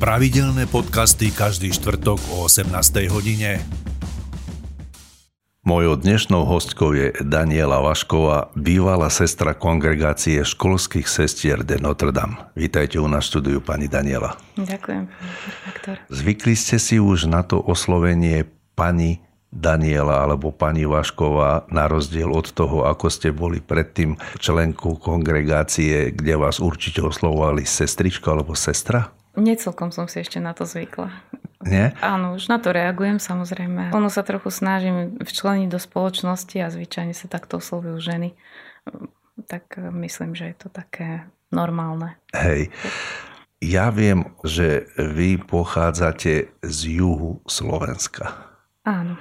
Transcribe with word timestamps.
Pravidelné 0.00 0.64
podcasty 0.64 1.28
každý 1.28 1.76
štvrtok 1.76 2.16
o 2.32 2.48
18. 2.48 2.72
hodine. 3.12 3.60
Mojou 5.60 6.00
dnešnou 6.00 6.48
hostkou 6.48 6.96
je 6.96 7.12
Daniela 7.20 7.84
Vašková, 7.84 8.48
bývalá 8.56 9.12
sestra 9.12 9.52
kongregácie 9.52 10.40
školských 10.40 11.04
sestier 11.04 11.60
de 11.68 11.76
Notre 11.84 12.16
Dame. 12.16 12.40
Vítajte 12.56 12.96
u 12.96 13.12
nás 13.12 13.28
štúdiu, 13.28 13.60
pani 13.60 13.92
Daniela. 13.92 14.40
Ďakujem, 14.56 15.04
redaktor. 15.68 15.94
Zvykli 16.08 16.56
ste 16.56 16.80
si 16.80 16.96
už 16.96 17.28
na 17.28 17.44
to 17.44 17.60
oslovenie 17.60 18.48
pani 18.72 19.20
Daniela 19.52 20.24
alebo 20.24 20.48
pani 20.48 20.88
Vašková, 20.88 21.68
na 21.68 21.92
rozdiel 21.92 22.32
od 22.32 22.56
toho, 22.56 22.88
ako 22.88 23.12
ste 23.12 23.36
boli 23.36 23.60
predtým 23.60 24.16
členkou 24.40 24.96
kongregácie, 24.96 26.08
kde 26.08 26.40
vás 26.40 26.56
určite 26.56 27.04
oslovovali 27.04 27.68
sestrička 27.68 28.32
alebo 28.32 28.56
sestra? 28.56 29.19
Necelkom 29.38 29.94
som 29.94 30.10
si 30.10 30.22
ešte 30.22 30.42
na 30.42 30.50
to 30.56 30.66
zvykla. 30.66 31.10
Nie? 31.60 31.92
Áno, 32.00 32.40
už 32.40 32.48
na 32.48 32.56
to 32.56 32.72
reagujem 32.72 33.20
samozrejme. 33.20 33.92
Ono 33.92 34.08
sa 34.08 34.24
trochu 34.24 34.48
snažím 34.48 35.20
včleniť 35.20 35.68
do 35.68 35.76
spoločnosti 35.76 36.56
a 36.56 36.72
zvyčajne 36.72 37.12
sa 37.12 37.28
takto 37.28 37.60
oslovujú 37.60 38.00
ženy. 38.00 38.32
Tak 39.44 39.76
myslím, 39.92 40.32
že 40.32 40.52
je 40.52 40.56
to 40.56 40.68
také 40.72 41.28
normálne. 41.52 42.16
Hej. 42.32 42.72
Ja 43.60 43.92
viem, 43.92 44.32
že 44.40 44.88
vy 44.96 45.36
pochádzate 45.36 46.48
z 46.64 46.78
juhu 46.96 47.44
Slovenska. 47.44 48.56
Áno. 48.88 49.20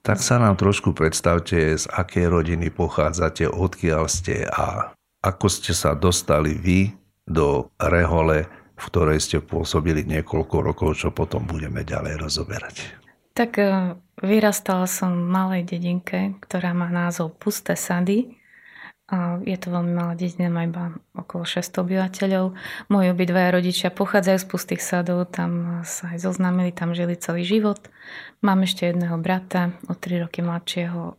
Tak 0.00 0.24
sa 0.24 0.40
nám 0.40 0.56
trošku 0.56 0.96
predstavte, 0.96 1.76
z 1.76 1.84
akej 1.84 2.32
rodiny 2.32 2.72
pochádzate, 2.72 3.44
odkiaľ 3.44 4.08
ste 4.08 4.48
a 4.48 4.96
ako 5.20 5.46
ste 5.52 5.76
sa 5.76 5.92
dostali 5.92 6.56
vy 6.56 6.96
do 7.28 7.68
Rehole 7.76 8.48
v 8.78 8.84
ktorej 8.86 9.18
ste 9.18 9.42
pôsobili 9.42 10.06
niekoľko 10.06 10.56
rokov, 10.62 11.02
čo 11.02 11.10
potom 11.10 11.44
budeme 11.44 11.82
ďalej 11.82 12.14
rozoberať. 12.22 12.76
Tak 13.34 13.58
e, 13.58 13.98
vyrastala 14.22 14.86
som 14.86 15.14
v 15.14 15.30
malej 15.30 15.62
dedinke, 15.66 16.38
ktorá 16.42 16.74
má 16.74 16.86
názov 16.90 17.34
Pusté 17.38 17.74
sady. 17.74 18.38
Je 19.48 19.56
to 19.56 19.72
veľmi 19.72 19.96
malá 19.96 20.12
dedina, 20.12 20.52
má 20.52 20.68
iba 20.68 20.92
okolo 21.16 21.40
600 21.48 21.80
obyvateľov. 21.80 22.52
Moji 22.92 23.08
obidvaja 23.08 23.56
rodičia 23.56 23.88
pochádzajú 23.88 24.36
z 24.36 24.46
pustých 24.52 24.82
sadov, 24.84 25.32
tam 25.32 25.80
sa 25.88 26.12
aj 26.12 26.28
zoznámili, 26.28 26.76
tam 26.76 26.92
žili 26.92 27.16
celý 27.16 27.40
život. 27.40 27.80
Mám 28.44 28.68
ešte 28.68 28.84
jedného 28.84 29.16
brata, 29.16 29.72
o 29.88 29.96
3 29.96 30.28
roky 30.28 30.44
mladšieho, 30.44 31.16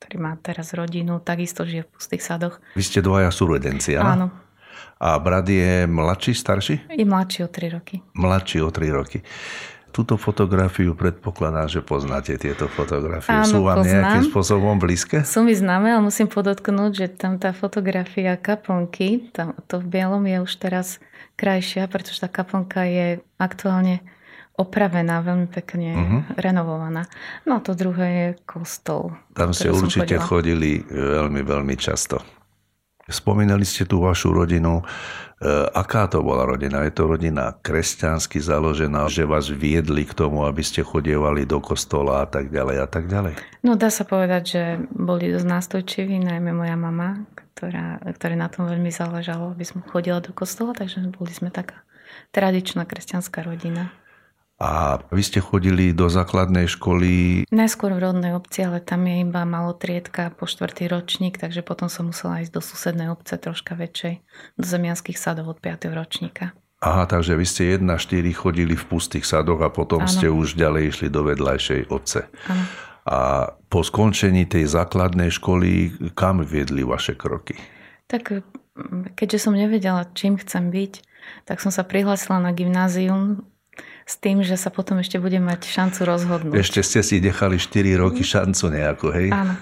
ktorý 0.00 0.16
má 0.20 0.36
teraz 0.44 0.76
rodinu, 0.76 1.16
takisto 1.16 1.64
žije 1.64 1.88
v 1.88 1.92
pustých 1.96 2.20
sadoch. 2.20 2.60
Vy 2.76 2.84
ste 2.84 3.00
dvaja 3.00 3.32
súrodenci, 3.32 3.96
áno? 3.96 4.04
Áno, 4.04 4.26
a 5.00 5.18
brat 5.18 5.48
je 5.48 5.86
mladší, 5.88 6.34
starší? 6.34 6.80
Je 6.92 7.04
mladší 7.08 7.44
o 7.44 7.48
3 7.48 7.68
roky. 7.68 7.96
Mladší 8.14 8.62
o 8.62 8.70
3 8.70 8.90
roky. 8.90 9.18
Túto 9.90 10.14
fotografiu 10.14 10.94
predpokladám, 10.94 11.66
že 11.66 11.80
poznáte 11.82 12.38
tieto 12.38 12.70
fotografie. 12.70 13.34
Áno, 13.34 13.48
Sú 13.48 13.58
vám 13.66 13.82
poznám. 13.82 13.94
nejakým 13.96 14.24
spôsobom 14.30 14.78
blízke? 14.78 15.26
Sú 15.26 15.42
mi 15.42 15.50
známe, 15.50 15.90
ale 15.90 16.06
musím 16.06 16.30
podotknúť, 16.30 16.92
že 16.94 17.06
tam 17.10 17.42
tá 17.42 17.50
fotografia 17.50 18.38
kaplnky, 18.38 19.34
tam, 19.34 19.58
to 19.66 19.82
v 19.82 19.86
bielom 19.90 20.22
je 20.30 20.38
už 20.46 20.52
teraz 20.62 21.02
krajšia, 21.34 21.90
pretože 21.90 22.22
tá 22.22 22.30
kaplnka 22.30 22.86
je 22.86 23.06
aktuálne 23.40 23.98
opravená, 24.54 25.24
veľmi 25.24 25.48
pekne 25.48 25.90
uh-huh. 25.96 26.20
renovovaná. 26.36 27.08
No 27.48 27.58
a 27.58 27.60
to 27.64 27.72
druhé 27.72 28.08
je 28.12 28.28
kostol. 28.44 29.16
Tam 29.32 29.56
ste 29.56 29.72
určite 29.72 30.20
chodili 30.20 30.84
veľmi, 30.86 31.40
veľmi 31.40 31.74
často. 31.80 32.20
Spomínali 33.10 33.66
ste 33.66 33.84
tú 33.84 34.00
vašu 34.06 34.30
rodinu. 34.30 34.80
E, 34.80 34.84
aká 35.74 36.06
to 36.06 36.22
bola 36.22 36.46
rodina? 36.46 36.86
Je 36.86 36.94
to 36.94 37.10
rodina 37.10 37.58
kresťansky 37.58 38.38
založená, 38.38 39.10
že 39.10 39.26
vás 39.26 39.50
viedli 39.50 40.06
k 40.06 40.14
tomu, 40.14 40.46
aby 40.46 40.62
ste 40.62 40.86
chodievali 40.86 41.44
do 41.44 41.58
kostola 41.58 42.24
a 42.24 42.26
tak 42.30 42.48
ďalej 42.48 42.76
a 42.80 42.88
tak 42.88 43.10
ďalej? 43.10 43.34
No 43.66 43.74
dá 43.74 43.90
sa 43.90 44.06
povedať, 44.06 44.42
že 44.46 44.62
boli 44.94 45.28
dosť 45.28 45.46
nástojčiví, 45.50 46.22
najmä 46.22 46.54
moja 46.54 46.78
mama, 46.78 47.26
ktorá, 47.58 48.00
ktoré 48.16 48.34
na 48.38 48.48
tom 48.48 48.64
veľmi 48.70 48.88
záležalo, 48.88 49.52
aby 49.52 49.66
som 49.68 49.84
chodila 49.84 50.22
do 50.24 50.32
kostola, 50.32 50.72
takže 50.72 51.02
boli 51.12 51.34
sme 51.34 51.52
taká 51.52 51.84
tradičná 52.30 52.86
kresťanská 52.86 53.42
rodina. 53.44 53.92
A 54.60 55.00
vy 55.08 55.24
ste 55.24 55.40
chodili 55.40 55.96
do 55.96 56.12
základnej 56.12 56.68
školy? 56.68 57.42
Najskôr 57.48 57.96
v 57.96 58.12
rodnej 58.12 58.36
obci, 58.36 58.68
ale 58.68 58.84
tam 58.84 59.08
je 59.08 59.24
iba 59.24 59.48
malo 59.48 59.72
triedka 59.72 60.28
po 60.36 60.44
štvrtý 60.44 60.92
ročník, 60.92 61.40
takže 61.40 61.64
potom 61.64 61.88
som 61.88 62.12
musela 62.12 62.44
ísť 62.44 62.52
do 62.52 62.60
susednej 62.60 63.08
obce 63.08 63.40
troška 63.40 63.72
väčšej, 63.72 64.20
do 64.60 64.66
zemianských 64.68 65.16
sadov 65.16 65.56
od 65.56 65.58
5. 65.64 65.88
ročníka. 65.96 66.52
Aha, 66.84 67.08
takže 67.08 67.40
vy 67.40 67.44
ste 67.48 67.80
1-4 67.80 68.36
chodili 68.36 68.76
v 68.76 68.84
pustých 68.84 69.24
sadoch 69.24 69.64
a 69.64 69.72
potom 69.72 70.04
ano. 70.04 70.12
ste 70.12 70.28
už 70.28 70.60
ďalej 70.60 70.82
išli 70.92 71.08
do 71.08 71.24
vedľajšej 71.24 71.88
obce. 71.88 72.28
Ano. 72.48 72.64
A 73.08 73.18
po 73.72 73.80
skončení 73.80 74.44
tej 74.44 74.68
základnej 74.68 75.32
školy, 75.32 75.96
kam 76.12 76.44
viedli 76.44 76.84
vaše 76.84 77.16
kroky? 77.16 77.56
Tak 78.12 78.44
keďže 79.16 79.38
som 79.40 79.56
nevedela, 79.56 80.04
čím 80.12 80.36
chcem 80.36 80.68
byť, 80.68 80.92
tak 81.48 81.64
som 81.64 81.72
sa 81.72 81.84
prihlásila 81.84 82.40
na 82.40 82.52
gymnázium 82.52 83.44
s 84.10 84.18
tým, 84.18 84.42
že 84.42 84.58
sa 84.58 84.74
potom 84.74 84.98
ešte 84.98 85.22
bude 85.22 85.38
mať 85.38 85.70
šancu 85.70 86.00
rozhodnúť. 86.02 86.58
Ešte 86.58 86.82
ste 86.82 87.00
si 87.06 87.22
nechali 87.22 87.62
4 87.62 88.02
roky 88.02 88.26
šancu 88.26 88.64
nejakú, 88.74 89.14
hej? 89.14 89.30
Áno. 89.30 89.54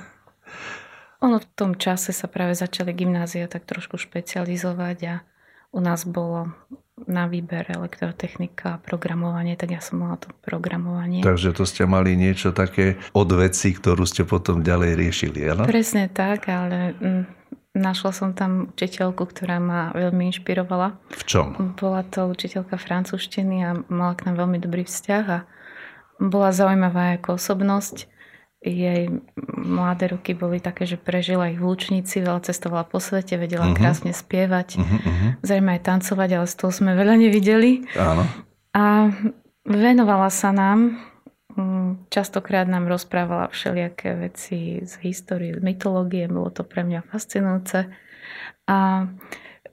Ono 1.20 1.36
v 1.36 1.46
tom 1.52 1.76
čase 1.76 2.16
sa 2.16 2.30
práve 2.32 2.56
začali 2.56 2.96
gymnázia 2.96 3.44
tak 3.44 3.68
trošku 3.68 4.00
špecializovať 4.00 4.98
a 5.04 5.14
u 5.74 5.84
nás 5.84 6.08
bolo 6.08 6.48
na 7.04 7.28
výber 7.28 7.68
elektrotechnika 7.68 8.78
a 8.78 8.80
programovanie, 8.80 9.54
tak 9.54 9.76
ja 9.76 9.84
som 9.84 10.00
mala 10.00 10.16
to 10.18 10.32
programovanie. 10.42 11.20
Takže 11.20 11.54
to 11.54 11.68
ste 11.68 11.84
mali 11.84 12.16
niečo 12.16 12.50
také 12.50 12.96
od 13.12 13.28
veci, 13.36 13.76
ktorú 13.76 14.02
ste 14.08 14.24
potom 14.24 14.64
ďalej 14.64 14.96
riešili, 14.96 15.46
áno? 15.46 15.68
Presne 15.68 16.10
tak, 16.10 16.48
ale 16.50 16.96
mm, 16.96 17.22
Našla 17.76 18.10
som 18.16 18.32
tam 18.32 18.72
učiteľku, 18.72 19.28
ktorá 19.28 19.60
ma 19.60 19.92
veľmi 19.92 20.32
inšpirovala. 20.32 20.96
V 21.12 21.22
čom? 21.28 21.76
Bola 21.76 22.00
to 22.02 22.26
učiteľka 22.26 22.80
francúzštiny 22.80 23.56
a 23.62 23.70
mala 23.92 24.16
k 24.16 24.24
nám 24.28 24.40
veľmi 24.40 24.58
dobrý 24.58 24.88
vzťah 24.88 25.24
a 25.28 25.38
bola 26.18 26.50
zaujímavá 26.50 27.20
ako 27.20 27.36
osobnosť. 27.38 28.08
Jej 28.58 29.22
mladé 29.54 30.10
roky 30.10 30.34
boli 30.34 30.58
také, 30.58 30.82
že 30.82 30.98
prežila 30.98 31.46
ich 31.46 31.62
v 31.62 31.70
Lučnici, 31.70 32.18
veľa 32.18 32.42
cestovala 32.42 32.82
po 32.82 32.98
svete, 32.98 33.38
vedela 33.38 33.70
uh-huh. 33.70 33.78
krásne 33.78 34.10
spievať, 34.10 34.82
uh-huh, 34.82 34.98
uh-huh. 34.98 35.30
zrejme 35.46 35.78
aj 35.78 35.82
tancovať, 35.86 36.30
ale 36.42 36.46
z 36.50 36.54
toho 36.58 36.72
sme 36.74 36.98
veľa 36.98 37.22
nevideli. 37.22 37.86
Áno. 37.94 38.26
A 38.74 39.14
venovala 39.62 40.26
sa 40.34 40.50
nám, 40.50 40.98
častokrát 42.08 42.66
nám 42.70 42.86
rozprávala 42.86 43.50
všelijaké 43.50 44.14
veci 44.16 44.82
z 44.82 44.92
histórie, 45.02 45.54
z 45.54 45.62
mytológie, 45.62 46.30
bolo 46.30 46.50
to 46.54 46.62
pre 46.62 46.86
mňa 46.86 47.06
fascinujúce. 47.10 47.90
A 48.68 49.08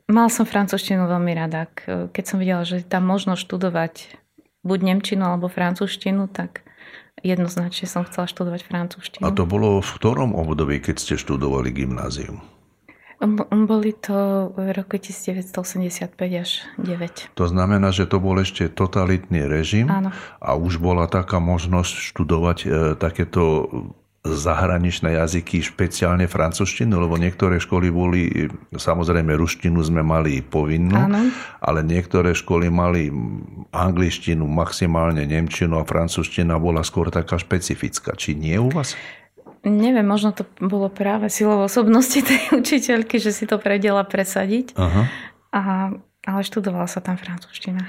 mal 0.09 0.27
som 0.29 0.45
francúzštinu 0.45 1.05
veľmi 1.05 1.33
rada. 1.37 1.69
Keď 1.85 2.23
som 2.25 2.37
videla, 2.41 2.65
že 2.65 2.85
tam 2.85 3.05
možno 3.05 3.37
študovať 3.37 4.17
buď 4.65 4.79
nemčinu 4.81 5.25
alebo 5.25 5.45
francúzštinu, 5.45 6.25
tak 6.29 6.65
jednoznačne 7.21 7.85
som 7.85 8.03
chcela 8.05 8.25
študovať 8.25 8.61
francúzštinu. 8.65 9.23
A 9.25 9.33
to 9.33 9.45
bolo 9.45 9.81
v 9.81 9.91
ktorom 9.97 10.33
období, 10.33 10.81
keď 10.81 10.95
ste 10.99 11.13
študovali 11.21 11.69
gymnázium? 11.73 12.41
Boli 13.65 13.95
to 13.95 14.51
v 14.53 14.75
roku 14.75 14.99
1985 14.99 16.15
až 16.35 16.49
9. 16.75 17.35
To 17.39 17.45
znamená, 17.47 17.89
že 17.95 18.05
to 18.05 18.19
bol 18.19 18.35
ešte 18.35 18.67
totalitný 18.67 19.47
režim 19.47 19.87
Áno. 19.87 20.11
a 20.43 20.49
už 20.59 20.83
bola 20.83 21.07
taká 21.07 21.39
možnosť 21.39 21.93
študovať 22.11 22.57
e, 22.63 22.67
takéto 22.99 23.67
zahraničné 24.25 25.21
jazyky, 25.21 25.61
špeciálne 25.61 26.25
francúzštinu, 26.25 26.97
lebo 26.97 27.13
niektoré 27.13 27.61
školy 27.61 27.93
boli, 27.93 28.49
samozrejme 28.73 29.37
ruštinu 29.37 29.77
sme 29.85 30.01
mali 30.01 30.41
povinnú, 30.41 30.97
Áno. 30.97 31.29
ale 31.61 31.85
niektoré 31.85 32.33
školy 32.33 32.73
mali 32.73 33.13
angličtinu, 33.69 34.49
maximálne 34.49 35.21
nemčinu 35.29 35.77
a 35.77 35.85
francúzština 35.85 36.57
bola 36.57 36.81
skôr 36.81 37.13
taká 37.13 37.37
špecifická. 37.37 38.17
Či 38.17 38.33
nie 38.33 38.57
u 38.57 38.73
vás? 38.73 38.97
Neviem, 39.65 40.05
možno 40.05 40.29
to 40.29 40.45
bolo 40.61 40.93
práve 40.93 41.25
silou 41.33 41.65
osobnosti 41.65 42.21
tej 42.21 42.53
učiteľky, 42.61 43.17
že 43.17 43.33
si 43.33 43.49
to 43.49 43.57
predela 43.57 44.05
presadiť. 44.05 44.77
Aha. 44.77 45.03
A, 45.49 45.61
ale 46.29 46.41
študovala 46.45 46.85
sa 46.85 47.01
tam 47.01 47.17
francúzština. 47.17 47.81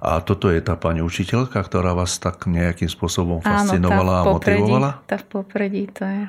A 0.00 0.22
toto 0.22 0.48
je 0.48 0.62
tá 0.62 0.78
pani 0.78 1.02
učiteľka, 1.02 1.58
ktorá 1.60 1.92
vás 1.92 2.16
tak 2.16 2.48
nejakým 2.48 2.88
spôsobom 2.88 3.44
fascinovala 3.44 4.22
Áno, 4.22 4.24
tá 4.24 4.30
a 4.30 4.34
motivovala? 4.38 4.90
Tá 5.04 5.16
v 5.20 5.26
popredí, 5.26 5.84
to 5.90 6.06
je. 6.06 6.24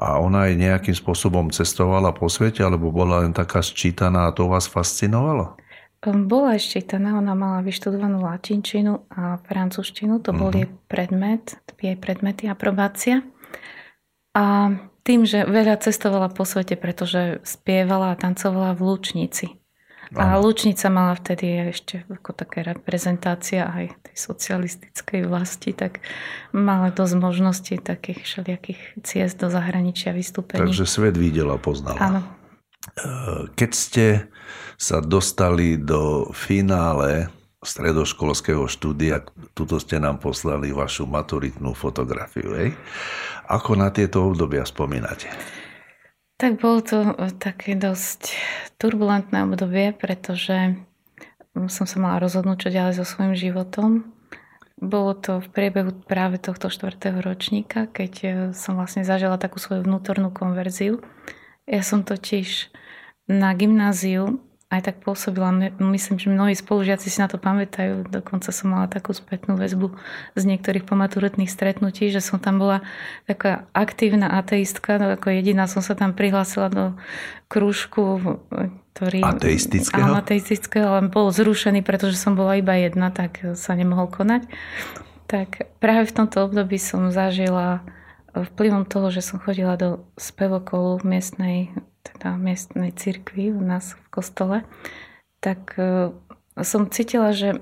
A 0.00 0.16
ona 0.16 0.48
aj 0.48 0.56
nejakým 0.56 0.96
spôsobom 0.96 1.52
cestovala 1.52 2.16
po 2.16 2.28
svete, 2.32 2.64
alebo 2.64 2.88
bola 2.88 3.24
len 3.24 3.36
taká 3.36 3.60
sčítaná 3.60 4.28
a 4.28 4.34
to 4.34 4.48
vás 4.48 4.64
fascinovalo? 4.64 5.60
Ehm, 6.00 6.24
bola 6.24 6.56
ščítaná, 6.56 7.20
ona 7.20 7.36
mala 7.36 7.60
vyštudovanú 7.60 8.24
latinčinu 8.24 9.04
a 9.12 9.36
francúzštinu, 9.44 10.24
to 10.24 10.32
bol 10.32 10.48
uh-huh. 10.48 10.64
jej 10.64 10.68
predmet, 10.88 11.60
jej 11.76 11.96
predmety 12.00 12.48
aprobácia. 12.48 13.20
A 14.36 14.76
tým, 15.02 15.26
že 15.26 15.48
veľa 15.48 15.80
cestovala 15.82 16.30
po 16.30 16.46
svete, 16.46 16.78
pretože 16.78 17.42
spievala 17.42 18.14
a 18.14 18.18
tancovala 18.20 18.78
v 18.78 18.80
Lučnici. 18.94 19.46
A 20.10 20.42
Lučnica 20.42 20.90
mala 20.90 21.14
vtedy 21.14 21.70
ešte 21.70 22.02
ako 22.10 22.34
také 22.34 22.66
reprezentácia 22.66 23.70
aj 23.70 23.94
tej 24.10 24.16
socialistickej 24.18 25.22
vlasti, 25.22 25.70
tak 25.70 26.02
mala 26.50 26.90
dosť 26.90 27.14
možností 27.14 27.78
takých 27.78 28.26
všelijakých 28.26 28.80
ciest 29.06 29.38
do 29.38 29.46
zahraničia 29.46 30.10
vystúpení. 30.10 30.66
Takže 30.66 30.82
svet 30.82 31.14
videla, 31.14 31.62
poznala. 31.62 31.98
Áno. 32.02 32.20
Keď 33.54 33.70
ste 33.70 34.06
sa 34.74 34.98
dostali 34.98 35.78
do 35.78 36.34
finále 36.34 37.30
stredoškolského 37.60 38.64
štúdia, 38.64 39.20
tuto 39.52 39.76
ste 39.76 40.00
nám 40.00 40.16
poslali 40.16 40.72
vašu 40.72 41.04
maturitnú 41.04 41.76
fotografiu. 41.76 42.56
Hej? 42.56 42.70
Ako 43.52 43.76
na 43.76 43.92
tieto 43.92 44.24
obdobia 44.24 44.64
spomínate? 44.64 45.28
Tak 46.40 46.56
bolo 46.56 46.80
to 46.80 47.12
také 47.36 47.76
dosť 47.76 48.32
turbulentné 48.80 49.44
obdobie, 49.44 49.92
pretože 49.92 50.80
som 51.68 51.84
sa 51.84 51.96
mala 52.00 52.16
rozhodnúť, 52.24 52.68
čo 52.68 52.70
ďalej 52.72 52.94
so 52.96 53.04
svojím 53.04 53.36
životom. 53.36 54.08
Bolo 54.80 55.12
to 55.12 55.44
v 55.44 55.48
priebehu 55.52 55.92
práve 56.08 56.40
tohto 56.40 56.72
štvrtého 56.72 57.20
ročníka, 57.20 57.84
keď 57.92 58.12
e, 58.24 58.28
som 58.56 58.80
vlastne 58.80 59.04
zažila 59.04 59.36
takú 59.36 59.60
svoju 59.60 59.84
vnútornú 59.84 60.32
konverziu. 60.32 61.04
Ja 61.68 61.84
som 61.84 62.00
totiž 62.00 62.72
na 63.28 63.52
gymnáziu 63.52 64.40
aj 64.70 64.80
tak 64.86 64.96
pôsobila. 65.02 65.50
Myslím, 65.82 66.22
že 66.22 66.30
mnohí 66.30 66.54
spolužiaci 66.54 67.10
si 67.10 67.18
na 67.18 67.26
to 67.26 67.42
pamätajú. 67.42 68.06
Dokonca 68.06 68.54
som 68.54 68.70
mala 68.70 68.86
takú 68.86 69.10
spätnú 69.10 69.58
väzbu 69.58 69.90
z 70.38 70.42
niektorých 70.46 70.86
pomaturitných 70.86 71.50
stretnutí, 71.50 72.06
že 72.14 72.22
som 72.22 72.38
tam 72.38 72.62
bola 72.62 72.86
taká 73.26 73.66
aktívna 73.74 74.30
ateistka. 74.30 75.02
No 75.02 75.18
ako 75.18 75.34
jediná 75.34 75.66
som 75.66 75.82
sa 75.82 75.98
tam 75.98 76.14
prihlásila 76.14 76.70
do 76.70 76.84
krúžku, 77.50 78.22
ktorý... 78.94 79.26
Ateistického? 79.26 80.06
Áno, 80.06 80.22
ateistického, 80.22 80.86
ale 80.86 81.10
bol 81.10 81.34
zrušený, 81.34 81.82
pretože 81.82 82.14
som 82.14 82.38
bola 82.38 82.54
iba 82.54 82.78
jedna, 82.78 83.10
tak 83.10 83.42
sa 83.58 83.74
nemohol 83.74 84.06
konať. 84.06 84.46
Tak 85.26 85.66
práve 85.82 86.06
v 86.06 86.14
tomto 86.14 86.46
období 86.46 86.78
som 86.78 87.10
zažila 87.10 87.82
vplyvom 88.30 88.86
toho, 88.86 89.10
že 89.10 89.26
som 89.26 89.42
chodila 89.42 89.74
do 89.74 90.06
spevokolu 90.14 91.02
miestnej 91.02 91.74
teda 92.02 92.36
miestnej 92.36 92.92
cirkvi 92.94 93.52
u 93.52 93.60
nás 93.60 93.96
v 93.96 94.06
kostole, 94.08 94.56
tak 95.40 95.76
e, 95.76 96.12
som 96.60 96.88
cítila, 96.92 97.32
že, 97.32 97.60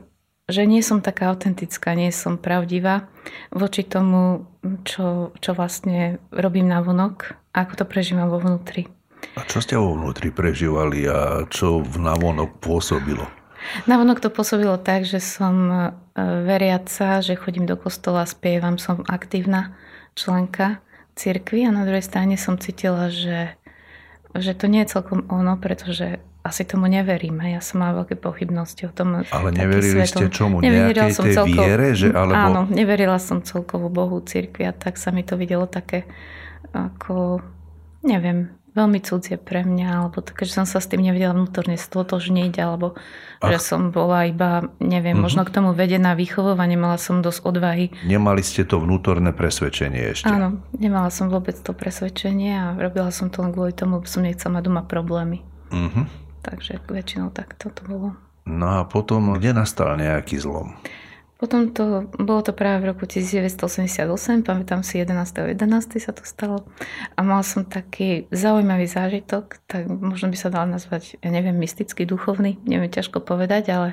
že 0.50 0.66
nie 0.66 0.82
som 0.82 1.02
taká 1.02 1.30
autentická, 1.30 1.94
nie 1.94 2.10
som 2.10 2.38
pravdivá 2.38 3.06
voči 3.54 3.86
tomu, 3.86 4.46
čo, 4.82 5.30
čo 5.38 5.50
vlastne 5.54 6.18
robím 6.34 6.66
na 6.70 6.82
vonok 6.82 7.38
a 7.54 7.66
ako 7.66 7.82
to 7.82 7.84
prežívam 7.86 8.30
vo 8.30 8.42
vnútri. 8.42 8.90
A 9.34 9.42
čo 9.46 9.62
ste 9.62 9.78
vo 9.78 9.94
vnútri 9.94 10.30
prežívali 10.30 11.06
a 11.06 11.46
čo 11.50 11.82
v 11.82 11.98
navonok 11.98 12.62
pôsobilo? 12.62 13.26
Navonok 13.90 14.22
to 14.22 14.30
pôsobilo 14.30 14.78
tak, 14.78 15.02
že 15.02 15.18
som 15.18 15.54
e, 15.68 15.78
veriaca, 16.46 17.18
že 17.20 17.34
chodím 17.34 17.66
do 17.66 17.74
kostola, 17.74 18.26
spievam, 18.26 18.78
som 18.78 19.02
aktívna 19.10 19.74
členka 20.14 20.78
cirkvi 21.18 21.66
a 21.66 21.74
na 21.74 21.82
druhej 21.82 22.06
strane 22.06 22.38
som 22.38 22.58
cítila, 22.58 23.10
že 23.10 23.58
že 24.36 24.52
to 24.52 24.68
nie 24.68 24.84
je 24.84 24.98
celkom 24.98 25.24
ono, 25.32 25.56
pretože 25.56 26.20
asi 26.44 26.64
tomu 26.64 26.88
neveríme. 26.88 27.52
Ja 27.52 27.60
som 27.60 27.84
mala 27.84 28.04
veľké 28.04 28.16
pochybnosti 28.16 28.88
o 28.88 28.92
tom. 28.92 29.24
Ale 29.24 29.48
neverili 29.52 30.04
ste 30.08 30.32
čomu? 30.32 30.64
Neverila 30.64 31.12
som 31.12 31.24
tej 31.28 31.34
celkovo, 31.36 31.64
viere? 31.64 31.86
Že, 31.92 32.08
alebo... 32.16 32.36
Áno, 32.36 32.60
neverila 32.68 33.18
som 33.20 33.44
celkovo 33.44 33.92
Bohu, 33.92 34.20
cirkvi 34.24 34.64
a 34.68 34.72
tak 34.72 34.96
sa 34.96 35.12
mi 35.12 35.24
to 35.24 35.36
videlo 35.36 35.68
také 35.68 36.08
ako, 36.72 37.40
neviem, 38.04 38.57
veľmi 38.78 39.02
cudzie 39.02 39.34
pre 39.34 39.66
mňa, 39.66 40.06
alebo 40.06 40.22
také, 40.22 40.46
že 40.46 40.62
som 40.62 40.66
sa 40.70 40.78
s 40.78 40.86
tým 40.86 41.02
nevedela 41.02 41.34
vnútorne 41.34 41.74
stotožniť, 41.74 42.54
alebo 42.62 42.94
Ach. 43.42 43.50
že 43.50 43.58
som 43.58 43.90
bola 43.90 44.30
iba, 44.30 44.70
neviem, 44.78 45.18
uh-huh. 45.18 45.26
možno 45.26 45.42
k 45.42 45.50
tomu 45.50 45.74
vedená 45.74 46.14
výchovova, 46.14 46.62
nemala 46.70 46.94
som 46.96 47.18
dosť 47.18 47.40
odvahy. 47.42 47.90
Nemali 48.06 48.40
ste 48.46 48.62
to 48.62 48.78
vnútorné 48.78 49.34
presvedčenie 49.34 50.14
ešte? 50.14 50.30
Áno, 50.30 50.62
nemala 50.78 51.10
som 51.10 51.26
vôbec 51.26 51.58
to 51.58 51.74
presvedčenie 51.74 52.54
a 52.54 52.64
robila 52.78 53.10
som 53.10 53.26
to 53.28 53.42
len 53.42 53.50
kvôli 53.50 53.74
tomu, 53.74 53.98
som 54.06 54.22
nechcela 54.22 54.62
mať 54.62 54.62
doma 54.70 54.82
problémy. 54.86 55.42
Uh-huh. 55.74 56.06
Takže 56.46 56.78
väčšinou 56.86 57.34
tak 57.34 57.58
toto 57.58 57.82
bolo. 57.84 58.08
No 58.48 58.80
a 58.80 58.88
potom, 58.88 59.36
kde 59.36 59.52
nastal 59.52 60.00
nejaký 60.00 60.40
zlom? 60.40 60.78
Potom 61.38 61.70
to, 61.70 62.10
bolo 62.18 62.42
to 62.42 62.50
práve 62.50 62.82
v 62.82 62.90
roku 62.90 63.06
1988, 63.06 64.42
pamätám 64.42 64.82
si 64.82 64.98
11.11. 64.98 65.54
11. 65.54 66.02
sa 66.02 66.10
to 66.10 66.26
stalo 66.26 66.66
a 67.14 67.20
mal 67.22 67.46
som 67.46 67.62
taký 67.62 68.26
zaujímavý 68.34 68.90
zážitok, 68.90 69.62
tak 69.70 69.86
možno 69.86 70.34
by 70.34 70.36
sa 70.36 70.50
dal 70.50 70.66
nazvať, 70.66 71.14
ja 71.22 71.30
neviem, 71.30 71.54
mystický, 71.54 72.10
duchovný, 72.10 72.58
neviem 72.66 72.90
ťažko 72.90 73.22
povedať, 73.22 73.70
ale 73.70 73.88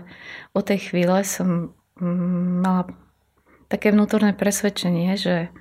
o 0.57 0.65
tej 0.65 0.89
chvíle 0.89 1.21
som 1.21 1.69
mm, 2.01 2.65
mala 2.65 2.89
také 3.69 3.93
vnútorné 3.93 4.33
presvedčenie, 4.33 5.13
že, 5.13 5.53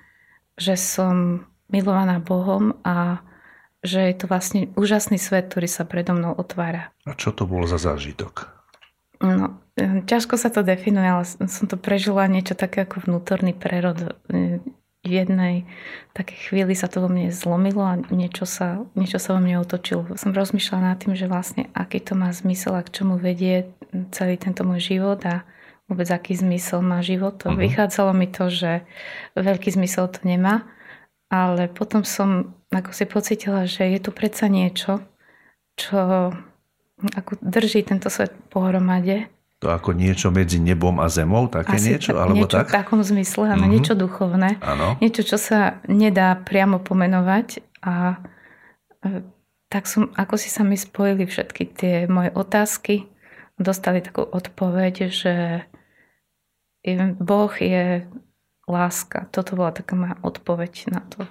že 0.57 0.81
som 0.81 1.45
milovaná 1.69 2.17
Bohom 2.17 2.81
a 2.81 3.21
že 3.85 4.09
je 4.09 4.17
to 4.17 4.25
vlastne 4.25 4.73
úžasný 4.81 5.21
svet, 5.21 5.53
ktorý 5.53 5.69
sa 5.69 5.85
predo 5.85 6.17
mnou 6.17 6.33
otvára. 6.33 6.97
A 7.05 7.13
čo 7.13 7.37
to 7.37 7.45
bol 7.45 7.69
za 7.69 7.77
zážitok? 7.77 8.49
No, 9.21 9.61
ťažko 9.81 10.39
sa 10.39 10.55
to 10.55 10.63
definuje, 10.63 11.07
ale 11.07 11.25
som 11.27 11.67
to 11.67 11.75
prežila 11.75 12.31
niečo 12.31 12.55
také 12.55 12.87
ako 12.87 13.11
vnútorný 13.11 13.55
prerod. 13.55 14.15
Hm, 14.31 14.63
v 15.05 15.21
jednej 15.21 15.69
takej 16.17 16.49
chvíli 16.49 16.73
sa 16.73 16.89
to 16.89 17.05
vo 17.05 17.13
mne 17.13 17.29
zlomilo 17.29 17.85
a 17.85 18.01
niečo 18.09 18.49
sa, 18.49 18.81
niečo 18.97 19.21
sa 19.21 19.37
vo 19.37 19.41
mne 19.45 19.61
otočilo. 19.61 20.17
Som 20.17 20.33
rozmýšľala 20.33 20.97
nad 20.97 20.97
tým, 20.97 21.13
že 21.13 21.29
vlastne 21.29 21.69
aký 21.77 22.01
to 22.01 22.17
má 22.17 22.33
zmysel 22.33 22.73
a 22.73 22.81
k 22.81 22.89
čomu 22.89 23.21
vedie 23.21 23.69
celý 24.17 24.41
tento 24.41 24.65
môj 24.65 24.97
život 24.97 25.21
a 25.29 25.45
vôbec 25.93 26.09
aký 26.09 26.41
zmysel 26.41 26.81
má 26.81 27.05
život. 27.05 27.37
Uh-huh. 27.45 27.53
Vychádzalo 27.53 28.17
mi 28.17 28.33
to, 28.33 28.49
že 28.49 28.89
veľký 29.37 29.77
zmysel 29.77 30.09
to 30.09 30.25
nemá, 30.25 30.65
ale 31.29 31.69
potom 31.69 32.01
som 32.01 32.57
ako 32.73 32.91
si 32.97 33.05
pocitila, 33.05 33.69
že 33.69 33.85
je 33.85 34.01
tu 34.01 34.09
predsa 34.09 34.49
niečo, 34.49 35.05
čo 35.77 36.33
ako 37.13 37.45
drží 37.45 37.85
tento 37.85 38.09
svet 38.09 38.33
pohromade 38.49 39.29
to 39.65 39.73
ako 39.73 39.97
niečo 39.97 40.29
medzi 40.29 40.61
nebom 40.61 41.01
a 41.01 41.09
zemou, 41.09 41.49
také 41.49 41.81
Asi 41.81 41.97
niečo? 41.97 42.13
Ta, 42.13 42.29
alebo 42.29 42.45
niečo 42.45 42.61
tak? 42.61 42.69
v 42.69 42.77
takom 42.85 43.01
zmysle, 43.01 43.49
áno, 43.49 43.65
mm-hmm. 43.65 43.73
niečo 43.73 43.95
duchovné. 43.97 44.61
Ano. 44.61 45.01
Niečo, 45.01 45.25
čo 45.25 45.41
sa 45.41 45.81
nedá 45.89 46.37
priamo 46.37 46.85
pomenovať 46.85 47.65
a 47.81 48.21
e, 49.01 49.25
tak 49.73 49.89
som, 49.89 50.13
ako 50.13 50.37
si 50.37 50.53
sa 50.53 50.61
mi 50.61 50.77
spojili 50.77 51.25
všetky 51.25 51.63
tie 51.73 51.95
moje 52.05 52.29
otázky, 52.37 53.09
dostali 53.57 54.05
takú 54.05 54.29
odpoveď, 54.29 55.09
že 55.09 55.65
Boh 57.17 57.53
je 57.57 58.05
láska. 58.69 59.33
Toto 59.33 59.57
bola 59.57 59.73
taká 59.73 59.97
moja 59.97 60.21
odpoveď 60.21 60.93
na 60.93 61.01
to 61.09 61.25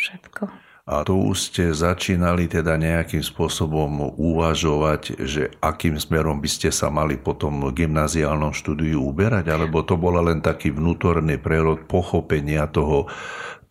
všetko. 0.00 0.48
A 0.86 1.02
tu 1.02 1.34
ste 1.34 1.74
začínali 1.74 2.46
teda 2.46 2.78
nejakým 2.78 3.18
spôsobom 3.18 4.14
uvažovať, 4.14 5.18
že 5.18 5.50
akým 5.58 5.98
smerom 5.98 6.38
by 6.38 6.46
ste 6.46 6.70
sa 6.70 6.94
mali 6.94 7.18
potom 7.18 7.58
v 7.58 7.82
gymnáziálnom 7.82 8.54
štúdiu 8.54 9.02
uberať, 9.02 9.50
alebo 9.50 9.82
to 9.82 9.98
bola 9.98 10.22
len 10.22 10.38
taký 10.38 10.70
vnútorný 10.70 11.42
prerod 11.42 11.90
pochopenia 11.90 12.70
toho, 12.70 13.10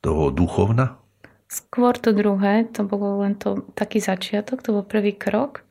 toho 0.03 0.27
duchovna? 0.27 0.99
Skôr 1.47 1.95
to 1.95 2.11
druhé, 2.11 2.67
to 2.75 2.83
bolo 2.83 3.23
len 3.23 3.39
to, 3.39 3.63
taký 3.79 4.03
začiatok, 4.03 4.59
to 4.59 4.75
bol 4.75 4.83
prvý 4.83 5.15
krok, 5.15 5.63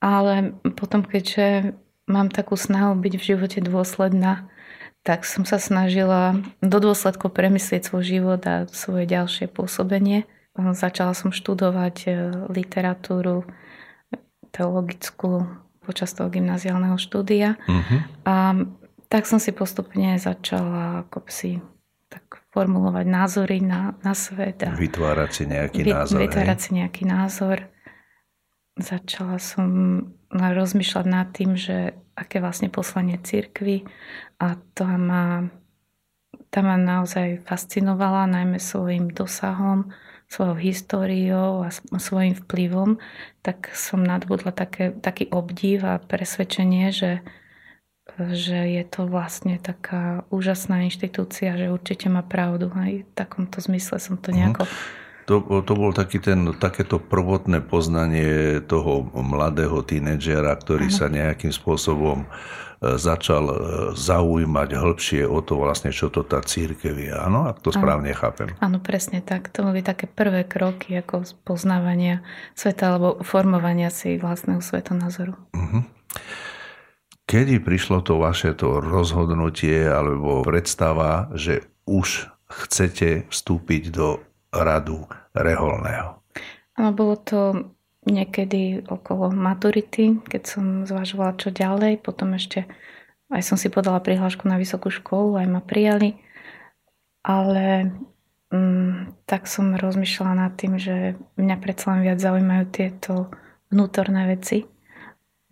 ale 0.00 0.56
potom, 0.72 1.04
keďže 1.04 1.76
mám 2.08 2.32
takú 2.32 2.56
snahu 2.56 2.96
byť 2.96 3.12
v 3.20 3.26
živote 3.36 3.60
dôsledná, 3.60 4.48
tak 5.04 5.28
som 5.28 5.44
sa 5.44 5.60
snažila 5.60 6.40
do 6.64 6.80
dôsledku 6.80 7.28
premyslieť 7.28 7.92
svoj 7.92 8.04
život 8.08 8.40
a 8.48 8.64
svoje 8.72 9.04
ďalšie 9.04 9.52
pôsobenie– 9.52 10.24
Začala 10.58 11.14
som 11.14 11.30
študovať 11.30 11.96
e, 12.04 12.10
literatúru 12.50 13.46
teologickú 14.50 15.46
počas 15.86 16.12
toho 16.12 16.28
gymnáziálneho 16.28 16.98
štúdia. 16.98 17.56
Uh-huh. 17.64 17.98
A 18.26 18.34
tak 19.08 19.24
som 19.24 19.40
si 19.40 19.54
postupne 19.56 20.18
začala 20.20 21.06
ako 21.08 21.24
si 21.30 21.62
tak 22.08 22.44
formulovať 22.52 23.06
názory 23.08 23.58
na, 23.62 23.96
na 24.04 24.12
svet. 24.12 24.66
A 24.66 24.76
vytvárať 24.76 25.30
si 25.32 25.44
nejaký 25.48 25.80
vy, 25.84 25.90
názor. 25.94 26.18
Vytvárať 26.20 26.58
hej? 26.58 26.64
si 26.64 26.70
nejaký 26.76 27.02
názor. 27.06 27.56
Začala 28.76 29.38
som 29.40 29.68
rozmýšľať 30.32 31.06
nad 31.08 31.28
tým, 31.32 31.56
že 31.56 31.96
aké 32.18 32.42
vlastne 32.42 32.68
poslanie 32.68 33.16
cirkvy 33.22 33.86
a 34.42 34.58
to 34.74 34.84
ma, 34.84 35.46
tá 36.50 36.60
ma 36.60 36.74
naozaj 36.74 37.46
fascinovala, 37.46 38.26
najmä 38.26 38.58
svojim 38.58 39.08
dosahom 39.14 39.88
svojou 40.28 40.60
históriou 40.60 41.64
a 41.64 41.72
svojim 41.96 42.36
vplyvom, 42.36 43.00
tak 43.40 43.72
som 43.72 44.04
nadbudla 44.04 44.52
také, 44.52 44.92
taký 44.92 45.32
obdiv 45.32 45.88
a 45.88 45.96
presvedčenie, 45.96 46.92
že, 46.92 47.24
že 48.36 48.68
je 48.76 48.84
to 48.84 49.08
vlastne 49.08 49.56
taká 49.56 50.28
úžasná 50.28 50.84
inštitúcia, 50.84 51.56
že 51.56 51.72
určite 51.72 52.12
má 52.12 52.20
pravdu. 52.20 52.68
Aj 52.76 52.92
v 52.92 53.08
takomto 53.16 53.64
zmysle 53.64 53.96
som 53.96 54.20
to 54.20 54.30
mhm. 54.30 54.36
nejako... 54.36 54.64
To, 55.28 55.44
to 55.60 55.72
bol 55.76 55.92
taký 55.92 56.24
ten, 56.24 56.56
takéto 56.56 56.96
prvotné 56.96 57.60
poznanie 57.60 58.64
toho 58.64 59.04
mladého 59.12 59.84
tínedžera, 59.84 60.56
ktorý 60.56 60.88
ano. 60.88 60.96
sa 60.96 61.06
nejakým 61.12 61.52
spôsobom 61.52 62.24
E, 62.78 62.94
začal 62.94 63.44
e, 63.50 63.56
zaujímať 63.98 64.68
hĺbšie 64.70 65.22
o 65.26 65.42
to 65.42 65.58
vlastne, 65.58 65.90
čo 65.90 66.14
to 66.14 66.22
tá 66.22 66.38
církev 66.38 66.94
je. 66.94 67.10
Áno, 67.10 67.50
ak 67.50 67.58
to 67.58 67.74
správne 67.74 68.14
ano. 68.14 68.20
chápem. 68.22 68.48
Áno, 68.62 68.78
presne 68.78 69.18
tak. 69.18 69.50
To 69.50 69.66
boli 69.66 69.82
také 69.82 70.06
prvé 70.06 70.46
kroky 70.46 70.94
ako 71.02 71.26
poznávania 71.42 72.22
sveta 72.54 72.94
alebo 72.94 73.18
formovania 73.26 73.90
si 73.90 74.14
vlastného 74.14 74.62
svetonázoru. 74.62 75.34
Uh-huh. 75.34 75.82
Kedy 77.26 77.58
prišlo 77.66 78.06
to 78.06 78.22
vaše 78.22 78.54
to 78.54 78.78
rozhodnutie 78.78 79.82
alebo 79.82 80.46
predstava, 80.46 81.34
že 81.34 81.66
už 81.82 82.30
chcete 82.46 83.26
vstúpiť 83.26 83.90
do 83.90 84.22
radu 84.52 85.04
reholného? 85.36 86.18
Áno, 86.78 86.90
bolo 86.94 87.18
to 87.18 87.74
niekedy 88.06 88.86
okolo 88.86 89.34
maturity, 89.34 90.16
keď 90.24 90.42
som 90.46 90.64
zvažovala 90.88 91.36
čo 91.36 91.52
ďalej. 91.52 92.00
Potom 92.00 92.32
ešte 92.32 92.64
aj 93.28 93.44
som 93.44 93.60
si 93.60 93.68
podala 93.68 94.00
prihlášku 94.00 94.48
na 94.48 94.56
vysokú 94.56 94.88
školu, 94.88 95.36
aj 95.36 95.46
ma 95.52 95.60
prijali. 95.60 96.16
Ale 97.20 97.92
mm, 98.48 99.26
tak 99.28 99.44
som 99.44 99.76
rozmýšľala 99.76 100.48
nad 100.48 100.52
tým, 100.56 100.80
že 100.80 101.18
mňa 101.36 101.56
predsa 101.60 101.92
len 101.92 102.08
viac 102.08 102.18
zaujímajú 102.24 102.64
tieto 102.72 103.28
vnútorné 103.68 104.32
veci, 104.32 104.64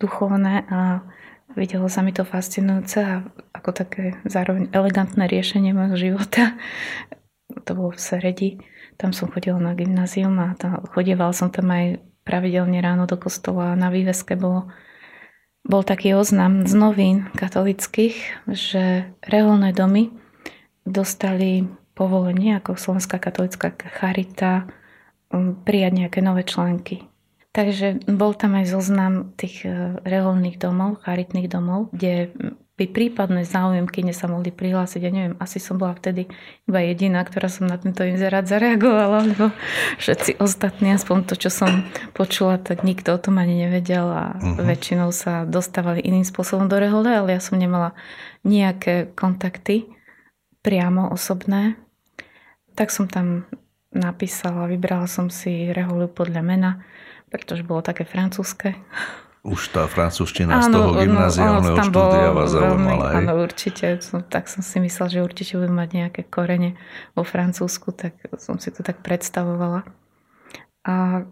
duchovné 0.00 0.64
a 0.72 1.04
videlo 1.52 1.88
sa 1.92 2.00
mi 2.00 2.16
to 2.16 2.24
fascinujúce 2.24 2.98
a 3.04 3.20
ako 3.52 3.70
také 3.76 4.16
zároveň 4.24 4.72
elegantné 4.72 5.28
riešenie 5.28 5.76
môjho 5.76 5.96
života. 6.12 6.56
To 7.68 7.70
bolo 7.76 7.92
v 7.92 8.00
Seredi. 8.00 8.50
Tam 8.96 9.12
som 9.12 9.28
chodila 9.28 9.60
na 9.60 9.76
gymnázium 9.76 10.36
a 10.40 10.56
tam, 10.56 10.84
chodieval 10.92 11.36
som 11.36 11.52
tam 11.52 11.68
aj 11.72 12.00
pravidelne 12.26 12.80
ráno 12.80 13.06
do 13.06 13.20
kostola 13.20 13.72
a 13.72 13.78
na 13.78 13.92
výveske 13.92 14.34
bolo, 14.34 14.72
bol 15.62 15.86
taký 15.86 16.16
oznam 16.16 16.66
z 16.66 16.74
novín 16.74 17.30
katolických, 17.36 18.48
že 18.50 19.12
reholné 19.22 19.70
domy 19.76 20.10
dostali 20.82 21.68
povolenie 21.96 22.58
ako 22.58 22.76
Slovenská 22.76 23.16
katolická 23.18 23.72
charita 23.72 24.68
um, 25.32 25.56
prijať 25.56 25.92
nejaké 26.06 26.20
nové 26.20 26.44
články. 26.44 27.08
Takže 27.56 28.04
bol 28.12 28.36
tam 28.36 28.52
aj 28.60 28.68
zoznam 28.68 29.32
tých 29.40 29.64
eh, 29.64 29.96
reholných 30.04 30.60
domov, 30.60 31.00
charitných 31.08 31.48
domov, 31.48 31.88
kde 31.88 32.36
by 32.76 32.84
prípadné 32.92 33.48
záujemkyne 33.48 34.12
sa 34.12 34.28
mohli 34.28 34.52
prihlásiť. 34.52 35.00
Ja 35.00 35.08
neviem, 35.08 35.34
asi 35.40 35.56
som 35.56 35.80
bola 35.80 35.96
vtedy 35.96 36.28
iba 36.68 36.80
jediná, 36.84 37.24
ktorá 37.24 37.48
som 37.48 37.64
na 37.64 37.80
tento 37.80 38.04
inzerát 38.04 38.44
zareagovala, 38.44 39.32
lebo 39.32 39.48
všetci 39.96 40.36
ostatní, 40.44 40.92
aspoň 40.92 41.24
to, 41.24 41.34
čo 41.40 41.48
som 41.48 41.88
počula, 42.12 42.60
tak 42.60 42.84
nikto 42.84 43.16
o 43.16 43.22
tom 43.22 43.40
ani 43.40 43.64
nevedel 43.64 44.04
a 44.04 44.36
uh-huh. 44.36 44.60
väčšinou 44.60 45.08
sa 45.08 45.48
dostávali 45.48 46.04
iným 46.04 46.28
spôsobom 46.28 46.68
do 46.68 46.76
rehole, 46.76 47.08
ale 47.08 47.32
ja 47.32 47.40
som 47.40 47.56
nemala 47.56 47.96
nejaké 48.44 49.08
kontakty 49.16 49.88
priamo 50.60 51.08
osobné. 51.08 51.80
Tak 52.76 52.92
som 52.92 53.08
tam 53.08 53.48
napísala, 53.88 54.68
vybrala 54.68 55.08
som 55.08 55.32
si 55.32 55.72
reholu 55.72 56.12
podľa 56.12 56.44
mena, 56.44 56.84
pretože 57.32 57.64
bolo 57.64 57.80
také 57.80 58.04
francúzske 58.04 58.76
už 59.46 59.70
tá 59.70 59.86
francúzština 59.86 60.58
z 60.66 60.74
toho 60.74 60.98
gymnáziálneho 60.98 61.78
štúdia 61.86 62.34
vás 62.34 62.50
zaujímala. 62.50 63.22
Áno, 63.22 63.32
určite. 63.38 64.02
Tak 64.26 64.50
som 64.50 64.66
si 64.66 64.82
myslela, 64.82 65.08
že 65.08 65.22
určite 65.22 65.54
budem 65.54 65.78
mať 65.78 65.90
nejaké 65.94 66.22
korene 66.26 66.74
vo 67.14 67.22
Francúzsku, 67.22 67.94
tak 67.94 68.18
som 68.42 68.58
si 68.58 68.74
to 68.74 68.82
tak 68.82 69.06
predstavovala. 69.06 69.86
A 70.82 71.24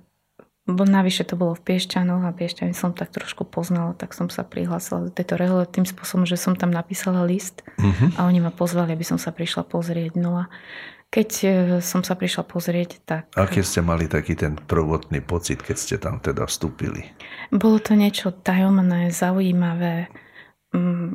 bo 0.64 0.88
navyše 0.88 1.28
to 1.28 1.36
bolo 1.36 1.52
v 1.52 1.60
Piešťanoch 1.60 2.24
a 2.24 2.32
Piešťany 2.32 2.72
som 2.72 2.96
tak 2.96 3.12
trošku 3.12 3.44
poznala, 3.44 3.92
tak 3.92 4.16
som 4.16 4.32
sa 4.32 4.48
prihlásila 4.48 5.06
do 5.06 5.10
tejto 5.12 5.36
rehole 5.36 5.68
tým 5.68 5.84
spôsobom, 5.84 6.24
že 6.24 6.40
som 6.40 6.56
tam 6.56 6.72
napísala 6.72 7.20
list 7.28 7.60
uh-huh. 7.76 8.16
a 8.16 8.24
oni 8.24 8.40
ma 8.40 8.48
pozvali, 8.48 8.96
aby 8.96 9.04
som 9.04 9.20
sa 9.20 9.28
prišla 9.28 9.68
pozrieť. 9.68 10.16
No 10.16 10.40
a 10.40 10.44
keď 11.14 11.30
e, 11.30 11.48
som 11.78 12.02
sa 12.02 12.18
prišla 12.18 12.42
pozrieť, 12.42 12.90
tak... 13.06 13.30
Aké 13.38 13.62
ste 13.62 13.78
mali 13.86 14.10
taký 14.10 14.34
ten 14.34 14.58
prvotný 14.58 15.22
pocit, 15.22 15.62
keď 15.62 15.76
ste 15.78 15.96
tam 16.02 16.18
teda 16.18 16.50
vstúpili? 16.50 17.14
Bolo 17.54 17.78
to 17.78 17.94
niečo 17.94 18.34
tajomné, 18.34 19.14
zaujímavé. 19.14 20.10
Mm, 20.74 21.14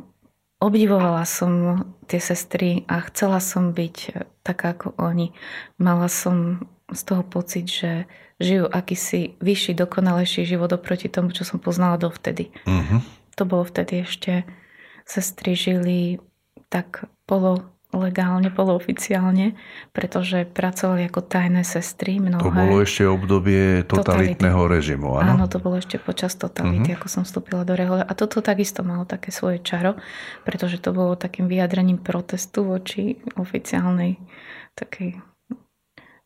obdivovala 0.56 1.28
som 1.28 1.84
tie 2.08 2.16
sestry 2.16 2.88
a 2.88 3.04
chcela 3.12 3.44
som 3.44 3.76
byť 3.76 3.96
e, 4.08 4.10
taká 4.40 4.72
ako 4.72 4.96
oni. 4.96 5.36
Mala 5.76 6.08
som 6.08 6.64
z 6.88 7.00
toho 7.04 7.20
pocit, 7.20 7.68
že 7.68 8.08
žijú 8.40 8.72
akýsi 8.72 9.36
vyšší, 9.44 9.76
dokonalejší 9.76 10.48
život 10.48 10.72
oproti 10.72 11.12
tomu, 11.12 11.36
čo 11.36 11.44
som 11.44 11.60
poznala 11.60 12.00
dovtedy. 12.00 12.48
Uh-huh. 12.64 13.04
To 13.36 13.44
bolo 13.44 13.68
vtedy 13.68 14.08
ešte, 14.08 14.48
sestry 15.04 15.52
žili 15.52 16.18
tak 16.72 17.04
polo 17.28 17.68
legálne, 17.90 18.54
polooficiálne, 18.54 19.58
pretože 19.90 20.46
pracovali 20.46 21.10
ako 21.10 21.26
tajné 21.26 21.66
sestry 21.66 22.22
mnohé. 22.22 22.42
To 22.42 22.54
bolo 22.54 22.76
ešte 22.86 23.02
obdobie 23.02 23.82
totalitného 23.82 24.54
totality. 24.54 24.74
režimu, 24.78 25.18
áno? 25.18 25.30
Áno, 25.34 25.44
to 25.50 25.58
bolo 25.58 25.82
ešte 25.82 25.98
počas 25.98 26.38
totality, 26.38 26.94
uh-huh. 26.94 26.98
ako 27.02 27.06
som 27.10 27.22
vstúpila 27.26 27.66
do 27.66 27.74
rehole. 27.74 28.06
A 28.06 28.12
toto 28.14 28.38
takisto 28.38 28.86
malo 28.86 29.02
také 29.02 29.34
svoje 29.34 29.58
čaro, 29.58 29.98
pretože 30.46 30.78
to 30.78 30.94
bolo 30.94 31.18
takým 31.18 31.50
vyjadrením 31.50 31.98
protestu 31.98 32.62
voči 32.62 33.18
oficiálnej 33.34 34.22
takej 34.78 35.18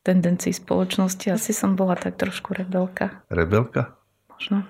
tendencii 0.04 0.52
spoločnosti. 0.52 1.32
Asi 1.32 1.56
som 1.56 1.80
bola 1.80 1.96
tak 1.96 2.20
trošku 2.20 2.52
rebelka. 2.52 3.24
Rebelka? 3.32 3.96
Možno. 4.28 4.68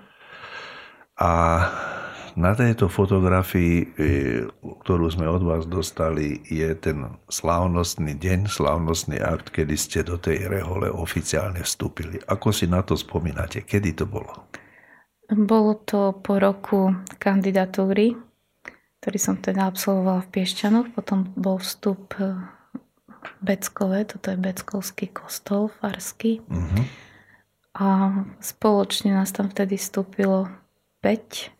A 1.19 1.29
na 2.35 2.51
tejto 2.51 2.91
fotografii, 2.91 3.75
e, 3.79 3.85
ktorú 4.59 5.07
sme 5.07 5.23
od 5.23 5.43
vás 5.43 5.63
dostali, 5.63 6.43
je 6.43 6.67
ten 6.75 7.15
slávnostný 7.31 8.19
deň, 8.19 8.51
slávnostný 8.51 9.23
akt, 9.23 9.55
kedy 9.55 9.75
ste 9.79 10.03
do 10.03 10.19
tej 10.19 10.51
rehole 10.51 10.91
oficiálne 10.91 11.63
vstúpili. 11.63 12.19
Ako 12.27 12.51
si 12.51 12.67
na 12.67 12.83
to 12.83 12.99
spomínate? 12.99 13.63
Kedy 13.63 14.03
to 14.03 14.05
bolo? 14.05 14.51
Bolo 15.31 15.79
to 15.87 16.11
po 16.19 16.35
roku 16.37 16.91
kandidatúry, 17.17 18.19
ktorý 18.99 19.17
som 19.17 19.39
teda 19.39 19.71
absolvovala 19.71 20.27
v 20.27 20.31
Piešťanoch. 20.35 20.91
Potom 20.91 21.31
bol 21.39 21.63
vstup 21.63 22.19
e, 22.19 22.35
Beckové, 23.39 24.03
toto 24.03 24.35
je 24.35 24.37
Beckovský 24.37 25.07
kostol 25.15 25.71
farský. 25.79 26.43
Uh-huh. 26.51 26.83
A 27.79 27.87
spoločne 28.43 29.15
nás 29.15 29.31
tam 29.31 29.47
vtedy 29.47 29.79
vstúpilo 29.79 30.51
5 30.99 31.54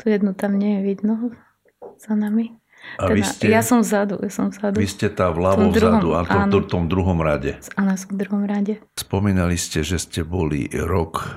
tu 0.00 0.08
jednu 0.08 0.32
tam 0.32 0.56
nie 0.56 0.80
je 0.80 0.96
vidno 0.96 1.12
za 2.00 2.16
nami. 2.16 2.56
A 2.96 3.12
teda, 3.12 3.28
ste, 3.28 3.44
ja 3.52 3.60
som 3.60 3.84
vzadu, 3.84 4.16
ja 4.24 4.32
som 4.32 4.48
vzadu. 4.48 4.80
Vy 4.80 4.88
ste 4.88 5.12
tá 5.12 5.28
vľavo 5.28 5.68
vzadu, 5.68 6.16
a 6.16 6.24
to, 6.48 6.64
v 6.64 6.68
tom 6.72 6.88
druhom 6.88 7.20
rade. 7.20 7.60
Áno, 7.76 7.92
som 7.92 8.16
v 8.16 8.24
druhom 8.24 8.48
rade. 8.48 8.80
Spomínali 8.96 9.60
ste, 9.60 9.84
že 9.84 10.00
ste 10.00 10.24
boli 10.24 10.64
rok 10.72 11.28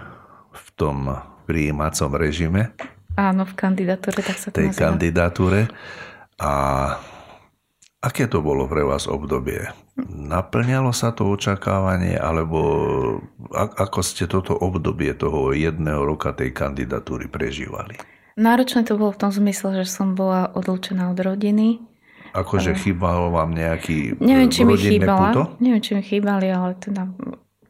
v 0.55 0.67
tom 0.79 1.12
prijímacom 1.43 2.15
režime. 2.15 2.72
Áno, 3.20 3.43
v 3.43 3.53
kandidatúre, 3.60 4.24
tak 4.24 4.39
sa 4.39 4.55
to 4.55 4.63
tej 4.63 4.72
nazýva. 4.72 4.84
kandidatúre. 4.88 5.60
A 6.39 6.51
aké 8.00 8.32
to 8.32 8.39
bolo 8.39 8.65
pre 8.72 8.88
vás 8.88 9.12
obdobie? 9.12 9.67
Naplňalo 10.08 10.96
sa 10.96 11.12
to 11.12 11.27
očakávanie, 11.27 12.17
alebo 12.17 12.60
ako 13.53 14.00
ste 14.00 14.25
toto 14.32 14.55
obdobie 14.55 15.12
toho 15.13 15.51
jedného 15.51 16.08
roka 16.08 16.32
tej 16.34 16.55
kandidatúry 16.55 17.27
prežívali? 17.27 18.00
Náročné 18.34 18.82
to 18.84 18.98
bolo 18.98 19.13
v 19.13 19.22
tom 19.22 19.32
zmysle, 19.32 19.84
že 19.84 19.86
som 19.86 20.18
bola 20.18 20.50
odlúčená 20.54 21.13
od 21.13 21.20
rodiny. 21.22 21.82
Akože 22.34 22.74
chýbalo 22.74 23.30
vám 23.30 23.54
nejaký 23.54 24.18
neviem, 24.18 24.50
či 24.50 24.66
mi 24.66 24.74
chýbala, 24.74 25.30
puto? 25.30 25.44
Neviem, 25.62 25.82
či 25.86 25.94
mi 25.94 26.02
chýbali, 26.02 26.50
ale 26.50 26.74
teda 26.82 27.06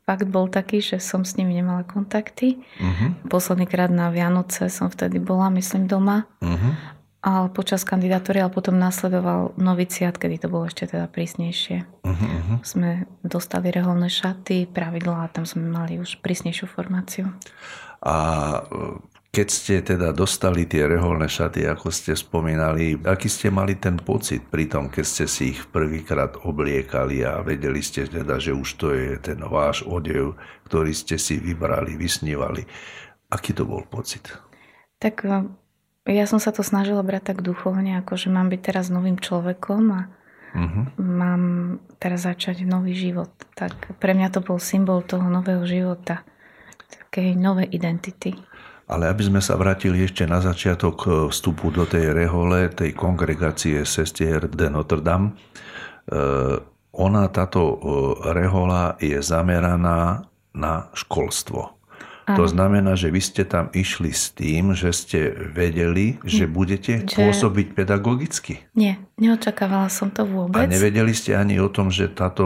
fakt 0.08 0.28
bol 0.32 0.48
taký, 0.48 0.80
že 0.80 1.04
som 1.04 1.28
s 1.28 1.36
nimi 1.36 1.60
nemala 1.60 1.84
kontakty. 1.84 2.64
Uh-huh. 2.80 3.12
Posledný 3.28 3.68
krát 3.68 3.92
na 3.92 4.08
Vianoce 4.08 4.72
som 4.72 4.88
vtedy 4.88 5.20
bola, 5.20 5.52
myslím, 5.52 5.88
doma. 5.88 6.32
Uh-huh. 6.40 6.76
Ale 7.24 7.52
počas 7.56 7.88
kandidatúry, 7.88 8.44
ale 8.44 8.52
potom 8.52 8.76
nasledoval 8.76 9.56
noviciát, 9.56 10.16
kedy 10.16 10.44
to 10.44 10.48
bolo 10.52 10.68
ešte 10.68 10.92
teda 10.92 11.08
prísnejšie. 11.08 12.04
Uh-huh. 12.04 12.60
Sme 12.64 13.08
dostali 13.24 13.72
reholné 13.72 14.12
šaty, 14.12 14.68
pravidlá 14.72 15.32
tam 15.32 15.48
sme 15.48 15.68
mali 15.68 16.00
už 16.00 16.20
prísnejšiu 16.20 16.68
formáciu. 16.68 17.32
A 18.04 18.16
keď 19.34 19.48
ste 19.50 19.82
teda 19.82 20.14
dostali 20.14 20.70
tie 20.70 20.86
reholné 20.86 21.26
šaty, 21.26 21.66
ako 21.66 21.90
ste 21.90 22.14
spomínali, 22.14 23.02
aký 23.02 23.26
ste 23.26 23.50
mali 23.50 23.74
ten 23.82 23.98
pocit 23.98 24.46
pri 24.46 24.70
tom, 24.70 24.94
keď 24.94 25.06
ste 25.10 25.26
si 25.26 25.58
ich 25.58 25.66
prvýkrát 25.74 26.38
obliekali 26.46 27.26
a 27.26 27.42
vedeli 27.42 27.82
ste 27.82 28.06
teda, 28.06 28.38
že 28.38 28.54
už 28.54 28.70
to 28.78 28.94
je 28.94 29.18
ten 29.18 29.42
váš 29.42 29.82
odev, 29.90 30.38
ktorý 30.70 30.94
ste 30.94 31.18
si 31.18 31.42
vybrali, 31.42 31.98
vysnívali. 31.98 32.62
Aký 33.34 33.58
to 33.58 33.66
bol 33.66 33.82
pocit? 33.90 34.30
Tak 35.02 35.26
e, 35.26 35.50
ja 36.14 36.30
som 36.30 36.38
sa 36.38 36.54
to 36.54 36.62
snažila 36.62 37.02
brať 37.02 37.34
tak 37.34 37.42
duchovne, 37.42 37.98
ako 38.06 38.14
že 38.14 38.30
mám 38.30 38.54
byť 38.54 38.62
teraz 38.62 38.94
novým 38.94 39.18
človekom 39.18 39.84
a 39.98 40.02
uh-huh. 40.54 40.86
mám 41.02 41.44
teraz 41.98 42.30
začať 42.30 42.70
nový 42.70 42.94
život. 42.94 43.34
Tak 43.58 43.98
pre 43.98 44.14
mňa 44.14 44.30
to 44.30 44.46
bol 44.46 44.62
symbol 44.62 45.02
toho 45.02 45.26
nového 45.26 45.66
života, 45.66 46.22
takej 46.86 47.34
novej 47.34 47.74
identity. 47.74 48.38
Ale 48.94 49.10
aby 49.10 49.26
sme 49.26 49.42
sa 49.42 49.58
vrátili 49.58 50.06
ešte 50.06 50.30
na 50.30 50.38
začiatok 50.38 50.96
e, 51.02 51.10
vstupu 51.34 51.74
do 51.74 51.90
tej 51.90 52.14
rehole, 52.14 52.70
tej 52.70 52.94
kongregácie 52.94 53.82
Sestier 53.90 54.46
de 54.46 54.70
Notre 54.70 55.02
Dame, 55.02 55.34
e, 55.34 56.14
ona, 56.94 57.26
táto 57.34 57.62
e, 57.66 57.76
rehola 58.38 58.94
je 59.02 59.18
zameraná 59.18 60.30
na 60.54 60.94
školstvo. 60.94 61.74
Aha. 62.24 62.40
To 62.40 62.48
znamená, 62.48 62.96
že 62.96 63.12
vy 63.12 63.20
ste 63.20 63.44
tam 63.44 63.68
išli 63.76 64.14
s 64.14 64.32
tým, 64.32 64.72
že 64.72 64.96
ste 64.96 65.34
vedeli, 65.52 66.22
že 66.24 66.48
budete 66.48 67.04
že... 67.04 67.18
pôsobiť 67.20 67.76
pedagogicky? 67.76 68.64
Nie, 68.80 69.02
neočakávala 69.20 69.92
som 69.92 70.08
to 70.08 70.24
vôbec. 70.24 70.56
A 70.56 70.70
nevedeli 70.70 71.12
ste 71.12 71.36
ani 71.36 71.60
o 71.60 71.68
tom, 71.68 71.92
že 71.92 72.08
táto 72.08 72.46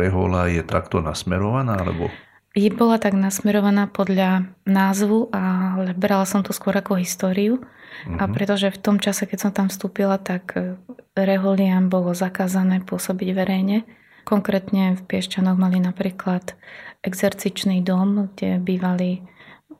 rehola 0.00 0.48
je 0.48 0.64
takto 0.64 1.04
nasmerovaná? 1.04 1.76
Alebo... 1.76 2.08
Je 2.56 2.70
bola 2.72 2.96
tak 2.96 3.12
nasmerovaná 3.12 3.86
podľa 3.88 4.48
názvu, 4.64 5.28
ale 5.32 5.92
brala 5.92 6.24
som 6.24 6.40
to 6.40 6.56
skôr 6.56 6.72
ako 6.76 6.96
históriu. 6.96 7.60
Uh-huh. 7.60 8.18
A 8.20 8.24
mhm. 8.28 8.32
pretože 8.32 8.68
v 8.72 8.78
tom 8.80 8.96
čase, 9.00 9.28
keď 9.28 9.38
som 9.38 9.52
tam 9.52 9.66
vstúpila, 9.68 10.16
tak 10.20 10.56
e, 10.56 10.76
reholiam 11.16 11.88
bolo 11.88 12.12
zakázané 12.16 12.80
pôsobiť 12.84 13.28
verejne. 13.36 13.84
Konkrétne 14.28 14.92
v 14.96 15.02
Piešťanoch 15.08 15.56
mali 15.56 15.80
napríklad 15.80 16.52
exercičný 17.00 17.80
dom, 17.80 18.28
kde 18.36 18.60
bývali 18.60 19.24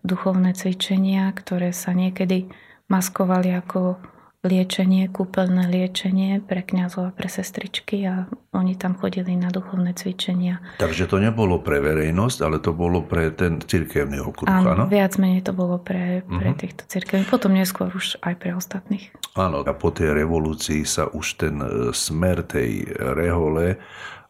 duchovné 0.01 0.57
cvičenia, 0.57 1.29
ktoré 1.37 1.77
sa 1.77 1.93
niekedy 1.93 2.49
maskovali 2.89 3.53
ako 3.61 4.01
liečenie, 4.47 5.11
kúpeľné 5.11 5.67
liečenie 5.67 6.39
pre 6.39 6.63
kňazov 6.63 7.11
a 7.11 7.13
pre 7.15 7.27
sestričky 7.27 8.07
a 8.07 8.31
oni 8.55 8.79
tam 8.79 8.95
chodili 8.95 9.35
na 9.35 9.51
duchovné 9.51 9.99
cvičenia. 9.99 10.63
Takže 10.79 11.11
to 11.11 11.19
nebolo 11.19 11.59
pre 11.59 11.83
verejnosť, 11.83 12.39
ale 12.47 12.63
to 12.63 12.71
bolo 12.71 13.03
pre 13.03 13.35
ten 13.35 13.59
cirkevný 13.59 14.23
okruh, 14.23 14.47
áno? 14.47 14.87
viac 14.87 15.19
menej 15.19 15.43
to 15.43 15.51
bolo 15.51 15.83
pre, 15.83 16.23
pre 16.23 16.55
uh-huh. 16.55 16.61
týchto 16.63 16.87
cirkevných, 16.87 17.27
potom 17.27 17.51
neskôr 17.51 17.91
už 17.91 18.23
aj 18.23 18.35
pre 18.39 18.55
ostatných. 18.55 19.11
Áno, 19.35 19.67
a 19.67 19.75
po 19.75 19.91
tej 19.91 20.15
revolúcii 20.15 20.87
sa 20.87 21.11
už 21.11 21.27
ten 21.43 21.59
e, 21.59 21.91
smer 21.91 22.47
tej 22.47 22.95
rehole 22.95 23.75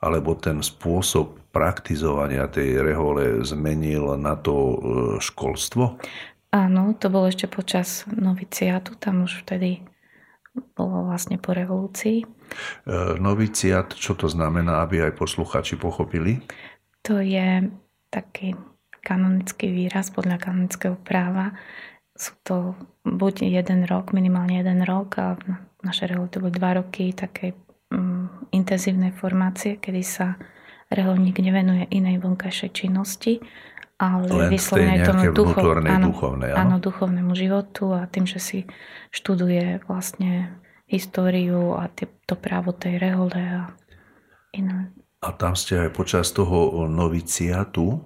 alebo 0.00 0.32
ten 0.40 0.64
spôsob 0.64 1.52
praktizovania 1.52 2.48
tej 2.48 2.80
rehole 2.80 3.44
zmenil 3.44 4.16
na 4.16 4.40
to 4.40 4.56
e, 4.56 4.76
školstvo? 5.20 6.00
Áno, 6.48 6.96
to 6.96 7.12
bolo 7.12 7.28
ešte 7.28 7.44
počas 7.44 8.08
noviciátu, 8.08 8.96
tam 8.96 9.28
už 9.28 9.44
vtedy 9.44 9.84
bolo 10.76 11.08
vlastne 11.08 11.36
po 11.40 11.52
revolúcii. 11.52 12.22
E, 12.22 12.26
noviciát, 13.18 13.92
čo 13.94 14.14
to 14.18 14.30
znamená, 14.30 14.84
aby 14.84 15.04
aj 15.04 15.18
posluchači 15.18 15.76
pochopili? 15.80 16.42
To 17.06 17.22
je 17.22 17.68
taký 18.08 18.56
kanonický 19.00 19.72
výraz 19.72 20.12
podľa 20.12 20.36
kanonického 20.42 20.96
práva. 21.00 21.56
Sú 22.18 22.34
to 22.42 22.74
buď 23.06 23.48
jeden 23.48 23.86
rok, 23.86 24.10
minimálne 24.10 24.58
jeden 24.58 24.82
rok 24.82 25.16
a 25.16 25.38
v 25.38 25.82
našej 25.86 26.12
rehole 26.12 26.28
to 26.28 26.42
boli 26.42 26.52
dva 26.52 26.76
roky 26.76 27.14
takej 27.14 27.54
mm, 27.94 28.52
intenzívnej 28.52 29.14
formácie, 29.14 29.78
kedy 29.78 30.02
sa 30.02 30.34
reholník 30.90 31.38
nevenuje 31.38 31.88
inej 31.94 32.20
vonkajšej 32.24 32.70
činnosti, 32.74 33.38
ale 33.98 34.30
Len 34.30 34.50
vyslovene 34.54 35.02
tomu 35.02 35.34
duchov, 35.34 35.82
áno, 35.82 36.14
duchovné, 36.14 36.54
áno? 36.54 36.58
áno, 36.58 36.76
duchovnému 36.78 37.34
životu 37.34 37.90
a 37.90 38.06
tým, 38.06 38.30
že 38.30 38.38
si 38.38 38.58
študuje 39.10 39.82
vlastne 39.90 40.54
históriu 40.86 41.74
a 41.74 41.90
to 41.98 42.34
právo 42.38 42.70
tej 42.70 43.02
rehole 43.02 43.36
a 43.36 43.74
iné. 44.54 44.94
A 45.18 45.34
tam 45.34 45.58
ste 45.58 45.90
aj 45.90 45.90
počas 45.98 46.30
toho 46.30 46.86
noviciatu 46.86 47.98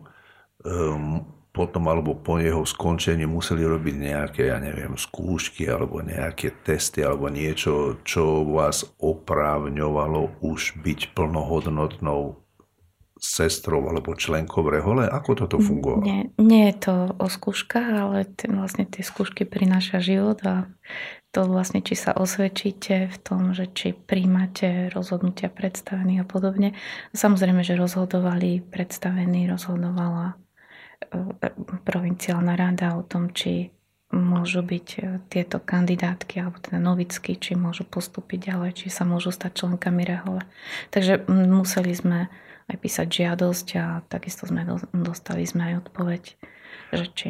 um, 0.65 1.21
potom 1.53 1.85
alebo 1.85 2.17
po 2.17 2.41
jeho 2.41 2.65
skončení 2.65 3.29
museli 3.29 3.69
robiť 3.69 3.95
nejaké, 4.01 4.43
ja 4.49 4.57
neviem, 4.57 4.97
skúšky 4.97 5.69
alebo 5.69 6.01
nejaké 6.01 6.65
testy 6.65 7.05
alebo 7.05 7.29
niečo, 7.29 8.01
čo 8.09 8.41
vás 8.49 8.89
oprávňovalo 8.97 10.41
už 10.41 10.81
byť 10.81 11.13
plnohodnotnou 11.13 12.41
sestrou 13.23 13.87
alebo 13.87 14.19
členkou 14.19 14.67
rehole? 14.67 15.07
Ako 15.07 15.39
toto 15.39 15.63
fungovalo? 15.63 16.03
Nie, 16.03 16.35
nie 16.43 16.75
je 16.75 16.77
to 16.83 16.95
o 17.23 17.27
skúškach, 17.31 17.87
ale 17.87 18.27
t- 18.27 18.51
vlastne 18.51 18.83
tie 18.83 19.07
skúšky 19.07 19.47
prináša 19.47 20.03
život 20.03 20.43
a 20.43 20.67
to 21.31 21.47
vlastne, 21.49 21.81
či 21.81 21.97
sa 21.97 22.13
osvedčíte 22.13 23.09
v 23.09 23.17
tom, 23.23 23.57
že 23.57 23.71
či 23.71 23.95
príjmate 23.95 24.91
rozhodnutia 24.93 25.49
predstavených 25.49 26.27
a 26.27 26.29
podobne. 26.29 26.77
Samozrejme, 27.15 27.65
že 27.65 27.79
rozhodovali 27.79 28.61
predstavení, 28.61 29.49
rozhodovala 29.49 30.37
provinciálna 31.87 32.55
rada 32.59 32.99
o 32.99 33.03
tom, 33.07 33.31
či 33.33 33.73
môžu 34.13 34.61
byť 34.61 34.89
e, 35.01 35.01
tieto 35.33 35.57
kandidátky 35.57 36.45
alebo 36.45 36.61
teda 36.61 36.77
novicky, 36.77 37.41
či 37.41 37.57
môžu 37.57 37.89
postúpiť 37.89 38.53
ďalej, 38.53 38.85
či 38.85 38.87
sa 38.93 39.09
môžu 39.09 39.33
stať 39.33 39.65
členkami 39.65 40.05
rehole. 40.05 40.45
Takže 40.93 41.25
museli 41.33 41.97
sme 41.97 42.29
aj 42.71 42.77
písať 42.79 43.09
žiadosť 43.11 43.67
a 43.81 43.85
takisto 44.07 44.47
sme 44.47 44.63
dostali 44.93 45.43
sme 45.49 45.73
aj 45.73 45.89
odpoveď, 45.89 46.23
že 46.93 47.07
či 47.13 47.29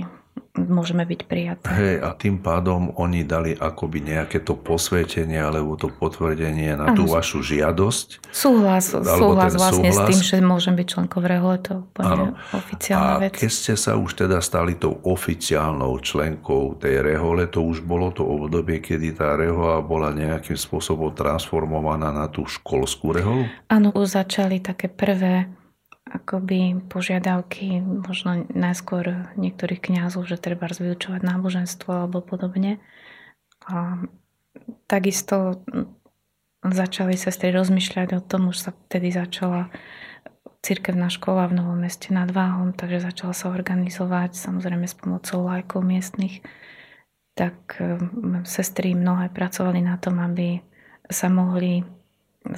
môžeme 0.53 1.09
byť 1.09 1.21
prijaté. 1.25 1.65
Hej, 1.65 1.97
a 2.05 2.13
tým 2.13 2.37
pádom 2.37 2.93
oni 3.01 3.25
dali 3.25 3.57
akoby 3.57 4.05
nejaké 4.05 4.45
to 4.45 4.53
posvetenie 4.53 5.41
alebo 5.41 5.81
to 5.81 5.89
potvrdenie 5.89 6.77
na 6.77 6.93
ano, 6.93 6.97
tú 6.97 7.05
vašu 7.09 7.41
žiadosť. 7.41 8.21
Súhlas, 8.29 8.93
súhlas 8.93 9.57
vlastne 9.57 9.89
súhlas. 9.89 9.97
s 9.97 10.09
tým, 10.13 10.21
že 10.21 10.37
môžem 10.45 10.77
byť 10.77 10.87
členkou 10.93 11.25
rehole, 11.25 11.57
to 11.57 11.89
úplne 11.89 12.37
oficiálna 12.53 13.13
a 13.17 13.21
vec. 13.25 13.33
keď 13.33 13.51
ste 13.51 13.75
sa 13.81 13.97
už 13.97 14.29
teda 14.29 14.45
stali 14.45 14.77
tou 14.77 15.01
oficiálnou 15.01 15.97
členkou 16.05 16.77
tej 16.77 17.01
rehole, 17.01 17.49
to 17.49 17.65
už 17.65 17.81
bolo 17.81 18.13
to 18.13 18.21
obdobie, 18.21 18.85
kedy 18.85 19.17
tá 19.17 19.33
rehola 19.41 19.81
bola 19.81 20.13
nejakým 20.13 20.61
spôsobom 20.61 21.17
transformovaná 21.17 22.13
na 22.13 22.29
tú 22.29 22.45
školskú 22.45 23.17
reholu? 23.17 23.49
Áno, 23.73 23.89
už 23.97 24.21
začali 24.21 24.61
také 24.61 24.93
prvé 24.93 25.49
akoby 26.13 26.77
požiadavky 26.93 27.81
možno 27.81 28.45
najskôr 28.53 29.33
niektorých 29.41 29.81
kňazov, 29.81 30.29
že 30.29 30.37
treba 30.37 30.69
vyučovať 30.69 31.25
náboženstvo 31.25 31.89
alebo 31.89 32.21
podobne. 32.21 32.79
A 33.65 34.05
takisto 34.85 35.65
začali 36.63 37.17
sestry 37.17 37.51
rozmýšľať 37.51 38.09
o 38.19 38.21
tom, 38.21 38.53
už 38.53 38.59
sa 38.61 38.71
vtedy 38.87 39.11
začala 39.11 39.73
cirkevná 40.63 41.11
škola 41.11 41.51
v 41.51 41.59
Novom 41.59 41.83
meste 41.83 42.15
nad 42.15 42.31
Váhom, 42.31 42.71
takže 42.71 43.03
začala 43.03 43.35
sa 43.35 43.51
organizovať 43.51 44.39
samozrejme 44.39 44.87
s 44.87 44.95
pomocou 44.95 45.43
lajkov 45.43 45.83
miestnych. 45.83 46.45
Tak 47.35 47.81
um, 47.83 48.47
sestry 48.47 48.95
mnohé 48.95 49.35
pracovali 49.35 49.83
na 49.83 49.99
tom, 49.99 50.23
aby 50.23 50.63
sa 51.11 51.27
mohli 51.27 51.83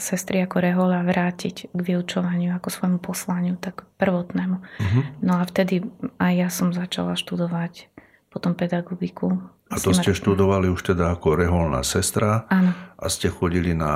sestry 0.00 0.40
ako 0.42 0.64
rehola 0.64 1.04
vrátiť 1.04 1.70
k 1.70 1.78
vyučovaniu 1.78 2.56
ako 2.56 2.68
svojmu 2.72 2.98
poslaniu, 3.00 3.54
tak 3.60 3.84
prvotnému. 4.00 4.56
Uh-huh. 4.60 5.02
No 5.20 5.38
a 5.38 5.44
vtedy 5.44 5.84
aj 6.18 6.32
ja 6.32 6.48
som 6.48 6.72
začala 6.72 7.14
študovať 7.14 7.92
potom 8.32 8.58
pedagogiku. 8.58 9.38
A 9.70 9.78
to 9.78 9.94
ste 9.94 10.10
študovali 10.10 10.66
už 10.68 10.94
teda 10.94 11.14
ako 11.14 11.38
reholná 11.38 11.86
sestra 11.86 12.44
Áno. 12.50 12.74
a 12.98 13.06
ste 13.06 13.30
chodili 13.30 13.72
na 13.72 13.92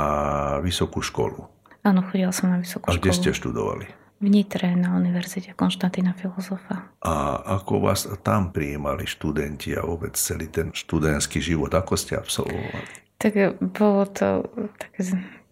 vysokú 0.62 1.02
školu. 1.02 1.44
Áno, 1.82 2.00
chodila 2.06 2.30
som 2.30 2.50
na 2.50 2.58
vysokú 2.62 2.88
školu. 2.88 2.94
A 2.94 3.00
kde 3.02 3.12
ste 3.14 3.30
študovali? 3.34 3.86
V 4.18 4.26
Nitre 4.26 4.74
na 4.74 4.98
Univerzite 4.98 5.54
Konštantína 5.54 6.10
Filozofa. 6.10 6.90
A 7.06 7.38
ako 7.58 7.86
vás 7.86 8.10
tam 8.26 8.50
prijímali 8.50 9.06
študenti 9.06 9.78
a 9.78 9.86
vôbec 9.86 10.18
celý 10.18 10.50
ten 10.50 10.74
študentský 10.74 11.38
život? 11.38 11.70
Ako 11.70 11.94
ste 11.94 12.18
absolvovali? 12.18 13.06
Tak 13.18 13.62
bolo 13.74 14.06
to 14.10 14.46
také, 14.78 15.02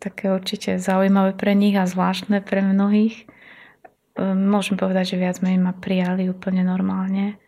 také 0.07 0.31
určite 0.31 0.79
zaujímavé 0.79 1.35
pre 1.35 1.59
nich 1.59 1.75
a 1.75 1.91
zvláštne 1.91 2.39
pre 2.47 2.63
mnohých. 2.63 3.27
Ehm, 4.15 4.47
môžem 4.47 4.79
povedať, 4.79 5.19
že 5.19 5.23
viac 5.23 5.43
menej 5.43 5.59
ma 5.59 5.75
prijali 5.75 6.31
úplne 6.31 6.63
normálne. 6.63 7.43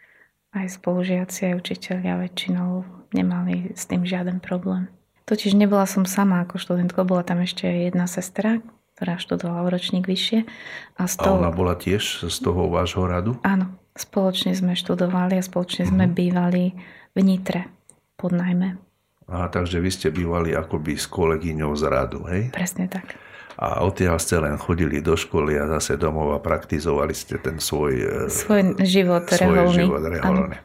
Aj 0.51 0.67
spolužiaci, 0.67 1.55
aj 1.55 1.59
učiteľia 1.63 2.19
väčšinou 2.19 2.83
nemali 3.15 3.71
s 3.79 3.87
tým 3.87 4.03
žiaden 4.03 4.43
problém. 4.43 4.91
Totiž 5.29 5.55
nebola 5.55 5.85
som 5.85 6.09
sama 6.09 6.43
ako 6.43 6.57
študentka, 6.57 7.05
bola 7.05 7.21
tam 7.21 7.45
ešte 7.45 7.69
jedna 7.69 8.09
sestra, 8.09 8.65
ktorá 8.97 9.21
študovala 9.21 9.69
ročník 9.69 10.09
vyššie. 10.09 10.49
A, 10.97 11.05
z 11.05 11.15
toho... 11.21 11.37
a 11.37 11.41
ona 11.45 11.53
bola 11.53 11.77
tiež 11.77 12.27
z 12.27 12.39
toho 12.41 12.73
vášho 12.73 13.05
radu? 13.05 13.37
Áno, 13.45 13.77
spoločne 13.93 14.57
sme 14.57 14.73
študovali 14.73 15.37
a 15.37 15.45
spoločne 15.45 15.85
mm-hmm. 15.85 15.95
sme 15.95 16.05
mhm. 16.09 16.15
bývali 16.17 16.65
v 17.13 17.19
Nitre 17.23 17.69
pod 18.17 18.33
najmä. 18.33 18.88
A 19.29 19.53
takže 19.53 19.79
vy 19.79 19.91
ste 19.93 20.09
bývali 20.09 20.57
akoby 20.57 20.97
s 20.97 21.05
kolegyňou 21.05 21.77
z 21.77 21.85
radu, 21.85 22.25
hej? 22.33 22.49
Presne 22.53 22.89
tak. 22.89 23.17
A 23.59 23.85
odtiaľ 23.85 24.17
ste 24.23 24.39
len 24.41 24.57
chodili 24.57 25.03
do 25.03 25.19
školy 25.19 25.59
a 25.59 25.69
zase 25.79 25.99
domov 26.01 26.33
a 26.33 26.39
praktizovali 26.41 27.13
ste 27.13 27.37
ten 27.43 27.61
svoj, 27.61 27.93
e, 27.93 28.31
svoj 28.31 28.79
život 28.87 29.27
svoj 29.29 29.69
reholný. 29.69 29.77
Život 29.85 30.03
reholný. 30.09 30.57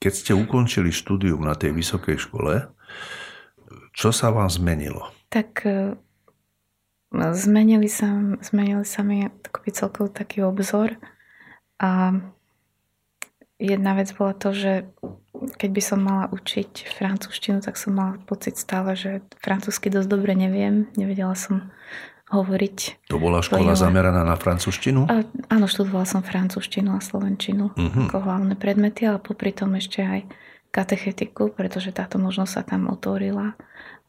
Keď 0.00 0.12
ste 0.12 0.32
ukončili 0.36 0.92
štúdium 0.94 1.42
na 1.42 1.56
tej 1.56 1.74
vysokej 1.74 2.20
škole, 2.20 2.68
čo 3.96 4.14
sa 4.14 4.30
vám 4.30 4.48
zmenilo? 4.48 5.08
Tak 5.32 5.66
e, 5.66 5.96
Zmenili 7.10 7.90
sa, 7.90 8.06
zmenili 8.38 8.86
sa 8.86 9.02
mi 9.02 9.26
takový 9.42 9.74
celkový 9.74 10.10
taký 10.14 10.46
obzor 10.46 10.94
a 11.82 12.14
jedna 13.58 13.98
vec 13.98 14.14
bola 14.14 14.30
to, 14.30 14.54
že 14.54 14.86
keď 15.56 15.70
by 15.72 15.82
som 15.82 16.00
mala 16.04 16.24
učiť 16.32 16.90
francúzštinu, 16.96 17.64
tak 17.64 17.80
som 17.80 17.96
mala 17.96 18.20
pocit 18.28 18.60
stále, 18.60 18.94
že 18.94 19.24
francúzsky 19.40 19.88
dosť 19.88 20.08
dobre 20.08 20.36
neviem. 20.36 20.88
Nevedela 20.94 21.32
som 21.32 21.72
hovoriť. 22.30 23.10
To 23.10 23.18
bola 23.18 23.42
škola 23.42 23.74
plynule. 23.74 23.82
zameraná 23.82 24.22
na 24.22 24.38
francúzštinu? 24.38 25.10
A, 25.10 25.26
áno, 25.50 25.66
študovala 25.66 26.06
som 26.06 26.22
francúzštinu 26.22 26.94
a 26.94 27.02
slovenčinu 27.02 27.74
uh-huh. 27.74 28.06
ako 28.06 28.16
hlavné 28.22 28.54
predmety, 28.54 29.10
ale 29.10 29.18
popri 29.18 29.50
tom 29.50 29.74
ešte 29.74 30.00
aj 30.06 30.20
katechetiku, 30.70 31.50
pretože 31.50 31.90
táto 31.90 32.22
možnosť 32.22 32.52
sa 32.54 32.62
tam 32.62 32.86
otvorila 32.86 33.58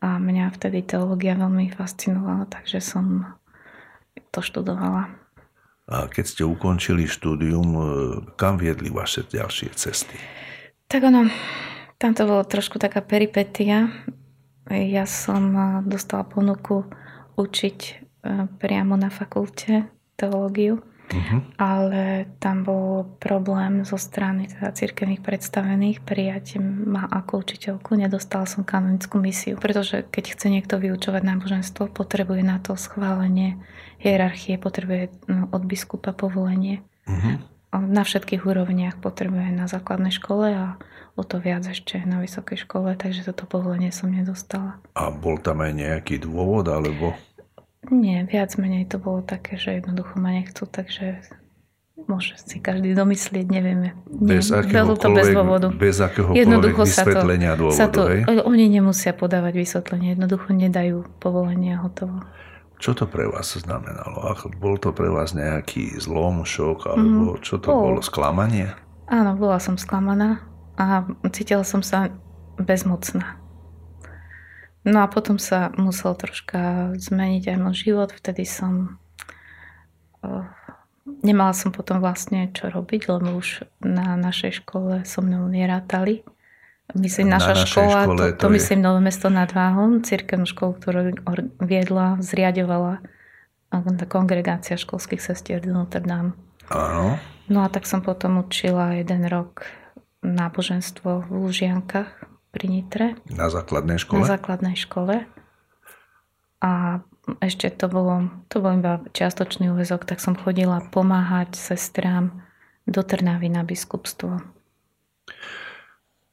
a 0.02 0.22
mňa 0.22 0.54
vtedy 0.54 0.86
teológia 0.86 1.34
veľmi 1.34 1.74
fascinovala, 1.74 2.46
takže 2.46 2.78
som 2.78 3.38
to 4.30 4.46
študovala. 4.46 5.10
A 5.90 6.08
keď 6.08 6.26
ste 6.26 6.44
ukončili 6.46 7.10
štúdium, 7.10 7.70
e, 7.74 7.82
kam 8.38 8.62
viedli 8.62 8.94
vaše 8.94 9.26
ďalšie 9.26 9.74
cesty? 9.74 10.16
Tak 10.92 11.02
ono, 11.08 11.32
tam 11.96 12.12
to 12.12 12.28
bolo 12.28 12.44
trošku 12.44 12.76
taká 12.76 13.00
peripetia. 13.00 13.88
Ja 14.68 15.08
som 15.08 15.44
e, 15.56 15.64
dostala 15.88 16.28
ponuku 16.28 16.84
učiť 17.40 18.12
E, 18.22 18.46
priamo 18.62 18.94
na 18.94 19.10
fakulte 19.10 19.90
teológiu, 20.14 20.78
uh-huh. 20.78 21.42
ale 21.58 22.30
tam 22.38 22.62
bol 22.62 23.18
problém 23.18 23.82
zo 23.82 23.98
strany 23.98 24.46
teda 24.46 24.70
cirkevných 24.78 25.26
predstavených 25.26 26.06
prijať 26.06 26.62
ma 26.62 27.10
ako 27.10 27.42
učiteľku. 27.42 27.98
Nedostala 27.98 28.46
som 28.46 28.62
kanonickú 28.62 29.18
misiu, 29.18 29.58
pretože 29.58 30.06
keď 30.06 30.38
chce 30.38 30.48
niekto 30.54 30.78
vyučovať 30.78 31.26
náboženstvo, 31.26 31.90
potrebuje 31.90 32.46
na 32.46 32.62
to 32.62 32.78
schválenie 32.78 33.58
hierarchie, 33.98 34.62
potrebuje 34.62 35.10
no, 35.26 35.50
od 35.50 35.66
biskupa 35.66 36.14
povolenie. 36.14 36.86
Uh-huh. 37.10 37.42
Na 37.72 38.04
všetkých 38.04 38.44
úrovniach 38.44 39.00
potrebuje 39.00 39.56
na 39.56 39.64
základnej 39.64 40.12
škole 40.12 40.52
a 40.52 40.76
o 41.16 41.24
to 41.24 41.40
viac 41.40 41.64
ešte 41.64 42.04
na 42.04 42.20
vysokej 42.20 42.68
škole, 42.68 43.00
takže 43.00 43.24
toto 43.32 43.48
povolenie 43.48 43.96
som 43.96 44.12
nedostala. 44.12 44.84
A 44.96 45.08
bol 45.08 45.40
tam 45.40 45.64
aj 45.64 45.80
nejaký 45.80 46.20
dôvod, 46.20 46.68
alebo... 46.68 47.16
Nie, 47.88 48.28
viac 48.28 48.60
menej 48.60 48.92
to 48.92 49.00
bolo 49.00 49.24
také, 49.24 49.56
že 49.56 49.80
jednoducho 49.80 50.20
ma 50.20 50.36
nechcú, 50.36 50.68
takže 50.68 51.24
môže 52.12 52.36
si 52.44 52.60
každý 52.60 52.92
domyslieť, 52.92 53.48
nevieme. 53.48 53.96
Bez 54.06 54.52
akéhokoľvek, 54.52 55.02
to 55.02 55.10
bez 55.16 55.28
dôvodu. 55.32 55.68
Bez 55.72 55.98
vysvetlenia 56.04 56.92
sa 56.92 57.08
to, 57.56 57.60
dôvodu, 57.64 57.78
sa 57.80 57.88
to, 57.88 58.02
hej? 58.12 58.22
Oni 58.46 58.66
nemusia 58.68 59.16
podávať 59.16 59.54
vysvetlenie, 59.64 60.20
jednoducho 60.20 60.52
nedajú 60.52 61.08
povolenie 61.24 61.80
a 61.80 61.88
hotovo. 61.88 62.20
Čo 62.82 62.98
to 62.98 63.06
pre 63.06 63.30
vás 63.30 63.54
znamenalo? 63.54 64.34
Bol 64.58 64.82
to 64.82 64.90
pre 64.90 65.06
vás 65.06 65.38
nejaký 65.38 66.02
zlom, 66.02 66.42
šok, 66.42 66.90
alebo 66.90 67.38
mm, 67.38 67.46
čo 67.46 67.62
to 67.62 67.70
bol. 67.70 67.94
bolo? 67.94 68.02
Sklamanie? 68.02 68.74
Áno, 69.06 69.38
bola 69.38 69.62
som 69.62 69.78
sklamaná 69.78 70.42
a 70.82 71.06
cítila 71.30 71.62
som 71.62 71.86
sa 71.86 72.10
bezmocná. 72.58 73.38
No 74.82 75.06
a 75.06 75.08
potom 75.14 75.38
sa 75.38 75.70
musel 75.78 76.18
troška 76.18 76.90
zmeniť 76.98 77.54
aj 77.54 77.58
môj 77.62 77.76
život. 77.86 78.10
Vtedy 78.18 78.50
som... 78.50 78.98
Uh, 80.26 80.50
nemala 81.22 81.54
som 81.54 81.70
potom 81.70 82.02
vlastne 82.02 82.50
čo 82.50 82.74
robiť, 82.74 83.14
lebo 83.14 83.38
už 83.38 83.62
na 83.86 84.18
našej 84.18 84.66
škole 84.66 85.06
so 85.06 85.22
mnou 85.22 85.46
nerátali. 85.46 86.26
Myslím, 86.92 87.32
naša 87.32 87.56
na 87.56 87.66
škola, 87.66 88.00
škole, 88.04 88.18
to, 88.18 88.24
to, 88.36 88.38
to 88.38 88.48
je... 88.48 88.54
myslím 88.60 88.80
Nové 88.84 89.00
mesto 89.00 89.28
nad 89.32 89.52
Váhom, 89.56 90.04
cirkevnú 90.04 90.44
školu, 90.44 90.72
ktorú 90.76 91.00
viedla, 91.64 92.20
zriadovala 92.20 93.00
kongregácia 94.12 94.76
školských 94.76 95.24
sestier 95.24 95.64
do 95.64 95.72
Notre 95.72 96.04
Dame. 96.04 96.36
Áno. 96.68 97.16
No 97.48 97.64
a 97.64 97.68
tak 97.72 97.88
som 97.88 98.04
potom 98.04 98.44
učila 98.44 99.00
jeden 99.00 99.28
rok 99.28 99.64
náboženstvo 100.24 101.28
v 101.28 101.30
Lužiankach 101.32 102.28
pri 102.52 102.66
Nitre. 102.68 103.08
Na 103.32 103.48
základnej 103.48 104.00
škole? 104.00 104.24
Na 104.24 104.32
základnej 104.36 104.76
škole. 104.76 105.24
A 106.62 107.02
ešte 107.42 107.72
to 107.72 107.88
bolo, 107.88 108.30
to 108.52 108.60
bol 108.60 108.76
iba 108.76 109.02
čiastočný 109.16 109.72
úvezok, 109.72 110.06
tak 110.06 110.20
som 110.20 110.36
chodila 110.38 110.84
pomáhať 110.92 111.56
sestrám 111.58 112.44
do 112.86 113.02
Trnavy 113.02 113.50
na 113.50 113.64
biskupstvo. 113.64 114.44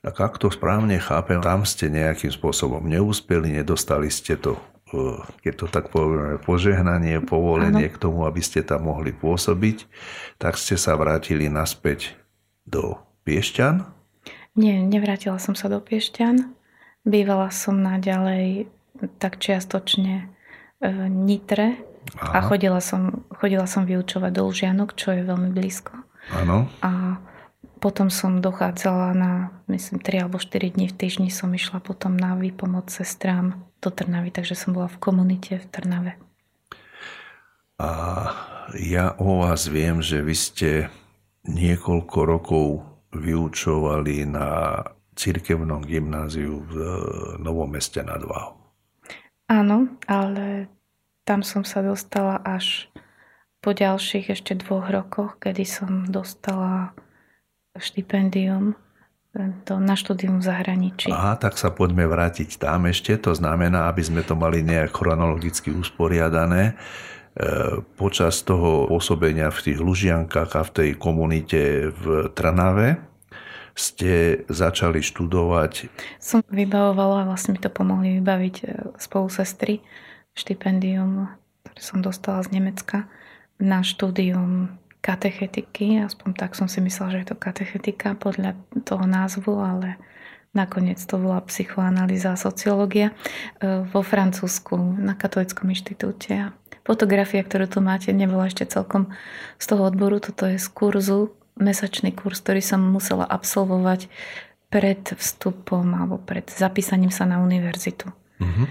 Tak 0.08 0.16
ak 0.16 0.34
to 0.40 0.48
správne 0.48 0.96
chápem, 0.96 1.44
tam 1.44 1.68
ste 1.68 1.92
nejakým 1.92 2.32
spôsobom 2.32 2.80
neúspeli, 2.88 3.52
nedostali 3.52 4.08
ste 4.08 4.40
to, 4.40 4.56
e, 4.88 5.20
keď 5.44 5.52
to 5.52 5.66
tak 5.68 5.92
povieme, 5.92 6.40
požehnanie, 6.40 7.20
povolenie 7.20 7.92
ano. 7.92 7.94
k 7.94 8.00
tomu, 8.00 8.20
aby 8.24 8.40
ste 8.40 8.64
tam 8.64 8.88
mohli 8.88 9.12
pôsobiť, 9.12 9.84
tak 10.40 10.56
ste 10.56 10.80
sa 10.80 10.96
vrátili 10.96 11.52
naspäť 11.52 12.16
do 12.64 12.96
Piešťan 13.28 13.98
nie, 14.58 14.82
nevrátila 14.82 15.38
som 15.38 15.54
sa 15.54 15.70
do 15.70 15.78
Piešťan. 15.78 16.50
Bývala 17.06 17.54
som 17.54 17.78
naďalej 17.78 18.66
tak 19.22 19.38
čiastočne 19.38 20.26
v 20.82 20.98
Nitre 21.06 21.78
Aha. 22.18 22.42
a 22.42 22.46
chodila 22.46 22.82
som, 22.82 23.22
chodila 23.38 23.70
som 23.70 23.86
vyučovať 23.86 24.34
do 24.34 24.50
Lžianok, 24.50 24.98
čo 24.98 25.14
je 25.14 25.22
veľmi 25.22 25.54
blízko. 25.54 25.94
Áno. 26.34 26.66
A 26.82 27.22
potom 27.78 28.10
som 28.10 28.42
dochádzala 28.42 29.14
na, 29.14 29.32
myslím, 29.70 30.02
3 30.02 30.26
alebo 30.26 30.42
4 30.42 30.74
dní 30.74 30.90
v 30.90 30.98
týždni 30.98 31.30
som 31.30 31.54
išla 31.54 31.78
potom 31.78 32.18
na 32.18 32.34
výpomoc 32.34 32.90
sestrám 32.90 33.62
do 33.78 33.88
Trnavy, 33.94 34.34
takže 34.34 34.58
som 34.58 34.74
bola 34.74 34.90
v 34.90 34.98
komunite 34.98 35.62
v 35.62 35.66
Trnave. 35.70 36.12
A 37.78 37.90
ja 38.74 39.14
o 39.22 39.46
vás 39.46 39.70
viem, 39.70 40.02
že 40.02 40.18
vy 40.18 40.34
ste 40.34 40.70
niekoľko 41.46 42.18
rokov 42.26 42.66
vyučovali 43.14 44.26
na 44.26 44.82
cirkevnom 45.14 45.86
gymnáziu 45.86 46.62
v 46.66 46.74
Novom 47.38 47.70
meste 47.70 48.02
nad 48.02 48.20
Váhom. 48.22 48.58
Áno, 49.48 49.88
ale 50.04 50.68
tam 51.24 51.40
som 51.40 51.64
sa 51.64 51.80
dostala 51.80 52.42
až 52.44 52.90
po 53.58 53.72
ďalších 53.74 54.30
ešte 54.34 54.54
dvoch 54.60 54.86
rokoch, 54.92 55.40
kedy 55.40 55.64
som 55.64 56.06
dostala 56.06 56.92
štipendium 57.76 58.78
na 59.68 59.94
štúdium 59.94 60.40
v 60.40 60.44
zahraničí. 60.48 61.12
Aha, 61.12 61.36
tak 61.36 61.60
sa 61.60 61.70
poďme 61.70 62.08
vrátiť 62.08 62.58
tam 62.58 62.88
ešte. 62.88 63.14
To 63.22 63.36
znamená, 63.36 63.86
aby 63.92 64.02
sme 64.02 64.24
to 64.24 64.34
mali 64.34 64.64
nejak 64.64 64.90
chronologicky 64.90 65.70
usporiadané 65.70 66.74
počas 67.94 68.42
toho 68.42 68.90
pôsobenia 68.90 69.54
v 69.54 69.70
tých 69.70 69.78
Lužiankách 69.78 70.50
a 70.58 70.62
v 70.66 70.74
tej 70.74 70.90
komunite 70.98 71.92
v 71.94 72.34
Trnave 72.34 72.98
ste 73.78 74.42
začali 74.50 74.98
študovať? 74.98 75.86
Som 76.18 76.42
vybavovala, 76.50 77.30
vlastne 77.30 77.54
mi 77.54 77.62
to 77.62 77.70
pomohli 77.70 78.18
vybaviť 78.18 78.54
e, 78.58 78.64
spolu 78.98 79.30
sestry, 79.30 79.78
štipendium, 80.34 81.30
ktoré 81.62 81.78
som 81.78 82.02
dostala 82.02 82.42
z 82.42 82.58
Nemecka 82.58 83.06
na 83.62 83.86
štúdium 83.86 84.74
katechetiky, 85.00 86.02
aspoň 86.04 86.30
tak 86.34 86.58
som 86.58 86.66
si 86.66 86.82
myslela, 86.82 87.14
že 87.14 87.20
je 87.22 87.28
to 87.32 87.36
katechetika 87.38 88.18
podľa 88.18 88.58
toho 88.84 89.04
názvu, 89.06 89.54
ale 89.58 89.96
Nakoniec 90.56 90.96
to 91.04 91.20
bola 91.20 91.44
psychoanalýza 91.44 92.32
a 92.32 92.40
sociológia 92.40 93.12
e, 93.12 93.84
vo 93.84 94.00
Francúzsku 94.00 94.80
na 94.96 95.12
Katolickom 95.12 95.68
inštitúte. 95.68 96.56
Fotografia, 96.88 97.44
ktorú 97.44 97.68
tu 97.68 97.78
máte, 97.84 98.16
nebola 98.16 98.48
ešte 98.48 98.64
celkom 98.64 99.12
z 99.60 99.64
toho 99.68 99.84
odboru. 99.84 100.24
Toto 100.24 100.48
je 100.48 100.56
z 100.56 100.68
kurzu, 100.72 101.36
mesačný 101.60 102.16
kurz, 102.16 102.40
ktorý 102.40 102.64
som 102.64 102.80
musela 102.80 103.28
absolvovať 103.28 104.08
pred 104.72 105.12
vstupom 105.12 105.84
alebo 105.92 106.16
pred 106.16 106.48
zapísaním 106.48 107.12
sa 107.12 107.28
na 107.28 107.44
univerzitu. 107.44 108.08
Mm-hmm. 108.40 108.66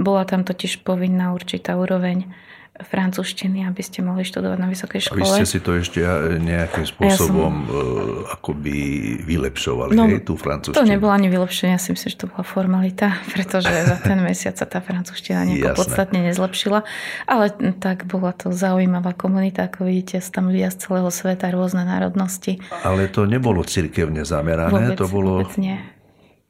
Bola 0.00 0.24
tam 0.24 0.48
totiž 0.48 0.80
povinná 0.80 1.36
určitá 1.36 1.76
úroveň 1.76 2.24
francúzštiny, 2.86 3.68
aby 3.68 3.82
ste 3.84 4.00
mohli 4.00 4.24
študovať 4.24 4.58
na 4.58 4.68
vysokej 4.68 5.00
škole. 5.10 5.22
A 5.22 5.40
vy 5.40 5.44
ste 5.44 5.46
si 5.46 5.58
to 5.60 5.76
ešte 5.76 6.00
nejakým 6.40 6.86
spôsobom 6.88 7.52
ja 7.68 7.70
som... 7.70 8.26
E, 8.26 8.36
akoby 8.40 8.76
vylepšovali, 9.24 9.92
no, 9.92 10.08
hej, 10.08 10.24
tú 10.24 10.34
francúzštinu? 10.36 10.80
To 10.80 10.88
nebolo 10.88 11.12
ani 11.12 11.28
vylepšenie, 11.28 11.76
ja 11.76 11.80
si 11.80 11.92
myslím, 11.92 12.10
že 12.10 12.18
to 12.24 12.26
bola 12.32 12.44
formalita, 12.44 13.08
pretože 13.32 13.70
za 13.70 13.96
ten 14.00 14.18
mesiac 14.24 14.56
sa 14.56 14.66
tá 14.66 14.80
francúzština 14.80 15.44
nejako 15.44 15.84
podstatne 15.84 16.20
nezlepšila. 16.24 16.82
Ale 17.28 17.44
tak 17.78 18.08
bola 18.08 18.32
to 18.32 18.50
zaujímavá 18.50 19.12
komunita, 19.12 19.68
ako 19.68 19.86
vidíte, 19.86 20.24
tam 20.30 20.48
ľudia 20.48 20.72
z 20.72 20.88
celého 20.88 21.10
sveta, 21.10 21.52
rôzne 21.52 21.84
národnosti. 21.84 22.62
Ale 22.86 23.10
to 23.10 23.26
nebolo 23.26 23.60
cirkevne 23.66 24.24
zamerané, 24.24 24.94
vôbec, 24.94 24.98
to 24.98 25.06
bolo... 25.10 25.44
Vôbec 25.44 25.56
nie. 25.60 25.76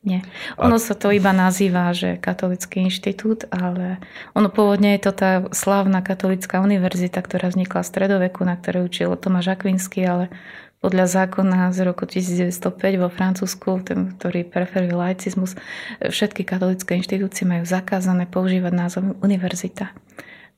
Nie. 0.00 0.24
Ono 0.56 0.80
a... 0.80 0.82
sa 0.82 0.96
to 0.96 1.12
iba 1.12 1.28
nazýva, 1.36 1.92
že 1.92 2.16
katolický 2.16 2.88
inštitút, 2.88 3.44
ale 3.52 4.00
ono 4.32 4.48
pôvodne 4.48 4.96
je 4.96 5.04
to 5.04 5.12
tá 5.12 5.30
slávna 5.52 6.00
katolická 6.00 6.64
univerzita, 6.64 7.20
ktorá 7.20 7.52
vznikla 7.52 7.84
v 7.84 7.90
stredoveku, 7.92 8.40
na 8.48 8.56
ktorej 8.56 8.88
učil 8.88 9.12
Tomáš 9.20 9.52
Akvinsky, 9.52 10.00
ale 10.08 10.32
podľa 10.80 11.04
zákona 11.04 11.76
z 11.76 11.84
roku 11.84 12.08
1905 12.08 12.72
vo 12.96 13.12
Francúzsku, 13.12 13.84
ten, 13.84 14.16
ktorý 14.16 14.48
preferuje 14.48 14.96
laicizmus, 14.96 15.52
všetky 16.00 16.48
katolické 16.48 16.96
inštitúcie 16.96 17.44
majú 17.44 17.68
zakázané 17.68 18.24
používať 18.24 18.72
názov 18.72 19.20
univerzita. 19.20 19.92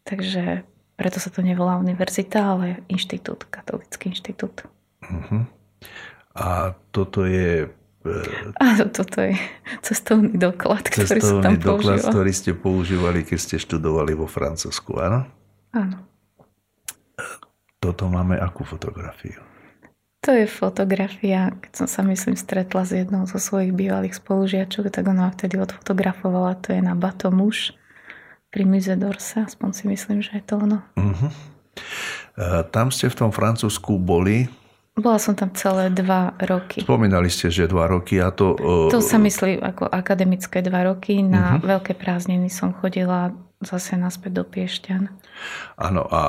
Takže 0.06 0.62
preto 0.94 1.18
sa 1.18 1.34
to 1.34 1.42
nevolá 1.42 1.82
univerzita, 1.82 2.38
ale 2.38 2.86
inštitút, 2.86 3.50
katolický 3.50 4.14
inštitút. 4.14 4.62
Uh-huh. 5.02 5.42
A 6.38 6.78
toto 6.94 7.26
je... 7.26 7.66
Áno, 8.58 8.84
toto 8.90 9.22
je 9.22 9.38
cestovný 9.86 10.34
doklad, 10.34 10.82
ktorý 10.90 11.22
cestovný 11.22 11.44
tam 11.44 11.54
doklad, 11.58 12.02
používal. 12.02 12.12
ktorý 12.12 12.32
ste 12.34 12.50
používali, 12.54 13.20
keď 13.22 13.38
ste 13.38 13.56
študovali 13.62 14.12
vo 14.18 14.26
Francúzsku, 14.26 14.98
áno? 14.98 15.22
Áno. 15.70 15.98
Toto 17.78 18.06
máme 18.10 18.38
akú 18.38 18.66
fotografiu? 18.66 19.38
To 20.22 20.30
je 20.30 20.46
fotografia, 20.46 21.50
keď 21.50 21.72
som 21.82 21.88
sa 21.90 22.06
myslím 22.06 22.38
stretla 22.38 22.86
s 22.86 22.94
jednou 22.94 23.26
zo 23.26 23.42
svojich 23.42 23.74
bývalých 23.74 24.22
spolužiačok, 24.22 24.86
tak 24.94 25.10
ona 25.10 25.34
vtedy 25.34 25.58
odfotografovala, 25.58 26.62
to 26.62 26.70
je 26.70 26.78
na 26.78 26.94
Bato 26.94 27.34
muž 27.34 27.74
pri 28.54 28.62
Mise 28.62 28.94
d'Orsa, 28.94 29.50
aspoň 29.50 29.70
si 29.74 29.84
myslím, 29.90 30.22
že 30.22 30.38
je 30.38 30.44
to 30.46 30.62
ono. 30.62 30.78
Uh-huh. 30.94 31.30
tam 32.70 32.94
ste 32.94 33.10
v 33.10 33.18
tom 33.18 33.30
Francúzsku 33.34 33.98
boli? 33.98 34.46
Bola 34.92 35.16
som 35.16 35.32
tam 35.32 35.48
celé 35.56 35.88
dva 35.88 36.36
roky. 36.36 36.84
Spomínali 36.84 37.32
ste, 37.32 37.48
že 37.48 37.64
dva 37.64 37.88
roky 37.88 38.20
a 38.20 38.28
to... 38.28 38.52
To 38.92 39.00
sa 39.00 39.16
myslí 39.16 39.56
ako 39.64 39.88
akademické 39.88 40.60
dva 40.60 40.84
roky. 40.84 41.24
Na 41.24 41.56
uh-huh. 41.56 41.80
veľké 41.80 41.96
prázdniny 41.96 42.52
som 42.52 42.76
chodila 42.76 43.32
zase 43.64 43.96
naspäť 43.96 44.42
do 44.42 44.44
Piešťan. 44.44 45.08
Áno, 45.80 46.04
a 46.12 46.22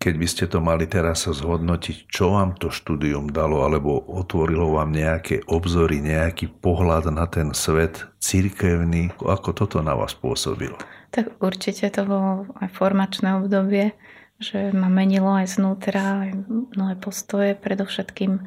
keď 0.00 0.14
by 0.16 0.28
ste 0.28 0.44
to 0.48 0.64
mali 0.64 0.88
teraz 0.88 1.28
zhodnotiť, 1.28 2.08
čo 2.08 2.32
vám 2.32 2.56
to 2.56 2.72
štúdium 2.72 3.28
dalo, 3.28 3.64
alebo 3.68 4.00
otvorilo 4.08 4.72
vám 4.76 4.92
nejaké 4.92 5.44
obzory, 5.48 6.00
nejaký 6.00 6.56
pohľad 6.60 7.08
na 7.12 7.28
ten 7.28 7.52
svet 7.52 8.04
církevný, 8.20 9.16
ako 9.20 9.52
toto 9.52 9.84
na 9.84 9.92
vás 9.92 10.16
pôsobilo? 10.16 10.76
Tak 11.12 11.36
určite 11.40 11.88
to 11.88 12.04
bolo 12.04 12.48
aj 12.60 12.68
formačné 12.76 13.44
obdobie, 13.44 13.96
že 14.44 14.68
ma 14.76 14.92
menilo 14.92 15.32
aj 15.32 15.56
znútra, 15.56 16.28
aj 16.28 16.30
mnohé 16.76 16.94
postoje. 17.00 17.56
Predovšetkým 17.56 18.44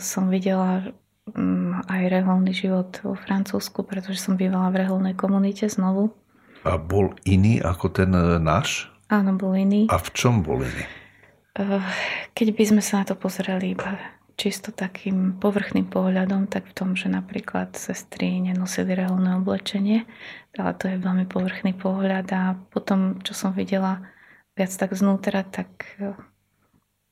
som 0.00 0.32
videla 0.32 0.96
mm, 1.28 1.84
aj 1.92 2.02
reholný 2.08 2.56
život 2.56 2.88
vo 3.04 3.12
Francúzsku, 3.12 3.84
pretože 3.84 4.24
som 4.24 4.40
bývala 4.40 4.72
v 4.72 4.88
reholnej 4.88 5.12
komunite 5.12 5.68
znovu. 5.68 6.16
A 6.64 6.80
bol 6.80 7.12
iný 7.28 7.60
ako 7.60 7.92
ten 7.92 8.12
náš? 8.40 8.88
Áno, 9.12 9.36
bol 9.36 9.52
iný. 9.52 9.84
A 9.92 10.00
v 10.00 10.08
čom 10.16 10.40
bol 10.40 10.64
iný? 10.64 10.84
Eh, 11.60 11.82
keď 12.32 12.48
by 12.56 12.64
sme 12.64 12.82
sa 12.82 13.02
na 13.02 13.04
to 13.04 13.18
pozreli 13.18 13.76
iba 13.76 13.98
čisto 14.40 14.72
takým 14.72 15.36
povrchným 15.36 15.92
pohľadom, 15.92 16.48
tak 16.48 16.72
v 16.72 16.76
tom, 16.76 16.96
že 16.96 17.12
napríklad 17.12 17.76
sestry 17.76 18.40
nenosili 18.40 18.96
reholné 18.96 19.36
oblečenie, 19.36 20.08
ale 20.56 20.72
to 20.80 20.88
je 20.88 20.96
veľmi 20.96 21.28
povrchný 21.28 21.76
pohľad 21.76 22.26
a 22.32 22.56
potom, 22.72 23.20
čo 23.20 23.36
som 23.36 23.52
videla 23.52 24.00
viac 24.60 24.72
tak 24.76 24.92
znútra, 24.92 25.40
tak, 25.48 25.72
eh, 25.96 26.12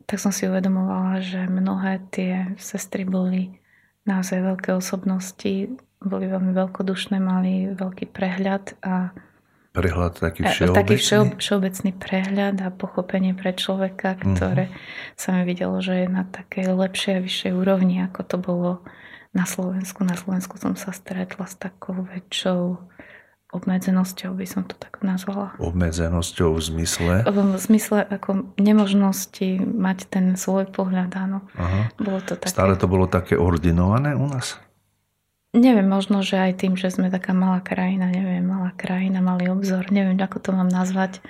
tak 0.04 0.20
som 0.20 0.28
si 0.28 0.44
uvedomovala, 0.44 1.24
že 1.24 1.48
mnohé 1.48 2.04
tie 2.12 2.52
sestry 2.60 3.08
boli 3.08 3.56
naozaj 4.04 4.44
veľké 4.44 4.76
osobnosti, 4.76 5.72
boli 6.04 6.28
veľmi 6.28 6.52
veľkodušné, 6.52 7.16
mali 7.16 7.72
veľký 7.72 8.12
prehľad 8.12 8.76
a 8.84 9.16
prehľad 9.72 10.18
taký 10.18 10.42
všeobecný? 10.42 10.76
Taký 10.76 10.96
všeobecný 11.38 11.90
prehľad 11.96 12.56
a 12.66 12.68
pochopenie 12.74 13.32
pre 13.32 13.54
človeka, 13.54 14.18
mhm. 14.18 14.22
ktoré 14.34 14.64
uh-huh. 14.68 15.14
sa 15.16 15.28
mi 15.38 15.42
videlo, 15.48 15.78
že 15.78 16.04
je 16.04 16.06
na 16.10 16.26
takej 16.26 16.74
lepšej 16.74 17.12
a 17.16 17.24
vyššej 17.24 17.52
úrovni, 17.54 18.02
ako 18.04 18.20
to 18.26 18.36
bolo 18.36 18.72
na 19.32 19.46
Slovensku. 19.46 20.02
Na 20.02 20.18
Slovensku 20.18 20.58
som 20.58 20.74
sa 20.74 20.90
stretla 20.90 21.46
s 21.46 21.54
takou 21.54 21.94
väčšou 21.94 22.90
obmedzenosťou, 23.48 24.36
by 24.36 24.46
som 24.46 24.62
to 24.68 24.76
tak 24.76 25.00
nazvala. 25.00 25.56
Obmedzenosťou 25.56 26.52
v 26.52 26.60
zmysle? 26.60 27.12
V 27.24 27.38
zmysle 27.56 28.04
ako 28.04 28.52
nemožnosti 28.60 29.64
mať 29.64 29.98
ten 30.12 30.36
svoj 30.36 30.68
pohľad, 30.68 31.10
áno. 31.16 31.48
Aha. 31.56 31.88
Bolo 31.96 32.20
to 32.20 32.36
také... 32.36 32.52
Stále 32.52 32.76
to 32.76 32.84
bolo 32.84 33.08
také 33.08 33.40
ordinované 33.40 34.12
u 34.12 34.28
nás? 34.28 34.60
Neviem, 35.56 35.88
možno, 35.88 36.20
že 36.20 36.36
aj 36.36 36.60
tým, 36.60 36.76
že 36.76 36.92
sme 36.92 37.08
taká 37.08 37.32
malá 37.32 37.64
krajina, 37.64 38.12
neviem, 38.12 38.44
malá 38.44 38.76
krajina, 38.76 39.24
malý 39.24 39.48
obzor, 39.48 39.88
neviem, 39.88 40.20
ako 40.20 40.44
to 40.44 40.50
mám 40.52 40.68
nazvať. 40.68 41.24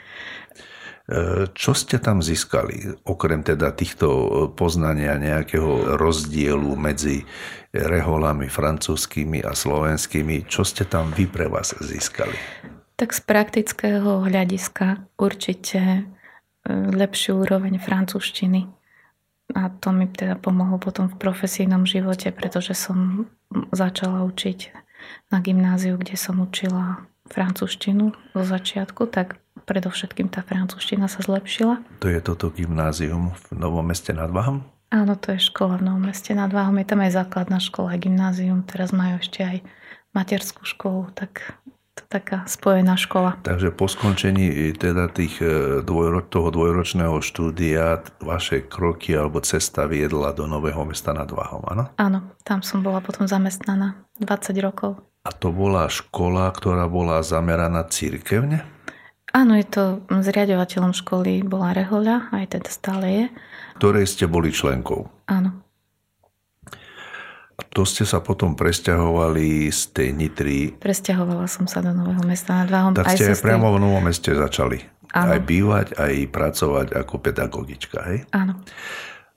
E, 1.09 1.49
čo 1.57 1.73
ste 1.73 1.97
tam 1.97 2.21
získali, 2.21 3.01
okrem 3.09 3.40
teda 3.40 3.73
týchto 3.73 4.09
poznania 4.53 5.16
nejakého 5.16 5.97
rozdielu 5.97 6.77
medzi 6.77 7.25
reholami 7.73 8.53
francúzskými 8.53 9.40
a 9.40 9.57
slovenskými, 9.57 10.44
čo 10.44 10.68
ste 10.68 10.85
tam 10.85 11.09
vy 11.16 11.25
pre 11.25 11.49
vás 11.49 11.73
získali? 11.81 12.37
Tak 13.01 13.16
z 13.16 13.21
praktického 13.25 14.29
hľadiska 14.29 15.09
určite 15.16 15.81
e, 15.81 16.03
lepšiu 16.92 17.40
úroveň 17.40 17.81
francúzštiny 17.81 18.68
a 19.57 19.73
to 19.81 19.97
mi 19.97 20.12
teda 20.12 20.37
pomohlo 20.37 20.77
potom 20.77 21.09
v 21.09 21.16
profesijnom 21.16 21.88
živote, 21.88 22.37
pretože 22.37 22.77
som 22.77 23.25
začala 23.73 24.29
učiť 24.29 24.77
na 25.33 25.40
gymnáziu, 25.40 25.97
kde 25.97 26.21
som 26.21 26.37
učila 26.37 27.09
francúzštinu 27.33 28.12
zo 28.37 28.42
začiatku, 28.44 29.09
tak 29.09 29.40
predovšetkým 29.68 30.33
tá 30.33 30.40
francúzština 30.40 31.04
sa 31.12 31.20
zlepšila. 31.20 31.85
To 32.00 32.09
je 32.09 32.18
toto 32.24 32.48
gymnázium 32.48 33.37
v 33.37 33.61
Novom 33.61 33.85
meste 33.85 34.16
nad 34.16 34.33
Váhom? 34.33 34.64
Áno, 34.88 35.20
to 35.20 35.37
je 35.37 35.40
škola 35.52 35.76
v 35.76 35.92
Novom 35.92 36.09
meste 36.09 36.33
nad 36.33 36.48
Váhom. 36.48 36.81
Je 36.81 36.88
tam 36.88 37.04
aj 37.04 37.12
základná 37.12 37.61
škola, 37.61 38.00
gymnázium. 38.00 38.64
Teraz 38.64 38.96
majú 38.96 39.20
ešte 39.20 39.44
aj 39.44 39.57
materskú 40.16 40.64
školu, 40.64 41.12
tak 41.12 41.61
to 41.98 42.02
taká 42.09 42.46
spojená 42.48 42.96
škola. 42.96 43.37
Takže 43.42 43.74
po 43.74 43.90
skončení 43.90 44.72
teda 44.78 45.11
tých 45.11 45.42
e, 45.42 45.83
dvojro, 45.83 46.24
toho 46.24 46.48
dvojročného 46.54 47.18
štúdia 47.18 48.00
vaše 48.22 48.64
kroky 48.64 49.18
alebo 49.18 49.42
cesta 49.42 49.85
viedla 49.90 50.31
do 50.31 50.46
Nového 50.46 50.87
mesta 50.87 51.11
nad 51.11 51.28
Váhom, 51.28 51.66
áno? 51.68 51.90
Áno, 51.98 52.33
tam 52.46 52.62
som 52.62 52.81
bola 52.81 53.02
potom 53.02 53.26
zamestnaná 53.26 53.98
20 54.22 54.54
rokov. 54.62 55.02
A 55.26 55.35
to 55.35 55.52
bola 55.52 55.90
škola, 55.90 56.48
ktorá 56.54 56.88
bola 56.88 57.20
zameraná 57.20 57.85
církevne? 57.85 58.78
Áno, 59.37 59.53
je 59.61 59.67
to 59.69 59.83
zriadovateľom 60.09 60.97
školy 60.97 61.45
bola 61.45 61.77
Rehoľa, 61.77 62.33
aj 62.33 62.57
teda 62.57 62.71
stále 62.73 63.07
je. 63.07 63.25
Ktorej 63.77 64.09
ste 64.09 64.25
boli 64.25 64.49
členkou? 64.49 65.12
Áno. 65.29 65.53
A 67.59 67.62
to 67.67 67.83
ste 67.83 68.07
sa 68.07 68.23
potom 68.23 68.55
presťahovali 68.55 69.69
z 69.69 69.81
tej 69.91 70.09
Nitry? 70.14 70.79
Presťahovala 70.79 71.51
som 71.51 71.67
sa 71.67 71.83
do 71.83 71.91
Nového 71.91 72.23
mesta 72.23 72.62
nad 72.62 72.71
Váhom. 72.71 72.95
Tak 72.95 73.19
ste 73.19 73.35
aj 73.35 73.43
priamo 73.43 73.75
v 73.75 73.83
Novom 73.83 74.03
meste 74.07 74.31
začali. 74.31 74.79
Áno. 75.12 75.35
Aj 75.35 75.41
bývať, 75.43 75.87
aj 75.99 76.14
pracovať 76.31 76.87
ako 76.95 77.14
pedagogička, 77.19 77.99
hej? 78.14 78.19
Áno. 78.31 78.62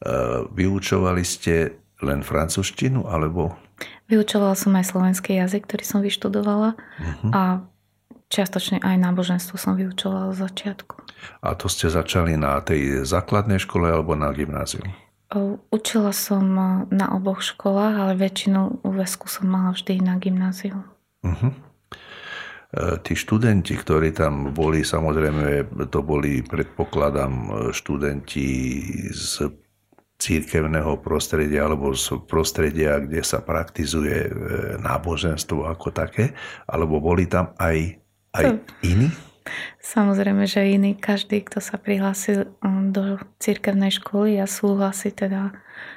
Uh, 0.02 0.46
vyučovali 0.54 1.26
ste 1.26 1.82
len 2.06 2.22
francúzštinu, 2.22 3.10
alebo? 3.10 3.58
Vyučovala 4.06 4.54
som 4.54 4.76
aj 4.78 4.94
slovenský 4.94 5.42
jazyk, 5.42 5.66
ktorý 5.66 5.84
som 5.88 6.00
vyštudovala 6.06 6.76
uh-huh. 6.78 7.32
a 7.34 7.42
čiastočne 8.32 8.80
aj 8.80 8.96
náboženstvo 8.96 9.60
som 9.60 9.76
vyučovala 9.76 10.32
z 10.32 10.48
začiatku. 10.48 10.96
A 11.44 11.54
to 11.60 11.68
ste 11.68 11.92
začali 11.92 12.40
na 12.40 12.64
tej 12.64 13.04
základnej 13.04 13.60
škole 13.60 13.92
alebo 13.92 14.16
na 14.16 14.32
gymnáziu? 14.32 14.82
Učila 15.72 16.12
som 16.12 16.44
na 16.92 17.08
oboch 17.16 17.40
školách, 17.44 17.96
ale 17.96 18.14
väčšinu 18.20 18.84
úvesku 18.84 19.32
som 19.32 19.48
mala 19.48 19.72
vždy 19.72 20.04
na 20.04 20.20
gymnáziu. 20.20 20.84
Uh-huh. 21.24 21.56
Tí 23.04 23.14
študenti, 23.16 23.76
ktorí 23.76 24.16
tam 24.16 24.52
boli, 24.56 24.84
samozrejme, 24.84 25.72
to 25.88 26.00
boli, 26.04 26.44
predpokladám, 26.44 27.68
študenti 27.72 28.48
z 29.12 29.52
církevného 30.22 31.02
prostredia 31.02 31.66
alebo 31.66 31.98
z 31.98 32.22
prostredia, 32.30 33.02
kde 33.02 33.26
sa 33.26 33.42
praktizuje 33.42 34.18
e, 34.30 34.32
náboženstvo 34.78 35.66
ako 35.66 35.90
také, 35.90 36.38
alebo 36.70 37.02
boli 37.02 37.26
tam 37.26 37.58
aj, 37.58 37.98
aj 38.36 38.60
iní? 38.84 39.12
Samozrejme, 39.82 40.46
že 40.46 40.78
iný, 40.78 40.94
každý, 40.94 41.42
kto 41.42 41.60
sa 41.60 41.76
prihlásil 41.82 42.54
um, 42.62 42.94
do 42.94 43.18
cirkevnej 43.42 43.90
školy 43.90 44.38
a 44.38 44.46
súhlasí 44.46 45.10
teda 45.10 45.52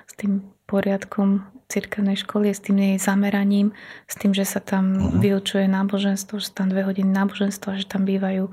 s 0.09 0.13
tým 0.17 0.43
poriadkom 0.65 1.45
cirkevnej 1.69 2.17
školy, 2.17 2.51
s 2.53 2.65
tým 2.65 2.81
jej 2.81 2.97
zameraním, 2.97 3.77
s 4.09 4.15
tým, 4.17 4.33
že 4.33 4.49
sa 4.49 4.65
tam 4.65 4.97
uh-huh. 4.97 5.21
vyučuje 5.21 5.69
náboženstvo, 5.69 6.41
že 6.41 6.51
tam 6.57 6.73
dve 6.73 6.89
hodiny 6.89 7.09
náboženstva, 7.13 7.81
že 7.81 7.87
tam 7.89 8.09
bývajú 8.09 8.49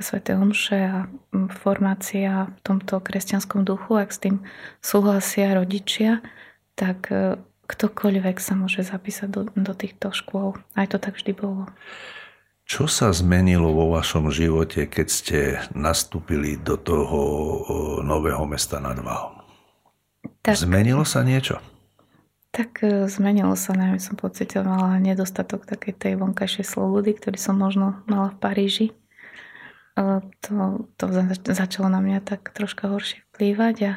sveté 0.00 0.32
omše 0.32 0.78
a 0.80 0.96
um, 1.34 1.50
formácia 1.50 2.48
v 2.48 2.60
tomto 2.64 3.02
kresťanskom 3.02 3.66
duchu, 3.66 4.00
ak 4.00 4.14
s 4.14 4.22
tým 4.22 4.36
súhlasia 4.80 5.52
rodičia, 5.52 6.24
tak 6.78 7.10
uh, 7.12 7.36
ktokoľvek 7.68 8.36
sa 8.40 8.56
môže 8.56 8.82
zapísať 8.82 9.28
do, 9.28 9.42
do 9.52 9.72
týchto 9.76 10.10
škôl. 10.10 10.56
Aj 10.74 10.88
to 10.88 10.96
tak 10.96 11.20
vždy 11.20 11.36
bolo. 11.36 11.68
Čo 12.70 12.86
sa 12.86 13.10
zmenilo 13.10 13.74
vo 13.74 13.90
vašom 13.98 14.30
živote, 14.30 14.86
keď 14.86 15.06
ste 15.10 15.58
nastúpili 15.74 16.54
do 16.54 16.78
toho 16.78 17.18
nového 18.06 18.46
mesta 18.46 18.78
nad 18.78 18.94
Váhom? 18.94 19.42
Tak, 20.46 20.54
zmenilo 20.54 21.02
sa 21.02 21.26
niečo? 21.26 21.58
Tak 22.54 22.86
e, 22.86 23.10
zmenilo 23.10 23.58
sa, 23.58 23.74
najmä 23.74 23.98
som 23.98 24.14
pocitovala 24.14 25.02
nedostatok 25.02 25.66
takej 25.66 25.98
tej 25.98 26.14
vonkajšej 26.22 26.62
slobody, 26.62 27.10
ktorý 27.18 27.42
som 27.42 27.58
možno 27.58 28.06
mala 28.06 28.30
v 28.30 28.38
Paríži. 28.38 28.86
to, 30.46 30.86
to 30.94 31.04
začalo 31.50 31.90
na 31.90 31.98
mňa 31.98 32.22
tak 32.22 32.54
troška 32.54 32.86
horšie 32.86 33.26
vplývať 33.34 33.76
a 33.82 33.92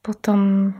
potom 0.00 0.72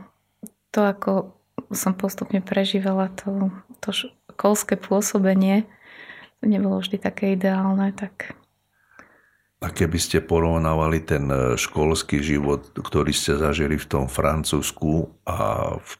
to, 0.73 0.81
ako 0.81 1.37
som 1.69 1.93
postupne 1.93 2.41
prežívala 2.41 3.13
to, 3.13 3.53
to 3.85 3.93
školské 3.93 4.81
pôsobenie, 4.81 5.69
to 6.41 6.45
nebolo 6.45 6.79
vždy 6.81 6.97
také 7.01 7.33
ideálne, 7.33 7.93
tak 7.93 8.37
a 9.57 9.73
keby 9.73 9.97
ste 9.97 10.21
porovnávali 10.21 11.01
ten 11.01 11.25
e, 11.33 11.57
školský 11.57 12.21
život, 12.21 12.77
ktorý 12.77 13.09
ste 13.09 13.41
zažili 13.41 13.73
v 13.81 13.89
tom 13.89 14.05
Francúzsku 14.05 15.09
a 15.25 15.73
v 15.81 15.91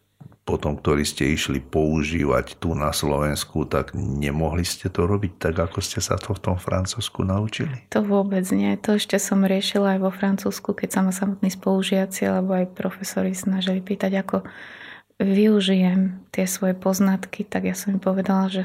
potom, 0.47 0.79
ktorí 0.79 1.03
ste 1.03 1.27
išli 1.27 1.59
používať 1.59 2.55
tu 2.55 2.71
na 2.71 2.95
Slovensku, 2.95 3.67
tak 3.67 3.91
nemohli 3.91 4.63
ste 4.63 4.87
to 4.87 5.03
robiť 5.03 5.35
tak, 5.35 5.59
ako 5.59 5.83
ste 5.83 5.99
sa 5.99 6.15
to 6.15 6.31
v 6.31 6.39
tom 6.39 6.55
Francúzsku 6.55 7.27
naučili? 7.27 7.83
To 7.91 7.99
vôbec 7.99 8.47
nie. 8.55 8.71
To 8.87 8.95
ešte 8.95 9.19
som 9.19 9.43
riešila 9.43 9.99
aj 9.99 10.07
vo 10.07 10.11
Francúzsku, 10.15 10.71
keď 10.71 10.89
sa 10.95 10.99
ma 11.03 11.11
samotní 11.11 11.51
spolužiaci 11.51 12.23
alebo 12.31 12.55
aj 12.55 12.71
profesori 12.79 13.35
snažili 13.35 13.83
pýtať, 13.83 14.23
ako 14.23 14.47
využijem 15.19 16.23
tie 16.31 16.47
svoje 16.47 16.79
poznatky, 16.79 17.43
tak 17.43 17.67
ja 17.67 17.75
som 17.75 17.99
im 17.99 17.99
povedala, 17.99 18.47
že 18.47 18.63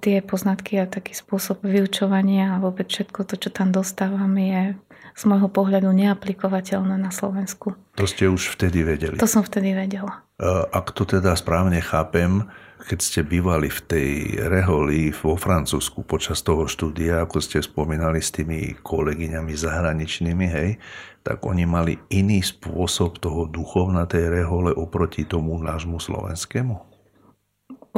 tie 0.00 0.24
poznatky 0.24 0.80
a 0.80 0.88
taký 0.88 1.12
spôsob 1.12 1.60
vyučovania 1.60 2.56
a 2.56 2.60
vôbec 2.60 2.88
všetko 2.88 3.28
to, 3.28 3.34
čo 3.36 3.52
tam 3.52 3.68
dostávam, 3.68 4.32
je 4.36 4.72
z 5.18 5.22
môjho 5.26 5.50
pohľadu 5.50 5.90
neaplikovateľné 5.92 6.94
na 6.94 7.10
Slovensku. 7.10 7.74
To 7.98 8.06
ste 8.06 8.30
už 8.30 8.54
vtedy 8.54 8.86
vedeli? 8.86 9.18
To 9.18 9.26
som 9.26 9.42
vtedy 9.42 9.74
vedela. 9.74 10.22
Ak 10.70 10.94
to 10.94 11.02
teda 11.02 11.34
správne 11.34 11.82
chápem, 11.82 12.46
keď 12.86 12.98
ste 13.02 13.20
bývali 13.26 13.66
v 13.66 13.80
tej 13.82 14.08
reholi 14.46 15.10
vo 15.10 15.34
Francúzsku 15.34 16.06
počas 16.06 16.46
toho 16.46 16.70
štúdia, 16.70 17.26
ako 17.26 17.42
ste 17.42 17.58
spomínali 17.58 18.22
s 18.22 18.30
tými 18.30 18.78
kolegyňami 18.78 19.52
zahraničnými, 19.52 20.46
hej, 20.46 20.78
tak 21.26 21.42
oni 21.42 21.66
mali 21.66 21.98
iný 22.14 22.38
spôsob 22.40 23.18
toho 23.18 23.50
duchov 23.50 23.90
na 23.90 24.06
tej 24.06 24.30
rehole 24.30 24.70
oproti 24.70 25.26
tomu 25.26 25.58
nášmu 25.58 25.98
slovenskému? 25.98 26.87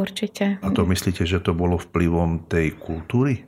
Určite. 0.00 0.56
A 0.64 0.72
to 0.72 0.88
myslíte, 0.88 1.28
že 1.28 1.44
to 1.44 1.52
bolo 1.52 1.76
vplyvom 1.76 2.48
tej 2.48 2.72
kultúry? 2.80 3.44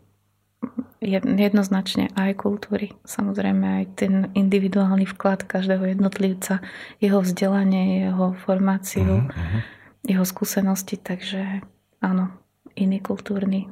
jednoznačne 1.03 2.15
aj 2.15 2.39
kultúry. 2.39 2.95
Samozrejme 3.03 3.83
aj 3.83 3.85
ten 3.99 4.15
individuálny 4.39 5.11
vklad 5.11 5.43
každého 5.51 5.99
jednotlivca, 5.99 6.63
jeho 7.03 7.19
vzdelanie, 7.19 8.07
jeho 8.07 8.39
formáciu, 8.47 9.27
uh-huh. 9.27 9.61
jeho 10.07 10.23
skúsenosti, 10.23 11.03
takže 11.03 11.67
áno, 11.99 12.31
iný 12.79 13.03
kultúrny 13.03 13.67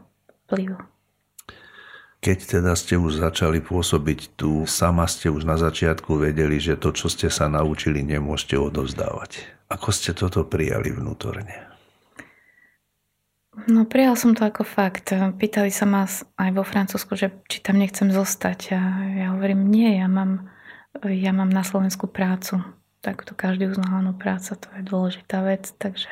vplyv. 0.50 0.82
Keď 2.20 2.60
teda 2.60 2.76
ste 2.76 3.00
už 3.00 3.16
začali 3.16 3.64
pôsobiť 3.64 4.36
tu, 4.36 4.68
sama 4.68 5.08
ste 5.08 5.32
už 5.32 5.48
na 5.48 5.56
začiatku 5.56 6.20
vedeli, 6.20 6.60
že 6.60 6.76
to, 6.76 6.92
čo 6.92 7.08
ste 7.08 7.32
sa 7.32 7.48
naučili, 7.48 8.04
nemôžete 8.04 8.60
odovzdávať. 8.60 9.40
Ako 9.72 9.88
ste 9.88 10.12
toto 10.12 10.44
prijali 10.44 10.92
vnútorne? 10.92 11.69
No 13.50 13.82
prijal 13.82 14.14
som 14.14 14.38
to 14.38 14.46
ako 14.46 14.62
fakt. 14.62 15.10
Pýtali 15.10 15.74
sa 15.74 15.82
ma 15.82 16.06
aj 16.38 16.50
vo 16.54 16.62
Francúzsku, 16.62 17.18
že 17.18 17.34
či 17.50 17.58
tam 17.58 17.82
nechcem 17.82 18.14
zostať. 18.14 18.60
A 18.72 18.80
ja 19.10 19.26
hovorím, 19.34 19.66
nie, 19.66 19.98
ja 19.98 20.06
mám, 20.06 20.46
ja 21.02 21.34
mám 21.34 21.50
na 21.50 21.66
Slovensku 21.66 22.06
prácu. 22.06 22.62
Tak 23.02 23.26
to 23.26 23.34
každý 23.34 23.66
uznal, 23.66 24.04
áno, 24.04 24.12
práca 24.14 24.54
to 24.54 24.70
je 24.76 24.86
dôležitá 24.86 25.42
vec, 25.42 25.72
takže 25.80 26.08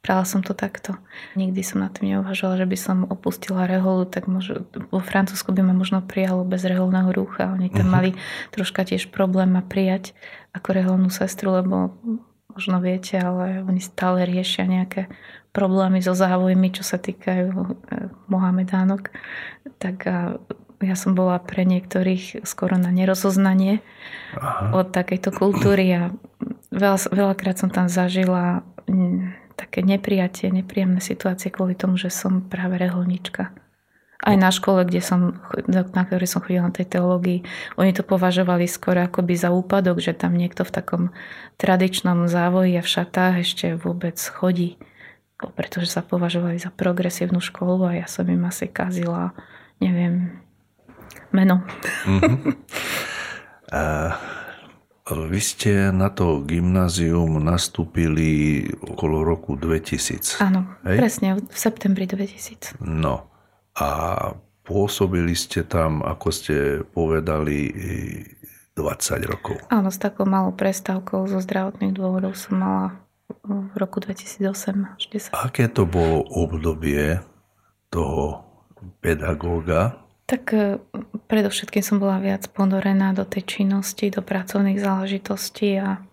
Prala 0.00 0.24
som 0.24 0.40
to 0.40 0.56
takto. 0.56 0.96
Nikdy 1.36 1.60
som 1.60 1.84
na 1.84 1.92
tým 1.92 2.16
neuvažovala, 2.16 2.64
že 2.64 2.70
by 2.72 2.76
som 2.80 2.98
opustila 3.04 3.68
reholu, 3.68 4.08
tak 4.08 4.32
možno, 4.32 4.64
vo 4.72 5.00
Francúzsku 5.00 5.52
by 5.52 5.60
ma 5.60 5.76
možno 5.76 6.00
prijalo 6.00 6.40
bez 6.48 6.64
reholného 6.64 7.12
rúcha. 7.12 7.52
Oni 7.52 7.68
tam 7.68 7.92
uh-huh. 7.92 7.96
mali 8.00 8.10
troška 8.48 8.88
tiež 8.88 9.12
problém 9.12 9.52
ma 9.52 9.60
prijať 9.60 10.16
ako 10.56 10.68
reholnú 10.72 11.12
sestru, 11.12 11.52
lebo 11.52 12.00
možno 12.48 12.80
viete, 12.80 13.20
ale 13.20 13.60
oni 13.60 13.78
stále 13.84 14.24
riešia 14.24 14.64
nejaké 14.64 15.12
problémy 15.50 15.98
so 16.02 16.14
závojmi, 16.14 16.70
čo 16.70 16.86
sa 16.86 16.98
týkajú 16.98 17.50
e, 17.50 17.66
Mohamedánok, 18.30 19.10
tak 19.82 20.06
ja 20.80 20.96
som 20.96 21.12
bola 21.12 21.36
pre 21.36 21.68
niektorých 21.68 22.44
skoro 22.48 22.80
na 22.80 22.88
nerozoznanie 22.88 23.84
Aha. 24.40 24.72
od 24.72 24.88
takejto 24.96 25.28
kultúry 25.36 25.92
a 25.92 26.02
veľa, 26.72 26.98
veľakrát 27.12 27.60
som 27.60 27.68
tam 27.68 27.92
zažila 27.92 28.64
také 29.60 29.84
neprijatie, 29.84 30.48
nepríjemné 30.48 31.04
situácie 31.04 31.52
kvôli 31.52 31.76
tomu, 31.76 32.00
že 32.00 32.08
som 32.08 32.40
práve 32.40 32.80
reholnička. 32.80 33.52
Aj 34.20 34.36
na 34.36 34.52
škole, 34.52 34.84
kde 34.84 35.00
som, 35.00 35.40
na 35.68 36.02
ktorej 36.04 36.28
som 36.28 36.44
chodila 36.44 36.68
na 36.68 36.76
tej 36.76 36.92
teológii, 36.92 37.40
oni 37.80 37.92
to 37.96 38.04
považovali 38.04 38.68
skoro 38.68 39.08
akoby 39.08 39.32
za 39.32 39.48
úpadok, 39.48 39.96
že 40.00 40.12
tam 40.12 40.36
niekto 40.36 40.64
v 40.64 40.74
takom 40.76 41.02
tradičnom 41.56 42.28
závoji 42.28 42.76
a 42.76 42.84
v 42.84 42.92
šatách 43.00 43.34
ešte 43.40 43.66
vôbec 43.80 44.20
chodí 44.20 44.76
pretože 45.56 45.88
sa 45.88 46.04
považovali 46.04 46.60
za 46.60 46.68
progresívnu 46.68 47.40
školu 47.40 47.88
a 47.88 48.04
ja 48.04 48.06
som 48.10 48.28
im 48.28 48.44
asi 48.44 48.68
kazila, 48.68 49.32
neviem, 49.80 50.36
meno. 51.32 51.64
Mm-hmm. 52.04 52.52
A 53.70 54.18
vy 55.10 55.40
ste 55.42 55.90
na 55.90 56.10
to 56.10 56.42
gymnázium 56.42 57.38
nastúpili 57.42 58.62
okolo 58.82 59.22
roku 59.26 59.54
2000. 59.58 60.42
Áno, 60.42 60.78
Hej? 60.86 60.96
presne, 60.98 61.28
v 61.38 61.56
septembri 61.56 62.06
2000. 62.06 62.82
No 62.82 63.30
a 63.74 63.88
pôsobili 64.62 65.34
ste 65.34 65.66
tam, 65.66 66.02
ako 66.02 66.28
ste 66.30 66.54
povedali, 66.94 67.70
20 68.78 69.30
rokov. 69.30 69.56
Áno, 69.70 69.90
s 69.90 69.98
takou 69.98 70.26
malou 70.26 70.54
prestávkou 70.54 71.26
zo 71.26 71.42
zdravotných 71.42 71.94
dôvodov 71.94 72.38
som 72.38 72.62
mala 72.62 72.86
v 73.44 73.74
roku 73.76 74.00
2008 74.00 74.96
až 74.96 75.02
10. 75.32 75.32
Aké 75.32 75.68
to 75.68 75.88
bolo 75.88 76.24
obdobie 76.28 77.24
toho 77.88 78.44
pedagóga? 79.00 80.00
Tak 80.28 80.42
e, 80.54 80.78
predovšetkým 81.26 81.82
som 81.82 81.98
bola 81.98 82.22
viac 82.22 82.46
ponorená 82.52 83.16
do 83.16 83.26
tej 83.26 83.60
činnosti, 83.60 84.12
do 84.12 84.22
pracovných 84.22 84.78
záležitostí 84.78 85.80
a 85.80 86.04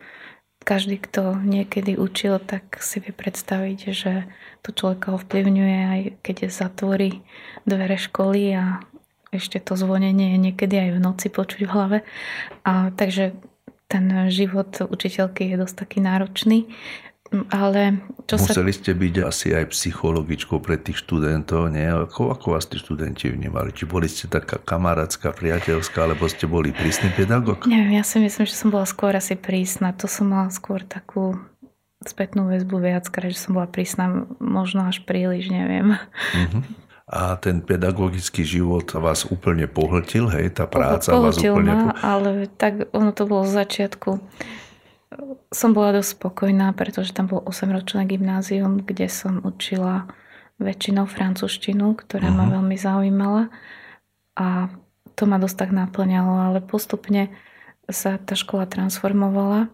každý, 0.68 1.00
kto 1.00 1.40
niekedy 1.48 1.96
učil, 1.96 2.44
tak 2.44 2.84
si 2.84 3.00
vie 3.00 3.16
predstaviť, 3.16 3.80
že 3.96 4.28
to 4.66 4.76
človeka 4.76 5.16
ovplyvňuje 5.16 5.80
aj 5.80 6.02
keď 6.20 6.52
zatvorí 6.52 7.24
dvere 7.64 7.96
školy 7.96 8.52
a 8.52 8.84
ešte 9.32 9.64
to 9.64 9.80
zvonenie 9.80 10.36
je 10.36 10.40
niekedy 10.52 10.76
aj 10.76 10.90
v 10.96 11.04
noci 11.04 11.28
počuť 11.32 11.62
v 11.64 11.72
hlave. 11.72 11.98
A, 12.68 12.92
takže 12.92 13.36
ten 13.88 14.28
život 14.28 14.84
učiteľky 14.84 15.48
je 15.48 15.56
dosť 15.56 15.76
taký 15.88 16.00
náročný. 16.04 16.68
Ale 17.52 18.00
čo 18.24 18.40
Museli 18.40 18.72
sa... 18.72 18.80
ste 18.80 18.92
byť 18.96 19.16
asi 19.24 19.48
aj 19.52 19.76
psychologičkou 19.76 20.64
pre 20.64 20.80
tých 20.80 21.04
študentov, 21.04 21.72
nie? 21.72 21.84
Ako, 21.84 22.32
ako 22.32 22.56
vás 22.56 22.68
tí 22.68 22.80
študenti 22.80 23.32
vnímali? 23.32 23.76
Či 23.76 23.84
boli 23.88 24.08
ste 24.08 24.32
taká 24.32 24.60
kamarátska, 24.60 25.36
priateľská, 25.36 26.08
alebo 26.08 26.28
ste 26.32 26.48
boli 26.48 26.72
prísny 26.72 27.12
pedagóg? 27.16 27.68
Neviem, 27.68 28.00
ja 28.00 28.04
si 28.08 28.24
myslím, 28.24 28.48
že 28.48 28.56
som 28.56 28.72
bola 28.72 28.88
skôr 28.88 29.16
asi 29.16 29.36
prísna. 29.36 29.92
To 30.00 30.08
som 30.08 30.32
mala 30.32 30.52
skôr 30.52 30.84
takú 30.88 31.36
spätnú 32.04 32.48
väzbu 32.48 32.80
viackrát, 32.80 33.32
že 33.32 33.40
som 33.40 33.60
bola 33.60 33.68
prísna 33.68 34.28
možno 34.40 34.88
až 34.88 35.04
príliš, 35.04 35.52
neviem. 35.52 36.00
Uh-huh. 36.32 36.64
A 37.08 37.40
ten 37.40 37.64
pedagogický 37.64 38.44
život 38.44 38.92
vás 38.96 39.24
úplne 39.28 39.68
pohltil, 39.68 40.28
hej? 40.28 40.52
Tá 40.52 40.68
práca 40.68 41.16
pohltil 41.16 41.56
vás 41.56 41.60
úplne... 41.60 41.72
Ma, 41.72 41.96
ale 42.04 42.52
tak 42.60 42.92
ono 42.92 43.16
to 43.16 43.24
bolo 43.24 43.48
z 43.48 43.64
začiatku 43.64 44.20
som 45.56 45.72
bola 45.72 45.96
dosť 45.96 46.20
spokojná, 46.20 46.76
pretože 46.76 47.16
tam 47.16 47.32
bolo 47.32 47.48
8-ročné 47.48 48.04
gymnázium, 48.06 48.84
kde 48.84 49.08
som 49.08 49.40
učila 49.40 50.12
väčšinou 50.60 51.08
francúzštinu, 51.08 51.96
ktorá 51.96 52.28
uh-huh. 52.28 52.38
ma 52.38 52.46
mhm. 52.50 52.54
veľmi 52.60 52.78
zaujímala 52.78 53.44
a 54.38 54.70
to 55.18 55.26
ma 55.26 55.42
dosť 55.42 55.58
tak 55.66 55.72
naplňalo, 55.74 56.34
ale 56.52 56.60
postupne 56.62 57.34
sa 57.90 58.22
tá 58.22 58.38
škola 58.38 58.70
transformovala, 58.70 59.72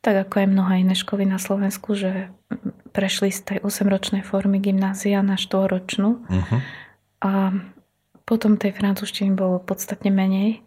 tak 0.00 0.24
ako 0.24 0.34
aj 0.40 0.48
mnohé 0.48 0.74
iné 0.80 0.96
školy 0.96 1.28
na 1.28 1.36
Slovensku, 1.36 1.92
že 1.92 2.32
prešli 2.96 3.28
z 3.28 3.40
tej 3.44 3.58
8-ročnej 3.60 4.24
formy 4.24 4.56
gymnázia 4.56 5.20
na 5.20 5.36
4-ročnú 5.36 6.24
uh-huh. 6.24 6.58
a 7.20 7.52
potom 8.24 8.56
tej 8.56 8.72
francúzštiny 8.72 9.34
bolo 9.34 9.58
podstatne 9.60 10.08
menej. 10.14 10.62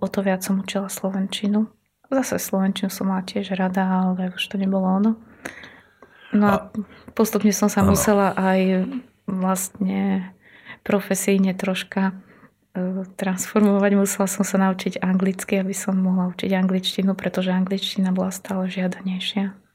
O 0.00 0.06
to 0.08 0.24
viac 0.24 0.40
som 0.42 0.64
učila 0.64 0.88
slovenčinu. 0.88 1.68
Zase 2.08 2.40
Slovenčinu 2.40 2.88
som 2.88 3.12
mala 3.12 3.20
tiež 3.20 3.52
rada, 3.52 3.84
ale 3.84 4.32
už 4.32 4.44
to 4.48 4.56
nebolo 4.56 4.88
ono. 4.88 5.12
No 6.32 6.46
a, 6.48 6.56
a 6.56 6.80
postupne 7.12 7.52
som 7.52 7.68
sa 7.68 7.84
ano. 7.84 7.92
musela 7.92 8.32
aj 8.32 8.88
vlastne 9.28 10.32
profesíne 10.84 11.52
troška 11.52 12.16
e, 12.72 13.04
transformovať. 13.16 13.90
Musela 13.92 14.24
som 14.24 14.40
sa 14.40 14.56
naučiť 14.56 15.04
anglicky, 15.04 15.60
aby 15.60 15.76
som 15.76 16.00
mohla 16.00 16.32
učiť 16.32 16.48
angličtinu, 16.48 17.12
pretože 17.12 17.52
angličtina 17.52 18.12
bola 18.12 18.32
stále 18.32 18.72
žiadanejšia. 18.72 19.67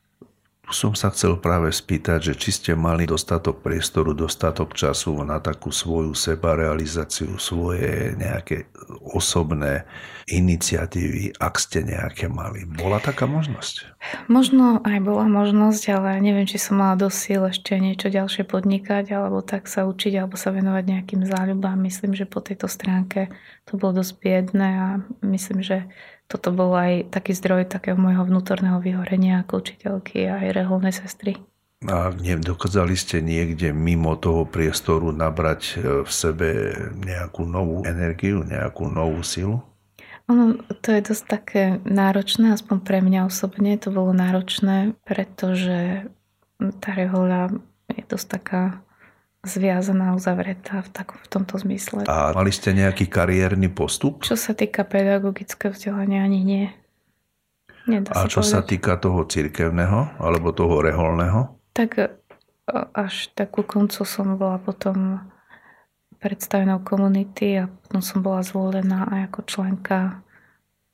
Som 0.74 0.98
sa 0.98 1.14
chcel 1.14 1.38
práve 1.38 1.70
spýtať, 1.70 2.34
že 2.34 2.34
či 2.34 2.50
ste 2.50 2.72
mali 2.74 3.06
dostatok 3.06 3.62
priestoru, 3.62 4.18
dostatok 4.18 4.74
času 4.74 5.22
na 5.22 5.38
takú 5.38 5.70
svoju 5.70 6.18
sebarealizáciu, 6.18 7.38
svoje 7.38 8.18
nejaké 8.18 8.68
osobné 9.14 9.86
iniciatívy, 10.28 11.36
ak 11.38 11.56
ste 11.60 11.84
nejaké 11.84 12.32
mali. 12.32 12.64
Bola 12.66 12.98
taká 12.98 13.30
možnosť? 13.30 13.94
Možno 14.32 14.80
aj 14.84 15.00
bola 15.04 15.28
možnosť, 15.28 15.84
ale 15.94 16.10
neviem, 16.24 16.48
či 16.48 16.60
som 16.60 16.80
mala 16.80 16.96
dosť 17.00 17.18
síl 17.18 17.42
ešte 17.48 17.74
niečo 17.80 18.08
ďalšie 18.10 18.44
podnikať, 18.48 19.12
alebo 19.14 19.44
tak 19.44 19.68
sa 19.68 19.84
učiť, 19.88 20.20
alebo 20.20 20.40
sa 20.40 20.56
venovať 20.56 20.84
nejakým 20.84 21.22
záľubám. 21.28 21.76
Myslím, 21.80 22.16
že 22.16 22.28
po 22.28 22.40
tejto 22.40 22.72
stránke 22.72 23.32
to 23.68 23.76
bolo 23.76 24.00
dosť 24.04 24.14
biedné 24.20 24.70
a 24.80 24.88
myslím, 25.24 25.60
že 25.64 25.88
toto 26.28 26.50
bol 26.50 26.74
aj 26.74 27.14
taký 27.14 27.36
zdroj 27.38 27.70
takého 27.70 28.00
môjho 28.00 28.26
vnútorného 28.26 28.80
vyhorenia 28.82 29.44
ako 29.44 29.62
učiteľky 29.62 30.26
a 30.28 30.42
aj 30.42 30.50
reholnej 30.56 30.96
sestry. 30.96 31.38
A 31.84 32.16
dokázali 32.16 32.96
ste 32.96 33.20
niekde 33.20 33.76
mimo 33.76 34.16
toho 34.16 34.48
priestoru 34.48 35.12
nabrať 35.12 35.62
e, 35.62 35.76
v 36.08 36.12
sebe 36.12 36.50
nejakú 36.96 37.44
novú 37.44 37.84
energiu, 37.84 38.40
nejakú 38.48 38.88
novú 38.88 39.20
silu? 39.20 39.60
Ono, 40.32 40.56
to 40.80 40.96
je 40.96 41.02
dosť 41.04 41.24
také 41.28 41.64
náročné, 41.84 42.56
aspoň 42.56 42.78
pre 42.88 43.04
mňa 43.04 43.28
osobne 43.28 43.76
to 43.76 43.92
bolo 43.92 44.16
náročné, 44.16 44.96
pretože 45.04 46.08
tá 46.80 46.96
rehoľa 46.96 47.52
je 47.92 48.04
dosť 48.08 48.28
taká 48.40 48.80
zviazaná, 49.44 50.16
uzavretá 50.16 50.80
v, 50.82 50.90
takom, 50.90 51.20
v 51.20 51.28
tomto 51.28 51.60
zmysle. 51.60 52.08
A 52.08 52.32
mali 52.32 52.50
ste 52.56 52.72
nejaký 52.72 53.12
kariérny 53.12 53.68
postup? 53.68 54.24
Čo 54.24 54.40
sa 54.40 54.56
týka 54.56 54.88
pedagogického 54.88 55.76
vzdelania, 55.76 56.24
ani 56.24 56.42
nie. 56.42 56.66
Nedá 57.84 58.16
a 58.16 58.32
čo 58.32 58.40
povedať. 58.40 58.54
sa 58.56 58.60
týka 58.64 58.96
toho 58.96 59.28
cirkevného 59.28 60.16
alebo 60.24 60.56
toho 60.56 60.80
reholného? 60.80 61.60
Tak 61.76 61.90
e, 62.00 62.08
až 62.96 63.28
takú 63.36 63.68
koncu 63.68 64.08
som 64.08 64.40
bola 64.40 64.56
potom 64.64 65.20
predstavenou 66.24 66.80
komunity 66.80 67.60
a 67.60 67.68
potom 67.68 68.00
som 68.00 68.24
bola 68.24 68.40
zvolená 68.40 69.12
aj 69.12 69.22
ako 69.28 69.40
členka 69.44 70.24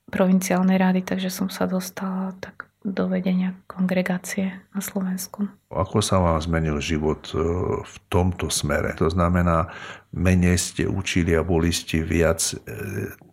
provinciálnej 0.10 0.82
rady, 0.82 1.06
takže 1.06 1.30
som 1.30 1.54
sa 1.54 1.70
dostala 1.70 2.34
tak 2.42 2.69
do 2.80 3.12
vedenia 3.12 3.60
kongregácie 3.68 4.56
na 4.72 4.80
Slovensku. 4.80 5.52
Ako 5.68 6.00
sa 6.00 6.24
vám 6.24 6.40
zmenil 6.40 6.80
život 6.80 7.28
e, 7.36 7.40
v 7.84 7.96
tomto 8.08 8.48
smere? 8.48 8.96
To 9.04 9.12
znamená, 9.12 9.68
menej 10.16 10.56
ste 10.56 10.84
učili 10.88 11.36
a 11.36 11.44
boli 11.44 11.76
ste 11.76 12.00
viac 12.00 12.40
e, 12.40 12.56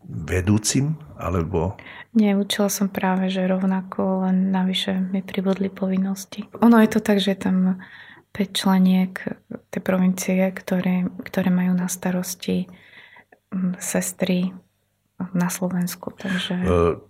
vedúcim? 0.02 0.98
Alebo... 1.14 1.78
Nie, 2.18 2.34
učila 2.34 2.66
som 2.66 2.90
práve, 2.90 3.30
že 3.30 3.46
rovnako, 3.46 4.26
len 4.26 4.50
navyše 4.50 4.98
mi 4.98 5.22
pribudli 5.22 5.70
povinnosti. 5.70 6.42
Ono 6.58 6.82
je 6.82 6.90
to 6.90 6.98
tak, 6.98 7.22
že 7.22 7.38
tam 7.38 7.78
5 8.34 8.50
členiek 8.50 9.14
tej 9.70 9.80
provincie, 9.80 10.42
ktoré, 10.50 11.06
ktoré 11.22 11.48
majú 11.54 11.72
na 11.78 11.86
starosti 11.86 12.66
sestry 13.78 14.50
na 15.32 15.48
Slovensku. 15.48 16.12
Takže... 16.12 16.54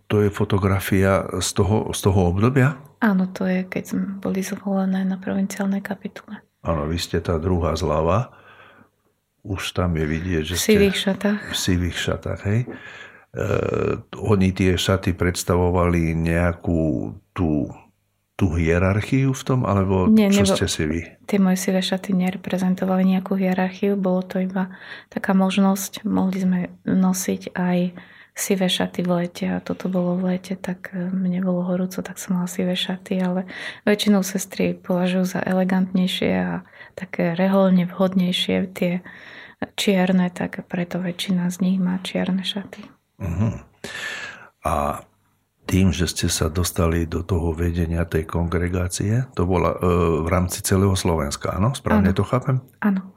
To 0.07 0.23
je 0.23 0.31
fotografia 0.31 1.27
z 1.43 1.49
toho, 1.57 1.91
z 1.91 2.01
toho 2.07 2.31
obdobia? 2.31 2.79
Áno, 3.03 3.27
to 3.31 3.45
je, 3.45 3.67
keď 3.67 3.83
sme 3.91 4.05
boli 4.23 4.41
zvolené 4.41 5.03
na 5.03 5.19
provinciálnej 5.19 5.83
kapitule. 5.83 6.41
Áno, 6.63 6.87
vy 6.87 6.99
ste 6.99 7.19
tá 7.19 7.37
druhá 7.37 7.75
zľava. 7.75 8.31
Už 9.47 9.75
tam 9.75 9.95
je 9.95 10.07
vidieť, 10.07 10.43
že 10.43 10.55
v 10.59 10.67
sivých 10.75 10.97
šatách. 10.99 11.41
V 11.51 11.57
sivých 11.59 11.99
šatách, 11.99 12.41
hej. 12.51 12.61
E, 12.67 12.69
oni 14.19 14.51
tie 14.51 14.75
šaty 14.75 15.15
predstavovali 15.15 16.15
nejakú 16.15 17.15
tú 17.31 17.71
tú 18.37 18.53
hierarchiu 18.53 19.33
v 19.33 19.43
tom, 19.49 19.65
alebo 19.65 20.13
Nie, 20.13 20.29
čo 20.29 20.45
nebo, 20.45 20.55
ste 20.61 20.69
si 20.69 20.85
vy? 20.85 21.01
Tie 21.25 21.41
moje 21.41 21.57
sivé 21.57 21.81
šaty 21.81 22.13
nereprezentovali 22.13 23.17
nejakú 23.17 23.33
hierarchiu, 23.33 23.97
bolo 23.97 24.21
to 24.21 24.45
iba 24.45 24.77
taká 25.09 25.33
možnosť. 25.33 26.05
Mohli 26.05 26.39
sme 26.45 26.61
nosiť 26.85 27.57
aj 27.57 27.97
sivé 28.37 28.69
šaty 28.69 29.01
v 29.01 29.11
lete 29.25 29.49
a 29.49 29.65
toto 29.65 29.89
bolo 29.89 30.21
v 30.21 30.37
lete, 30.37 30.61
tak 30.61 30.93
e, 30.93 31.09
mne 31.09 31.41
bolo 31.41 31.65
horúco, 31.65 32.05
tak 32.05 32.21
som 32.21 32.37
mala 32.37 32.45
sivé 32.45 32.77
šaty, 32.77 33.17
ale 33.25 33.49
väčšinou 33.89 34.21
sestry 34.21 34.77
považujú 34.77 35.25
za 35.25 35.41
elegantnejšie 35.41 36.31
a 36.37 36.61
také 36.93 37.33
reholne 37.33 37.89
vhodnejšie 37.89 38.69
tie 38.77 39.01
čierne, 39.81 40.29
tak 40.29 40.69
preto 40.69 41.01
väčšina 41.01 41.49
z 41.49 41.57
nich 41.65 41.79
má 41.81 41.97
čierne 42.05 42.45
šaty. 42.45 42.85
Uh-huh. 43.17 43.57
A 44.69 45.01
tým, 45.65 45.91
že 45.91 46.05
ste 46.07 46.29
sa 46.29 46.53
dostali 46.53 47.09
do 47.09 47.25
toho 47.25 47.57
vedenia 47.57 48.05
tej 48.05 48.29
kongregácie, 48.29 49.27
to 49.33 49.49
bola 49.49 49.75
e, 49.75 49.79
v 50.23 50.29
rámci 50.29 50.61
celého 50.61 50.93
Slovenska, 50.93 51.57
áno? 51.57 51.73
Správne 51.73 52.13
ano. 52.13 52.19
to 52.21 52.25
chápem? 52.29 52.61
Áno. 52.85 53.17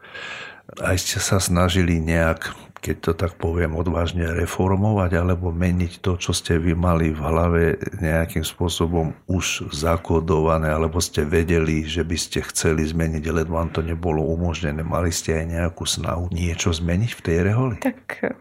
Aj 0.80 0.96
ste 0.96 1.20
sa 1.20 1.44
snažili 1.44 2.00
nejak, 2.00 2.56
keď 2.80 2.96
to 3.00 3.12
tak 3.16 3.36
poviem, 3.36 3.76
odvážne 3.76 4.32
reformovať 4.32 5.12
alebo 5.20 5.52
meniť 5.52 6.00
to, 6.00 6.16
čo 6.16 6.32
ste 6.32 6.56
vy 6.56 6.74
mali 6.74 7.12
v 7.12 7.20
hlave 7.20 7.62
nejakým 8.00 8.44
spôsobom 8.44 9.14
už 9.28 9.72
zakodované, 9.76 10.72
alebo 10.72 11.04
ste 11.04 11.28
vedeli, 11.28 11.84
že 11.84 12.08
by 12.08 12.18
ste 12.18 12.40
chceli 12.48 12.88
zmeniť, 12.88 13.24
ale 13.28 13.44
vám 13.44 13.70
to 13.76 13.84
nebolo 13.84 14.24
umožnené. 14.24 14.80
Mali 14.80 15.12
ste 15.12 15.36
aj 15.36 15.46
nejakú 15.46 15.84
snahu 15.84 16.32
niečo 16.32 16.72
zmeniť 16.72 17.12
v 17.14 17.22
tej 17.24 17.38
reholi? 17.44 17.76
Tak 17.84 18.36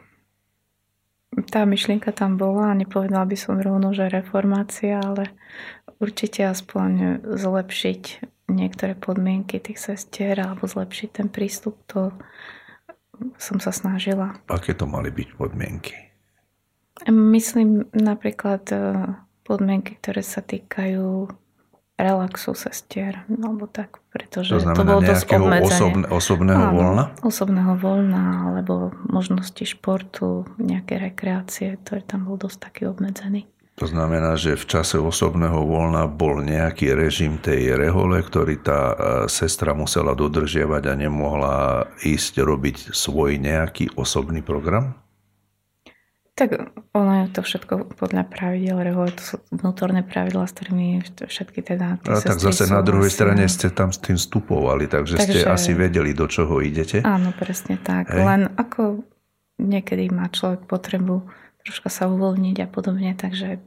tá 1.50 1.62
myšlienka 1.68 2.10
tam 2.14 2.40
bola 2.40 2.72
a 2.72 2.78
nepovedala 2.78 3.28
by 3.28 3.36
som 3.36 3.60
rovno, 3.60 3.92
že 3.92 4.10
reformácia, 4.10 4.98
ale 4.98 5.34
určite 5.98 6.46
aspoň 6.46 7.22
zlepšiť 7.26 8.02
niektoré 8.48 8.96
podmienky 8.96 9.60
tých 9.60 9.78
sestier 9.78 10.40
alebo 10.40 10.64
zlepšiť 10.64 11.08
ten 11.12 11.28
prístup, 11.28 11.76
to 11.84 12.10
som 13.38 13.58
sa 13.58 13.70
snažila. 13.74 14.38
Aké 14.48 14.74
to 14.74 14.86
mali 14.88 15.10
byť 15.12 15.28
podmienky? 15.34 15.94
Myslím 17.06 17.86
napríklad 17.94 18.62
eh, 18.74 19.14
podmienky, 19.46 19.96
ktoré 20.02 20.22
sa 20.26 20.42
týkajú 20.42 21.30
relaxu 21.98 22.54
sestier, 22.54 23.26
alebo 23.26 23.66
tak, 23.66 23.98
pretože 24.14 24.54
to, 24.54 24.70
to 24.70 24.86
bolo 24.86 25.02
dosť 25.02 25.34
osobne, 25.34 26.06
osobného 26.06 26.62
Áno, 26.70 26.74
voľna? 26.78 27.04
Osobného 27.26 27.74
voľna, 27.74 28.24
alebo 28.46 28.94
možnosti 29.10 29.66
športu, 29.66 30.46
nejaké 30.62 31.02
rekreácie, 31.02 31.74
ktorý 31.82 32.06
tam 32.06 32.30
bol 32.30 32.38
dosť 32.38 32.70
taký 32.70 32.82
obmedzený. 32.86 33.50
To 33.78 33.86
znamená, 33.86 34.34
že 34.34 34.58
v 34.58 34.66
čase 34.66 34.98
osobného 34.98 35.62
voľna 35.62 36.10
bol 36.10 36.42
nejaký 36.42 36.98
režim 36.98 37.38
tej 37.38 37.78
rehole, 37.78 38.18
ktorý 38.26 38.58
tá 38.58 38.80
e, 38.90 38.94
sestra 39.30 39.70
musela 39.70 40.18
dodržiavať 40.18 40.82
a 40.90 40.94
nemohla 40.98 41.56
ísť 42.02 42.42
robiť 42.42 42.90
svoj 42.90 43.38
nejaký 43.38 43.94
osobný 43.94 44.42
program? 44.42 44.98
Tak 46.34 46.74
ono 46.94 47.26
je 47.26 47.34
to 47.34 47.40
všetko 47.42 47.98
podľa 47.98 48.26
pravidel, 48.26 48.78
rehole, 48.82 49.10
to 49.14 49.22
sú 49.22 49.36
vnútorné 49.50 50.06
pravidla, 50.06 50.46
s 50.46 50.54
ktorými 50.54 51.02
všetky 51.26 51.62
teda... 51.62 51.98
A 52.02 52.22
tak 52.22 52.38
zase 52.38 52.70
na 52.70 52.82
druhej 52.82 53.10
strane 53.10 53.46
ste 53.50 53.74
tam 53.74 53.90
s 53.90 53.98
tým 53.98 54.14
stupovali, 54.14 54.86
takže, 54.86 55.18
takže 55.18 55.42
ste 55.42 55.50
asi 55.50 55.74
vedeli, 55.74 56.14
do 56.14 56.30
čoho 56.30 56.62
idete. 56.62 57.02
Áno, 57.02 57.34
presne 57.34 57.78
tak. 57.82 58.14
Hej. 58.14 58.22
Len 58.22 58.42
ako 58.54 59.02
niekedy 59.58 60.10
má 60.14 60.30
človek 60.30 60.66
potrebu 60.70 61.26
troška 61.68 61.92
sa 61.92 62.08
uvoľniť 62.08 62.64
a 62.64 62.66
podobne, 62.72 63.12
takže 63.12 63.60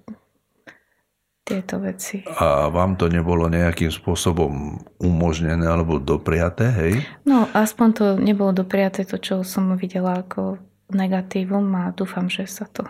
tieto 1.46 1.78
veci. 1.78 2.26
A 2.26 2.70
vám 2.74 2.98
to 2.98 3.06
nebolo 3.12 3.46
nejakým 3.46 3.94
spôsobom 3.94 4.82
umožnené 4.98 5.70
alebo 5.70 6.02
dopriaté, 6.02 6.70
hej? 6.74 6.94
No, 7.30 7.46
aspoň 7.54 7.88
to 7.94 8.06
nebolo 8.18 8.56
dopriaté 8.56 9.06
to, 9.06 9.22
čo 9.22 9.46
som 9.46 9.78
videla 9.78 10.26
ako 10.26 10.58
negatívum 10.90 11.66
a 11.78 11.94
dúfam, 11.94 12.26
že 12.32 12.50
sa 12.50 12.66
to 12.66 12.88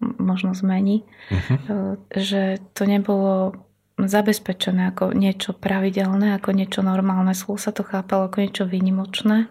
možno 0.00 0.52
zmení, 0.52 1.06
uh-huh. 1.30 1.96
že 2.12 2.60
to 2.76 2.84
nebolo 2.84 3.56
zabezpečené 3.94 4.90
ako 4.90 5.14
niečo 5.14 5.54
pravidelné, 5.54 6.34
ako 6.34 6.50
niečo 6.50 6.82
normálne. 6.82 7.30
Slovo 7.32 7.62
sa 7.62 7.70
to 7.70 7.86
chápalo 7.86 8.26
ako 8.26 8.42
niečo 8.42 8.64
výnimočné. 8.66 9.46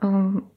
Um, 0.00 0.48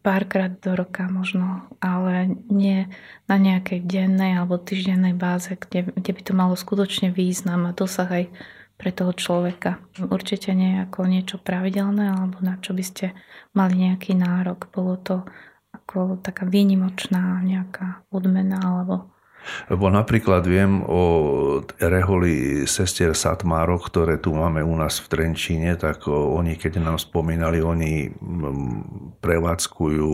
párkrát 0.00 0.50
do 0.62 0.72
roka 0.78 1.06
možno, 1.10 1.66
ale 1.82 2.38
nie 2.48 2.86
na 3.26 3.36
nejakej 3.36 3.84
dennej 3.84 4.38
alebo 4.38 4.56
týždennej 4.56 5.12
báze, 5.12 5.52
kde, 5.54 5.90
kde 5.92 6.10
by 6.14 6.20
to 6.22 6.32
malo 6.32 6.54
skutočne 6.54 7.10
význam 7.10 7.66
a 7.66 7.76
dosah 7.76 8.08
aj 8.08 8.24
pre 8.78 8.94
toho 8.94 9.10
človeka. 9.10 9.82
Určite 9.98 10.54
nie 10.54 10.78
ako 10.86 11.10
niečo 11.10 11.36
pravidelné 11.42 12.14
alebo 12.14 12.38
na 12.40 12.56
čo 12.62 12.72
by 12.72 12.84
ste 12.86 13.06
mali 13.52 13.90
nejaký 13.90 14.14
nárok. 14.14 14.70
Bolo 14.70 14.94
to 15.02 15.26
ako 15.74 16.22
taká 16.22 16.46
výnimočná 16.46 17.42
nejaká 17.42 18.06
odmena 18.14 18.62
alebo 18.62 19.10
Lebo 19.68 19.88
napríklad 19.92 20.46
viem 20.46 20.84
o 20.84 21.02
reholi 21.78 22.64
sestier 22.64 23.12
Satmárok, 23.12 23.88
ktoré 23.88 24.16
tu 24.20 24.36
máme 24.36 24.60
u 24.62 24.74
nás 24.76 25.00
v 25.02 25.10
Trenčíne, 25.10 25.76
tak 25.76 26.06
oni, 26.08 26.56
keď 26.56 26.80
nám 26.80 26.96
spomínali, 27.00 27.60
oni 27.62 28.12
prevádzkujú 29.20 30.10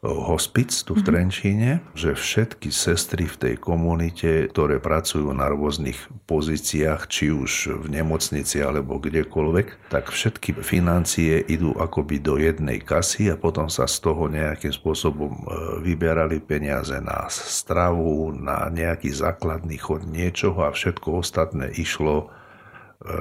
hospic 0.00 0.72
tu 0.72 0.96
v 0.96 1.04
mhm. 1.04 1.06
Trenčíne, 1.06 1.70
že 1.92 2.16
všetky 2.16 2.72
sestry 2.72 3.28
v 3.28 3.36
tej 3.36 3.54
komunite, 3.60 4.48
ktoré 4.48 4.80
pracujú 4.80 5.28
na 5.36 5.52
rôznych 5.52 6.08
pozíciách, 6.24 7.04
či 7.04 7.28
už 7.28 7.84
v 7.84 7.86
nemocnici 7.92 8.64
alebo 8.64 8.96
kdekoľvek, 8.96 9.92
tak 9.92 10.08
všetky 10.08 10.56
financie 10.64 11.44
idú 11.44 11.76
akoby 11.76 12.16
do 12.16 12.40
jednej 12.40 12.80
kasy 12.80 13.28
a 13.28 13.36
potom 13.36 13.68
sa 13.68 13.84
z 13.84 14.00
toho 14.00 14.32
nejakým 14.32 14.72
spôsobom 14.72 15.32
e, 15.36 15.44
vyberali 15.84 16.40
peniaze 16.40 16.96
na 17.04 17.28
stravu, 17.28 18.32
na 18.32 18.72
nejaký 18.72 19.12
základný 19.12 19.76
chod 19.76 20.08
niečoho 20.08 20.64
a 20.64 20.72
všetko 20.72 21.20
ostatné 21.20 21.76
išlo 21.76 22.24
e, 22.24 22.26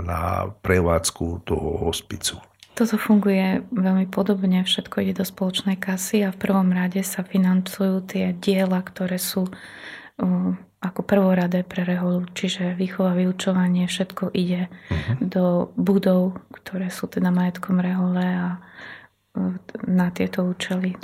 na 0.07 0.47
prevádzku 0.63 1.43
toho 1.43 1.91
hospicu. 1.91 2.39
Toto 2.77 2.95
funguje 2.95 3.65
veľmi 3.75 4.07
podobne, 4.07 4.63
všetko 4.63 5.03
ide 5.03 5.19
do 5.19 5.25
spoločnej 5.27 5.75
kasy 5.75 6.23
a 6.23 6.31
v 6.31 6.39
prvom 6.39 6.71
rade 6.71 7.03
sa 7.03 7.27
financujú 7.27 8.07
tie 8.07 8.31
diela, 8.31 8.79
ktoré 8.79 9.19
sú 9.19 9.51
uh, 9.51 10.51
ako 10.79 11.01
prvoradé 11.03 11.67
pre 11.67 11.83
reholu, 11.83 12.23
čiže 12.31 12.79
výchova, 12.79 13.11
vyučovanie, 13.19 13.83
všetko 13.83 14.31
ide 14.31 14.71
uh-huh. 14.71 15.19
do 15.19 15.45
budov, 15.75 16.39
ktoré 16.55 16.87
sú 16.87 17.11
teda 17.11 17.35
majetkom 17.35 17.83
rehole 17.83 18.23
a 18.23 18.47
uh, 18.55 19.53
na 19.83 20.07
tieto 20.15 20.47
účely. 20.47 20.95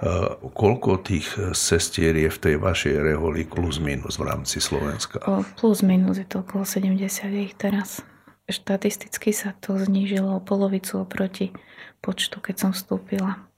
Uh, 0.00 0.36
koľko 0.52 1.00
tých 1.00 1.32
sestier 1.56 2.12
je 2.12 2.28
v 2.28 2.38
tej 2.44 2.54
vašej 2.60 3.00
reholi 3.00 3.48
plus 3.48 3.80
minus 3.80 4.20
v 4.20 4.28
rámci 4.28 4.60
Slovenska? 4.60 5.24
O, 5.24 5.48
plus 5.56 5.80
minus 5.80 6.20
je 6.20 6.28
to 6.28 6.44
okolo 6.44 6.68
70 6.68 7.00
ich 7.40 7.56
teraz 7.56 8.04
štatisticky 8.50 9.30
sa 9.34 9.54
to 9.58 9.78
znížilo 9.78 10.38
o 10.38 10.44
polovicu 10.44 11.02
oproti 11.02 11.54
počtu, 12.04 12.38
keď 12.42 12.56
som 12.56 12.70
vstúpila. 12.70 13.50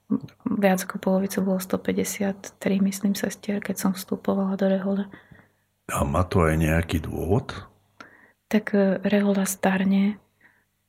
Viac 0.45 0.85
ako 0.85 1.01
polovicu 1.01 1.41
bolo 1.41 1.57
153, 1.57 2.53
myslím, 2.83 3.13
sestier, 3.17 3.63
keď 3.63 3.75
som 3.87 3.91
vstupovala 3.95 4.59
do 4.59 4.69
Rehole. 4.69 5.03
A 5.89 6.05
má 6.07 6.23
to 6.23 6.45
aj 6.45 6.55
nejaký 6.59 7.03
dôvod? 7.03 7.51
Tak 8.47 8.71
e, 8.77 9.01
Rehola 9.03 9.43
starne 9.43 10.21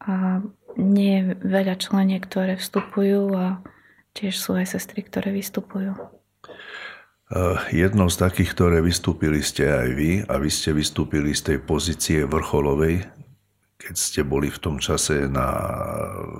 a 0.05 0.45
nie 0.77 1.13
je 1.19 1.23
veľa 1.41 1.81
členie, 1.81 2.19
ktoré 2.21 2.61
vstupujú 2.61 3.33
a 3.35 3.65
tiež 4.13 4.37
sú 4.37 4.55
aj 4.55 4.77
sestry, 4.77 5.03
ktoré 5.03 5.33
vystupujú. 5.33 5.97
E, 5.97 6.01
jednou 7.73 8.07
z 8.13 8.17
takých, 8.21 8.55
ktoré 8.55 8.79
vystúpili 8.85 9.41
ste 9.41 9.67
aj 9.67 9.89
vy 9.97 10.11
a 10.29 10.35
vy 10.37 10.51
ste 10.53 10.77
vystúpili 10.77 11.33
z 11.33 11.55
tej 11.55 11.59
pozície 11.65 12.23
vrcholovej 12.29 13.24
keď 13.85 13.95
ste 14.01 14.25
boli 14.25 14.49
v 14.49 14.57
tom 14.57 14.81
čase 14.81 15.29
na 15.29 15.49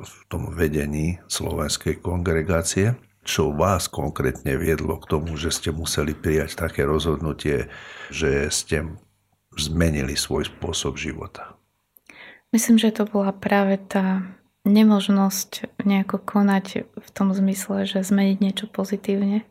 v 0.01 0.21
tom 0.33 0.49
vedení 0.49 1.21
slovenskej 1.29 2.01
kongregácie, 2.01 2.97
čo 3.25 3.53
vás 3.53 3.89
konkrétne 3.89 4.57
viedlo 4.57 4.97
k 4.97 5.09
tomu, 5.09 5.37
že 5.37 5.53
ste 5.53 5.69
museli 5.69 6.17
prijať 6.17 6.57
také 6.57 6.89
rozhodnutie, 6.89 7.69
že 8.09 8.49
ste 8.49 8.97
zmenili 9.57 10.17
svoj 10.17 10.49
spôsob 10.49 10.97
života? 10.97 11.57
Myslím, 12.53 12.81
že 12.81 12.97
to 12.97 13.05
bola 13.05 13.33
práve 13.37 13.77
tá 13.77 14.25
nemožnosť 14.65 15.85
nejako 15.85 16.25
konať 16.25 16.89
v 16.89 17.09
tom 17.13 17.37
zmysle, 17.37 17.85
že 17.85 18.01
zmeniť 18.01 18.39
niečo 18.41 18.67
pozitívne. 18.73 19.45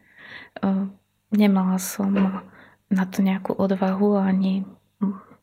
Nemala 1.30 1.78
som 1.78 2.42
na 2.90 3.06
to 3.06 3.22
nejakú 3.22 3.54
odvahu 3.54 4.18
ani 4.18 4.66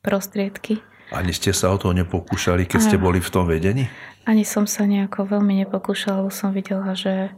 prostriedky. 0.03 0.82
Ani 1.11 1.35
ste 1.35 1.51
sa 1.51 1.75
o 1.75 1.77
to 1.79 1.91
nepokúšali, 1.91 2.71
keď 2.71 2.81
ste 2.81 2.97
boli 2.97 3.19
v 3.19 3.33
tom 3.35 3.51
vedení? 3.51 3.91
Ani 4.31 4.47
som 4.47 4.71
sa 4.71 4.87
nejako 4.87 5.27
veľmi 5.27 5.59
nepokúšala, 5.67 6.23
lebo 6.23 6.31
som 6.31 6.55
videla, 6.55 6.95
že, 6.95 7.35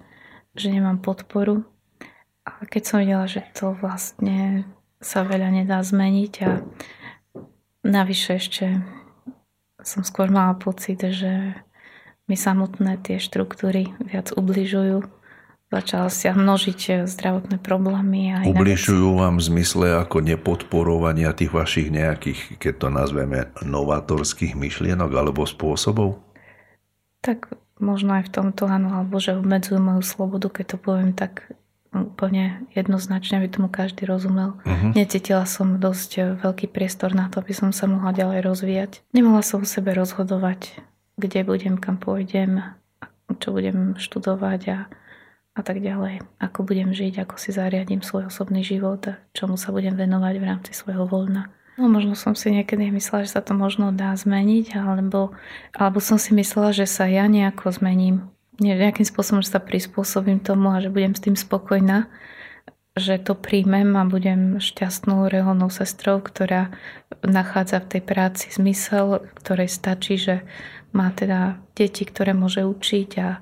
že 0.52 0.68
nemám 0.68 1.00
podporu. 1.00 1.64
A 2.44 2.68
keď 2.68 2.82
som 2.84 2.96
videla, 3.00 3.24
že 3.24 3.40
to 3.56 3.72
vlastne 3.72 4.68
sa 5.00 5.24
veľa 5.24 5.48
nedá 5.62 5.80
zmeniť 5.80 6.34
a 6.44 6.50
navyše 7.80 8.36
ešte 8.38 8.82
som 9.82 10.04
skôr 10.04 10.30
mala 10.30 10.54
pocit, 10.54 11.00
že 11.02 11.56
mi 12.30 12.36
samotné 12.38 13.02
tie 13.02 13.18
štruktúry 13.18 13.90
viac 14.04 14.30
ubližujú 14.36 15.21
začala 15.72 16.12
sa 16.12 16.36
množiť 16.36 16.80
eh, 16.92 16.96
zdravotné 17.08 17.56
problémy. 17.64 18.36
A 18.36 18.36
Ubližujú 18.44 19.16
vám 19.16 19.40
v 19.40 19.46
zmysle 19.48 19.96
ako 19.96 20.20
nepodporovania 20.20 21.32
tých 21.32 21.56
vašich 21.56 21.88
nejakých, 21.88 22.60
keď 22.60 22.74
to 22.76 22.88
nazveme, 22.92 23.48
novatorských 23.64 24.52
myšlienok 24.52 25.10
alebo 25.16 25.48
spôsobov? 25.48 26.20
Tak 27.24 27.48
možno 27.80 28.20
aj 28.20 28.28
v 28.28 28.34
tomto 28.36 28.68
áno, 28.68 28.92
alebo 28.92 29.16
že 29.16 29.32
obmedzujú 29.32 29.80
moju 29.80 30.04
slobodu, 30.04 30.52
keď 30.52 30.76
to 30.76 30.76
poviem 30.76 31.16
tak 31.16 31.48
úplne 31.92 32.64
jednoznačne, 32.72 33.36
aby 33.36 33.52
tomu 33.52 33.68
každý 33.68 34.08
rozumel. 34.08 34.56
Uh-huh. 34.64 34.96
Necítila 34.96 35.44
som 35.44 35.80
dosť 35.80 36.10
eh, 36.20 36.24
veľký 36.36 36.68
priestor 36.68 37.16
na 37.16 37.32
to, 37.32 37.40
aby 37.40 37.56
som 37.56 37.72
sa 37.72 37.88
mohla 37.88 38.12
ďalej 38.12 38.44
rozvíjať. 38.44 38.92
Nemohla 39.16 39.40
som 39.40 39.64
o 39.64 39.68
sebe 39.68 39.96
rozhodovať, 39.96 40.76
kde 41.16 41.40
budem, 41.44 41.76
kam 41.76 41.96
pôjdem, 42.00 42.60
čo 43.40 43.52
budem 43.52 43.96
študovať 43.96 44.60
a 44.68 44.78
a 45.52 45.60
tak 45.60 45.84
ďalej. 45.84 46.24
Ako 46.40 46.64
budem 46.64 46.96
žiť, 46.96 47.28
ako 47.28 47.36
si 47.36 47.52
zariadím 47.52 48.00
svoj 48.00 48.32
osobný 48.32 48.64
život 48.64 49.04
a 49.08 49.20
čomu 49.36 49.60
sa 49.60 49.68
budem 49.68 49.92
venovať 49.92 50.34
v 50.40 50.48
rámci 50.48 50.72
svojho 50.72 51.04
voľna. 51.04 51.52
No 51.80 51.88
možno 51.88 52.12
som 52.12 52.36
si 52.36 52.52
niekedy 52.52 52.92
myslela, 52.92 53.24
že 53.24 53.36
sa 53.36 53.42
to 53.44 53.56
možno 53.56 53.96
dá 53.96 54.12
zmeniť, 54.12 54.76
alebo, 54.76 55.32
alebo 55.72 55.98
som 56.04 56.20
si 56.20 56.36
myslela, 56.36 56.76
že 56.76 56.84
sa 56.84 57.08
ja 57.08 57.24
nejako 57.28 57.72
zmením. 57.72 58.28
Nejakým 58.60 59.08
spôsobom, 59.08 59.40
že 59.40 59.56
sa 59.56 59.60
prispôsobím 59.60 60.44
tomu 60.44 60.68
a 60.76 60.84
že 60.84 60.92
budem 60.92 61.16
s 61.16 61.24
tým 61.24 61.32
spokojná, 61.32 62.12
že 62.92 63.16
to 63.16 63.32
príjmem 63.32 63.96
a 63.96 64.04
budem 64.04 64.60
šťastnou 64.60 65.32
reholnou 65.32 65.72
sestrou, 65.72 66.20
ktorá 66.20 66.68
nachádza 67.24 67.80
v 67.80 67.96
tej 67.96 68.02
práci 68.04 68.52
zmysel, 68.52 69.24
ktorej 69.40 69.72
stačí, 69.72 70.20
že 70.20 70.44
má 70.92 71.08
teda 71.16 71.56
deti, 71.72 72.04
ktoré 72.04 72.36
môže 72.36 72.68
učiť 72.68 73.10
a 73.16 73.40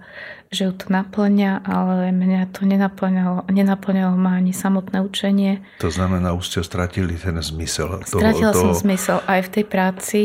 že 0.50 0.66
ju 0.66 0.72
to 0.74 0.90
naplňa, 0.90 1.62
ale 1.62 2.10
mňa 2.10 2.50
to 2.50 2.66
nenaplňalo, 2.66 3.46
nenaplňalo 3.46 4.18
ma 4.18 4.42
ani 4.42 4.50
samotné 4.50 4.98
učenie. 4.98 5.62
To 5.78 5.94
znamená, 5.94 6.34
už 6.34 6.50
ste 6.50 6.60
stratili 6.66 7.14
ten 7.14 7.38
zmysel. 7.38 8.02
Stratila 8.02 8.50
toho, 8.50 8.54
toho... 8.54 8.62
som 8.74 8.82
zmysel 8.82 9.18
aj 9.30 9.40
v 9.46 9.50
tej 9.54 9.64
práci, 9.70 10.20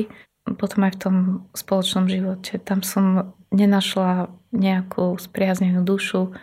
potom 0.57 0.89
aj 0.89 0.97
v 0.97 1.01
tom 1.01 1.15
spoločnom 1.53 2.09
živote. 2.09 2.57
Tam 2.57 2.81
som 2.81 3.37
nenašla 3.53 4.33
nejakú 4.49 5.13
spriaznenú 5.21 5.85
dušu, 5.85 6.33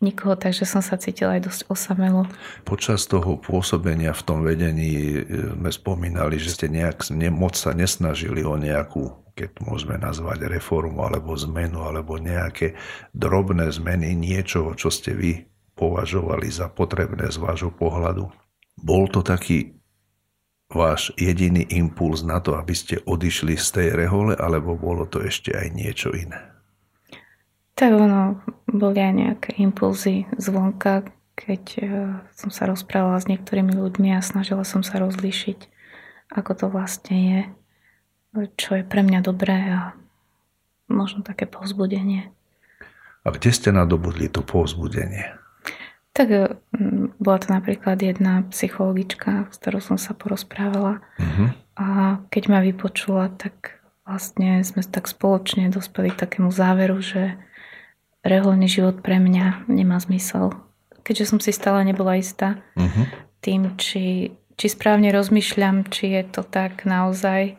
nikoho, 0.00 0.34
takže 0.36 0.64
som 0.64 0.80
sa 0.80 0.96
cítila 0.96 1.36
aj 1.36 1.46
dosť 1.46 1.60
osamelo. 1.68 2.24
Počas 2.64 3.04
toho 3.04 3.36
pôsobenia 3.36 4.16
v 4.16 4.22
tom 4.24 4.40
vedení 4.40 5.20
e, 5.20 5.24
sme 5.54 5.70
spomínali, 5.70 6.40
že 6.40 6.56
ste 6.56 6.66
nejak 6.72 7.12
moc 7.32 7.54
sa 7.54 7.76
nesnažili 7.76 8.42
o 8.42 8.56
nejakú 8.56 9.20
keď 9.30 9.56
môžeme 9.64 9.96
nazvať 9.96 10.52
reformu 10.52 11.00
alebo 11.00 11.32
zmenu 11.32 11.80
alebo 11.80 12.20
nejaké 12.20 12.76
drobné 13.16 13.72
zmeny 13.72 14.12
niečoho, 14.12 14.76
čo 14.76 14.92
ste 14.92 15.16
vy 15.16 15.48
považovali 15.72 16.52
za 16.52 16.68
potrebné 16.68 17.32
z 17.32 17.40
vášho 17.40 17.72
pohľadu. 17.72 18.28
Bol 18.76 19.08
to 19.08 19.24
taký 19.24 19.80
váš 20.68 21.08
jediný 21.16 21.64
impuls 21.72 22.20
na 22.20 22.38
to, 22.38 22.54
aby 22.60 22.76
ste 22.76 23.00
odišli 23.08 23.56
z 23.56 23.68
tej 23.72 23.88
rehole, 23.96 24.36
alebo 24.36 24.76
bolo 24.76 25.08
to 25.08 25.24
ešte 25.24 25.56
aj 25.56 25.72
niečo 25.72 26.12
iné? 26.12 26.59
Tak 27.80 27.96
ono, 27.96 28.44
boli 28.68 29.00
aj 29.00 29.14
nejaké 29.16 29.50
impulzy 29.56 30.28
zvonka, 30.36 31.08
keď 31.32 31.62
e, 31.80 31.84
som 32.36 32.52
sa 32.52 32.68
rozprávala 32.68 33.16
s 33.16 33.24
niektorými 33.24 33.72
ľuďmi 33.72 34.12
a 34.12 34.20
snažila 34.20 34.68
som 34.68 34.84
sa 34.84 35.00
rozlíšiť, 35.00 35.64
ako 36.36 36.50
to 36.52 36.66
vlastne 36.68 37.16
je 37.16 37.40
čo 38.34 38.78
je 38.78 38.84
pre 38.86 39.02
mňa 39.02 39.20
dobré 39.26 39.58
a 39.74 39.80
možno 40.86 41.26
také 41.26 41.50
povzbudenie. 41.50 42.30
A 43.26 43.28
kde 43.34 43.50
ste 43.52 43.74
nadobudli 43.74 44.30
to 44.30 44.40
povzbudenie? 44.40 45.34
Tak 46.14 46.58
mm, 46.74 47.20
bola 47.22 47.38
to 47.38 47.48
napríklad 47.54 47.98
jedna 48.02 48.46
psychologička, 48.50 49.50
s 49.50 49.56
ktorou 49.62 49.78
som 49.78 49.98
sa 50.00 50.10
porozprávala 50.16 50.98
uh-huh. 51.20 51.48
a 51.78 51.86
keď 52.32 52.42
ma 52.50 52.58
vypočula, 52.64 53.30
tak 53.38 53.78
vlastne 54.02 54.66
sme 54.66 54.82
tak 54.82 55.06
spoločne 55.06 55.70
dospeli 55.70 56.10
k 56.10 56.20
takému 56.26 56.50
záveru, 56.50 56.98
že 56.98 57.38
reholný 58.26 58.68
život 58.68 59.00
pre 59.00 59.16
mňa 59.16 59.70
nemá 59.70 59.96
zmysel. 60.00 60.52
Keďže 61.00 61.34
som 61.34 61.38
si 61.40 61.50
stále 61.50 61.82
nebola 61.82 62.20
istá 62.20 62.60
uh-huh. 62.76 63.08
tým, 63.40 63.74
či, 63.80 64.36
či 64.60 64.66
správne 64.68 65.08
rozmýšľam, 65.10 65.88
či 65.88 66.20
je 66.20 66.22
to 66.28 66.44
tak 66.44 66.84
naozaj, 66.84 67.56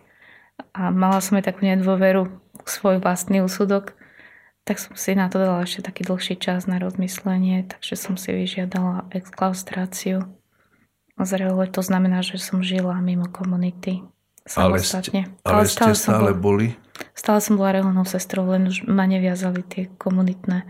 a 0.78 0.93
mala 0.93 1.20
som 1.20 1.41
aj 1.41 1.49
takú 1.49 1.66
nedôveru 1.66 2.30
svoj 2.70 3.01
vlastný 3.01 3.41
úsudok, 3.41 3.97
tak 4.62 4.78
som 4.78 4.93
si 4.93 5.18
na 5.18 5.26
to 5.26 5.41
dala 5.41 5.66
ešte 5.66 5.89
taký 5.89 6.05
dlhší 6.05 6.38
čas 6.38 6.70
na 6.70 6.78
rozmyslenie, 6.78 7.66
takže 7.66 7.97
som 7.97 8.14
si 8.14 8.30
vyžiadala 8.30 9.09
exklaustráciu 9.09 10.30
zrelo. 11.18 11.66
To 11.66 11.82
znamená, 11.82 12.22
že 12.22 12.38
som 12.38 12.62
žila 12.62 13.01
mimo 13.01 13.26
komunity. 13.26 14.05
Ale 14.57 14.81
ste, 14.81 15.21
ale, 15.45 15.61
ale 15.61 15.63
ste 15.69 15.93
stále 15.93 16.33
bola, 16.33 16.41
boli? 16.41 16.67
Stále 17.13 17.39
som 17.45 17.61
bola 17.61 17.77
reholnou 17.77 18.05
sestrou, 18.09 18.49
len 18.49 18.69
už 18.69 18.89
ma 18.89 19.05
neviazali 19.05 19.61
tie 19.61 19.93
komunitné 20.01 20.65
e, 20.65 20.67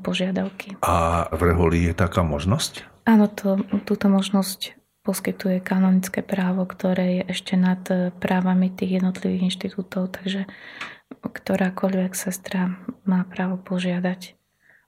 požiadavky. 0.00 0.80
A 0.80 1.28
v 1.28 1.40
reholi 1.52 1.92
je 1.92 1.94
taká 1.94 2.24
možnosť? 2.24 2.88
Áno, 3.04 3.28
to, 3.28 3.60
túto 3.84 4.08
možnosť 4.08 4.74
poskytuje 5.06 5.62
kanonické 5.62 6.24
právo, 6.24 6.66
ktoré 6.66 7.22
je 7.22 7.36
ešte 7.36 7.54
nad 7.54 7.84
e, 7.92 8.10
právami 8.16 8.72
tých 8.72 8.98
jednotlivých 8.98 9.54
inštitútov, 9.54 10.10
takže 10.10 10.48
ktorákoľvek 11.22 12.12
sestra 12.16 12.74
má 13.06 13.22
právo 13.28 13.60
požiadať 13.62 14.34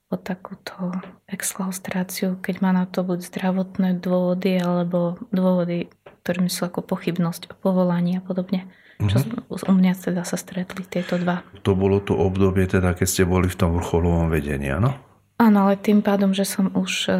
o 0.09 0.17
takúto 0.17 0.89
exklaustráciu, 1.29 2.41
keď 2.41 2.55
má 2.65 2.73
na 2.73 2.89
to 2.89 3.05
buď 3.05 3.21
zdravotné 3.29 4.01
dôvody 4.01 4.57
alebo 4.57 5.21
dôvody, 5.29 5.93
ktorými 6.21 6.51
sú 6.51 6.67
ako 6.67 6.85
pochybnosť 6.85 7.51
o 7.51 7.53
povolaní 7.55 8.19
a 8.19 8.21
podobne. 8.21 8.67
Mm-hmm. 8.99 9.09
Čo 9.09 9.17
mhm. 9.23 9.71
u 9.71 9.73
mňa 9.79 9.93
teda 9.95 10.23
sa 10.27 10.35
stretli 10.35 10.83
tieto 10.83 11.15
dva. 11.15 11.43
To 11.63 11.71
bolo 11.71 12.03
to 12.03 12.19
obdobie 12.19 12.67
teda, 12.67 12.91
keď 12.91 13.07
ste 13.07 13.23
boli 13.23 13.47
v 13.47 13.55
tom 13.55 13.79
vrcholovom 13.79 14.27
vedení, 14.27 14.67
áno? 14.67 14.91
Áno, 15.39 15.71
ale 15.71 15.79
tým 15.79 16.03
pádom, 16.03 16.35
že 16.35 16.43
som 16.43 16.67
už 16.75 17.07
e, 17.07 17.11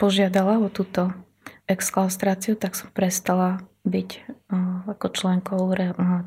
požiadala 0.00 0.56
o 0.56 0.72
túto 0.72 1.12
exklaustráciu, 1.68 2.56
tak 2.56 2.72
som 2.72 2.88
prestala 2.88 3.60
byť 3.84 4.10
e, 4.16 4.20
ako 4.88 5.06
členkou 5.12 5.68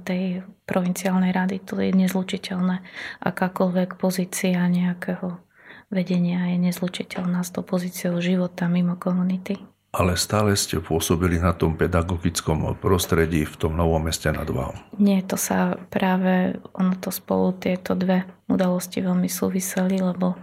tej 0.05 0.45
provinciálnej 0.69 1.33
rady. 1.33 1.65
To 1.65 1.81
je 1.81 1.89
nezlučiteľné. 1.97 2.85
Akákoľvek 3.25 3.97
pozícia 3.97 4.61
nejakého 4.69 5.41
vedenia 5.89 6.53
je 6.53 6.57
nezlučiteľná 6.61 7.41
s 7.41 7.49
tou 7.49 7.65
pozíciou 7.65 8.21
života 8.21 8.69
mimo 8.69 8.95
komunity. 9.01 9.59
Ale 9.91 10.15
stále 10.15 10.55
ste 10.55 10.79
pôsobili 10.79 11.35
na 11.35 11.51
tom 11.51 11.75
pedagogickom 11.75 12.79
prostredí 12.79 13.43
v 13.43 13.55
tom 13.59 13.75
novom 13.75 13.99
meste 14.07 14.31
nad 14.31 14.47
Váhom. 14.47 14.79
Nie, 14.95 15.19
to 15.19 15.35
sa 15.35 15.75
práve, 15.91 16.55
ono 16.71 16.95
to 16.95 17.11
spolu 17.11 17.51
tieto 17.59 17.91
dve 17.91 18.23
udalosti 18.47 19.03
veľmi 19.03 19.27
súviseli, 19.27 19.99
lebo 19.99 20.39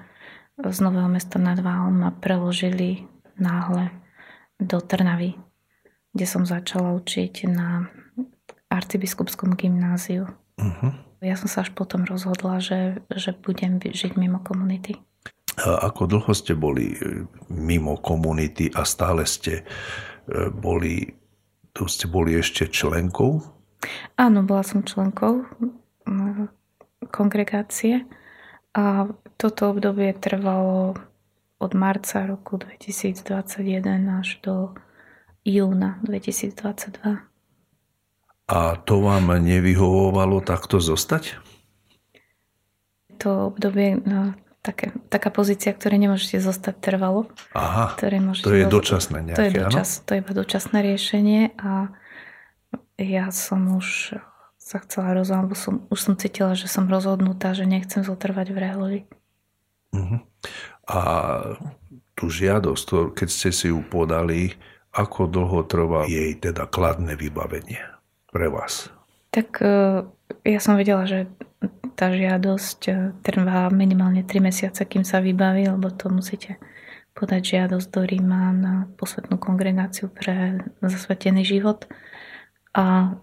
z 0.61 0.79
Nového 0.85 1.09
mesta 1.09 1.41
nad 1.41 1.57
Váhom 1.65 1.97
ma 1.97 2.13
preložili 2.13 3.09
náhle 3.41 3.89
do 4.61 4.85
Trnavy, 4.85 5.39
kde 6.13 6.27
som 6.29 6.45
začala 6.45 6.93
učiť 6.99 7.49
na 7.49 7.89
arcibiskupskom 8.69 9.57
gymnáziu. 9.57 10.29
Uh-huh. 10.61 10.93
Ja 11.25 11.41
som 11.41 11.49
sa 11.49 11.65
až 11.65 11.73
potom 11.73 12.05
rozhodla, 12.05 12.61
že, 12.61 13.01
že 13.11 13.33
budem 13.33 13.81
žiť 13.81 14.19
mimo 14.21 14.45
komunity. 14.45 15.01
Ako 15.59 16.07
dlho 16.07 16.33
ste 16.35 16.55
boli 16.55 16.95
e, 16.95 17.27
mimo 17.51 17.99
komunity 17.99 18.71
a 18.71 18.87
stále 18.87 19.27
ste 19.27 19.63
e, 19.63 19.65
boli, 20.55 21.11
tu 21.75 21.91
ste 21.91 22.07
boli 22.07 22.39
ešte 22.39 22.71
členkou? 22.71 23.43
Áno, 24.19 24.43
bola 24.47 24.63
som 24.63 24.87
členkou 24.87 25.47
kongregácie 27.11 28.05
a 28.75 29.07
toto 29.39 29.71
obdobie 29.71 30.13
trvalo 30.19 30.99
od 31.59 31.73
marca 31.75 32.27
roku 32.27 32.59
2021 32.59 33.87
až 34.19 34.29
do 34.43 34.55
júna 35.43 35.99
2022. 36.07 37.29
A 38.49 38.61
to 38.81 38.95
vám 39.05 39.29
nevyhovovalo 39.29 40.41
takto 40.41 40.81
zostať? 40.81 41.37
To 43.19 43.51
obdobie 43.53 43.99
no, 44.07 44.33
také, 44.69 44.93
taká 45.09 45.33
pozícia, 45.33 45.73
ktoré 45.73 45.97
nemôžete 45.97 46.45
zostať 46.45 46.77
trvalo. 46.77 47.25
Aha, 47.57 47.97
to 47.97 48.53
je 48.53 48.69
dočasné 48.69 49.33
nejaké, 49.33 49.41
to 49.41 49.43
je, 49.49 49.53
dočas, 49.65 49.89
to 50.05 50.11
je 50.13 50.21
iba 50.21 50.33
dočasné 50.37 50.79
riešenie 50.85 51.57
a 51.57 51.89
ja 53.01 53.33
som 53.33 53.81
už 53.81 54.21
sa 54.61 54.77
chcela 54.85 55.17
rozhodnúť, 55.17 55.57
som, 55.57 55.75
už 55.89 55.97
som 55.97 56.15
cítila, 56.21 56.53
že 56.53 56.69
som 56.69 56.85
rozhodnutá, 56.85 57.57
že 57.57 57.65
nechcem 57.65 58.05
zotrvať 58.05 58.53
v 58.53 58.59
reholi. 58.61 58.99
Uh-huh. 59.97 60.21
A 60.85 61.01
tú 62.13 62.29
žiadosť, 62.29 63.17
keď 63.17 63.29
ste 63.33 63.49
si 63.49 63.73
ju 63.73 63.81
podali, 63.81 64.53
ako 64.93 65.25
dlho 65.25 65.65
trvá 65.65 66.05
jej 66.05 66.37
teda 66.37 66.69
kladné 66.69 67.17
vybavenie 67.17 67.81
pre 68.29 68.53
vás? 68.53 68.93
Tak 69.33 69.65
e, 69.65 70.05
ja 70.45 70.61
som 70.61 70.77
vedela, 70.77 71.09
že 71.09 71.31
tá 71.99 72.15
žiadosť 72.15 72.81
e, 72.87 72.93
trvá 73.27 73.67
minimálne 73.75 74.23
3 74.23 74.39
mesiace, 74.39 74.87
kým 74.87 75.03
sa 75.03 75.19
vybaví, 75.19 75.67
lebo 75.67 75.91
to 75.91 76.07
musíte 76.07 76.63
podať 77.19 77.59
žiadosť 77.59 77.89
do 77.91 78.03
Ríma 78.07 78.55
na 78.55 78.75
posvetnú 78.95 79.43
kongregáciu 79.43 80.07
pre 80.07 80.63
zasvetený 80.79 81.43
život 81.43 81.91
a 82.71 83.19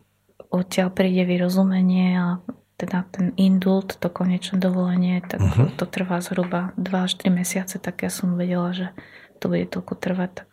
odtiaľ 0.52 0.92
príde 0.92 1.24
vyrozumenie 1.24 2.20
a 2.20 2.44
teda 2.76 3.08
ten 3.08 3.32
indult, 3.40 3.96
to 4.04 4.12
konečné 4.12 4.60
dovolenie, 4.60 5.24
tak 5.24 5.40
uh-huh. 5.40 5.72
to 5.80 5.88
trvá 5.88 6.20
zhruba 6.20 6.76
2 6.76 6.92
až 6.92 7.16
3 7.24 7.32
mesiace, 7.32 7.80
tak 7.80 8.04
ja 8.04 8.12
som 8.12 8.36
vedela, 8.36 8.76
že 8.76 8.92
to 9.40 9.48
bude 9.48 9.72
toľko 9.72 9.96
trvať, 9.96 10.44
tak 10.44 10.48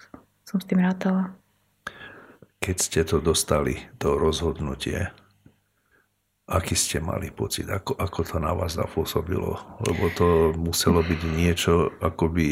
som 0.47 0.62
s 0.62 0.68
tým 0.70 0.79
rátala. 0.79 1.35
Keď 2.62 2.77
ste 2.79 3.01
to 3.03 3.18
dostali, 3.18 3.91
to 3.99 4.14
rozhodnutie, 4.14 5.11
Aký 6.51 6.74
ste 6.74 6.99
mali 6.99 7.30
pocit? 7.30 7.70
Ako, 7.70 7.95
ako 7.95 8.20
to 8.26 8.36
na 8.43 8.51
vás 8.51 8.74
zapôsobilo? 8.74 9.78
Lebo 9.78 10.11
to 10.18 10.51
muselo 10.59 10.99
byť 11.01 11.20
niečo, 11.38 11.95
ako 12.03 12.24
by 12.34 12.47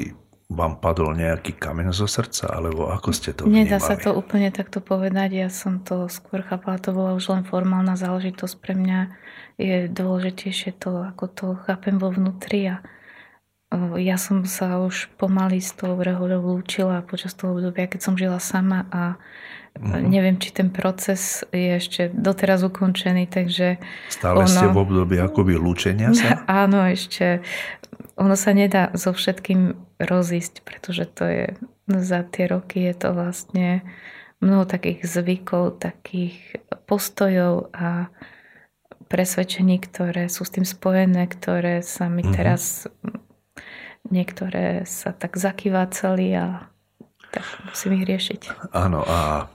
vám 0.50 0.82
padol 0.82 1.14
nejaký 1.14 1.58
kameň 1.58 1.94
zo 1.94 2.10
srdca, 2.10 2.50
alebo 2.50 2.90
ako 2.90 3.10
ste 3.14 3.30
to 3.34 3.46
vnímali? 3.46 3.70
Nedá 3.70 3.78
sa 3.78 3.94
to 3.94 4.10
úplne 4.14 4.50
takto 4.50 4.82
povedať. 4.82 5.38
Ja 5.38 5.48
som 5.50 5.82
to 5.82 6.10
skôr 6.10 6.42
chápala, 6.42 6.82
to 6.82 6.90
bola 6.90 7.14
už 7.14 7.30
len 7.30 7.42
formálna 7.46 7.94
záležitosť. 7.94 8.54
Pre 8.58 8.74
mňa 8.74 9.00
je 9.58 9.76
dôležitejšie 9.90 10.74
to, 10.78 11.06
ako 11.06 11.24
to 11.30 11.46
chápem 11.66 12.02
vo 12.02 12.10
vnútri. 12.10 12.66
A 12.66 12.82
ja 14.02 14.18
som 14.18 14.42
sa 14.42 14.82
už 14.82 15.14
pomaly 15.14 15.62
s 15.62 15.70
tou 15.78 15.94
rehoľou 15.94 16.58
lúčila 16.58 17.06
počas 17.06 17.38
toho 17.38 17.54
obdobia, 17.54 17.86
keď 17.86 18.00
som 18.02 18.18
žila 18.18 18.42
sama 18.42 18.90
a 18.90 19.22
Mm-hmm. 19.78 20.02
Neviem, 20.10 20.36
či 20.36 20.50
ten 20.52 20.68
proces 20.68 21.46
je 21.54 21.78
ešte 21.78 22.10
doteraz 22.12 22.66
ukončený, 22.66 23.30
takže... 23.30 23.80
Stále 24.12 24.44
ono... 24.44 24.50
ste 24.50 24.66
v 24.66 24.76
období 24.76 25.16
akoby 25.16 25.56
lúčenia 25.56 26.12
sa? 26.12 26.42
Áno, 26.66 26.84
ešte 26.84 27.40
ono 28.20 28.36
sa 28.36 28.52
nedá 28.52 28.92
so 28.92 29.16
všetkým 29.16 29.78
rozísť, 29.96 30.60
pretože 30.66 31.08
to 31.08 31.24
je 31.24 31.44
za 31.88 32.22
tie 32.22 32.46
roky 32.46 32.86
je 32.86 32.94
to 32.94 33.08
vlastne 33.16 33.82
mnoho 34.38 34.68
takých 34.68 35.04
zvykov, 35.04 35.82
takých 35.82 36.60
postojov 36.86 37.72
a 37.74 38.12
presvedčení, 39.10 39.82
ktoré 39.82 40.30
sú 40.30 40.46
s 40.46 40.54
tým 40.54 40.68
spojené, 40.68 41.26
ktoré 41.26 41.82
sa 41.82 42.06
mi 42.06 42.22
mm-hmm. 42.22 42.36
teraz 42.36 42.86
niektoré 44.06 44.86
sa 44.86 45.12
tak 45.12 45.36
zakývacali 45.36 46.26
a 46.36 46.70
tak 47.30 47.44
musím 47.66 48.00
ich 48.00 48.06
riešiť. 48.06 48.72
Áno, 48.74 49.02
a 49.06 49.46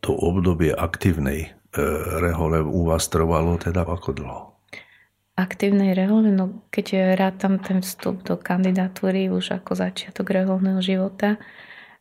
to 0.00 0.12
obdobie 0.14 0.74
aktívnej 0.74 1.48
e, 1.48 1.80
rehole 2.20 2.64
u 2.64 2.88
vás 2.88 3.08
trvalo 3.08 3.56
teda 3.56 3.84
ako 3.84 4.10
dlho? 4.12 4.40
Aktívnej 5.38 5.94
rehole, 5.94 6.34
no 6.34 6.66
keď 6.74 7.14
rátam 7.14 7.62
ten 7.62 7.78
vstup 7.78 8.26
do 8.26 8.34
kandidatúry 8.34 9.30
už 9.30 9.62
ako 9.62 9.78
začiatok 9.78 10.34
reholného 10.34 10.82
života, 10.82 11.38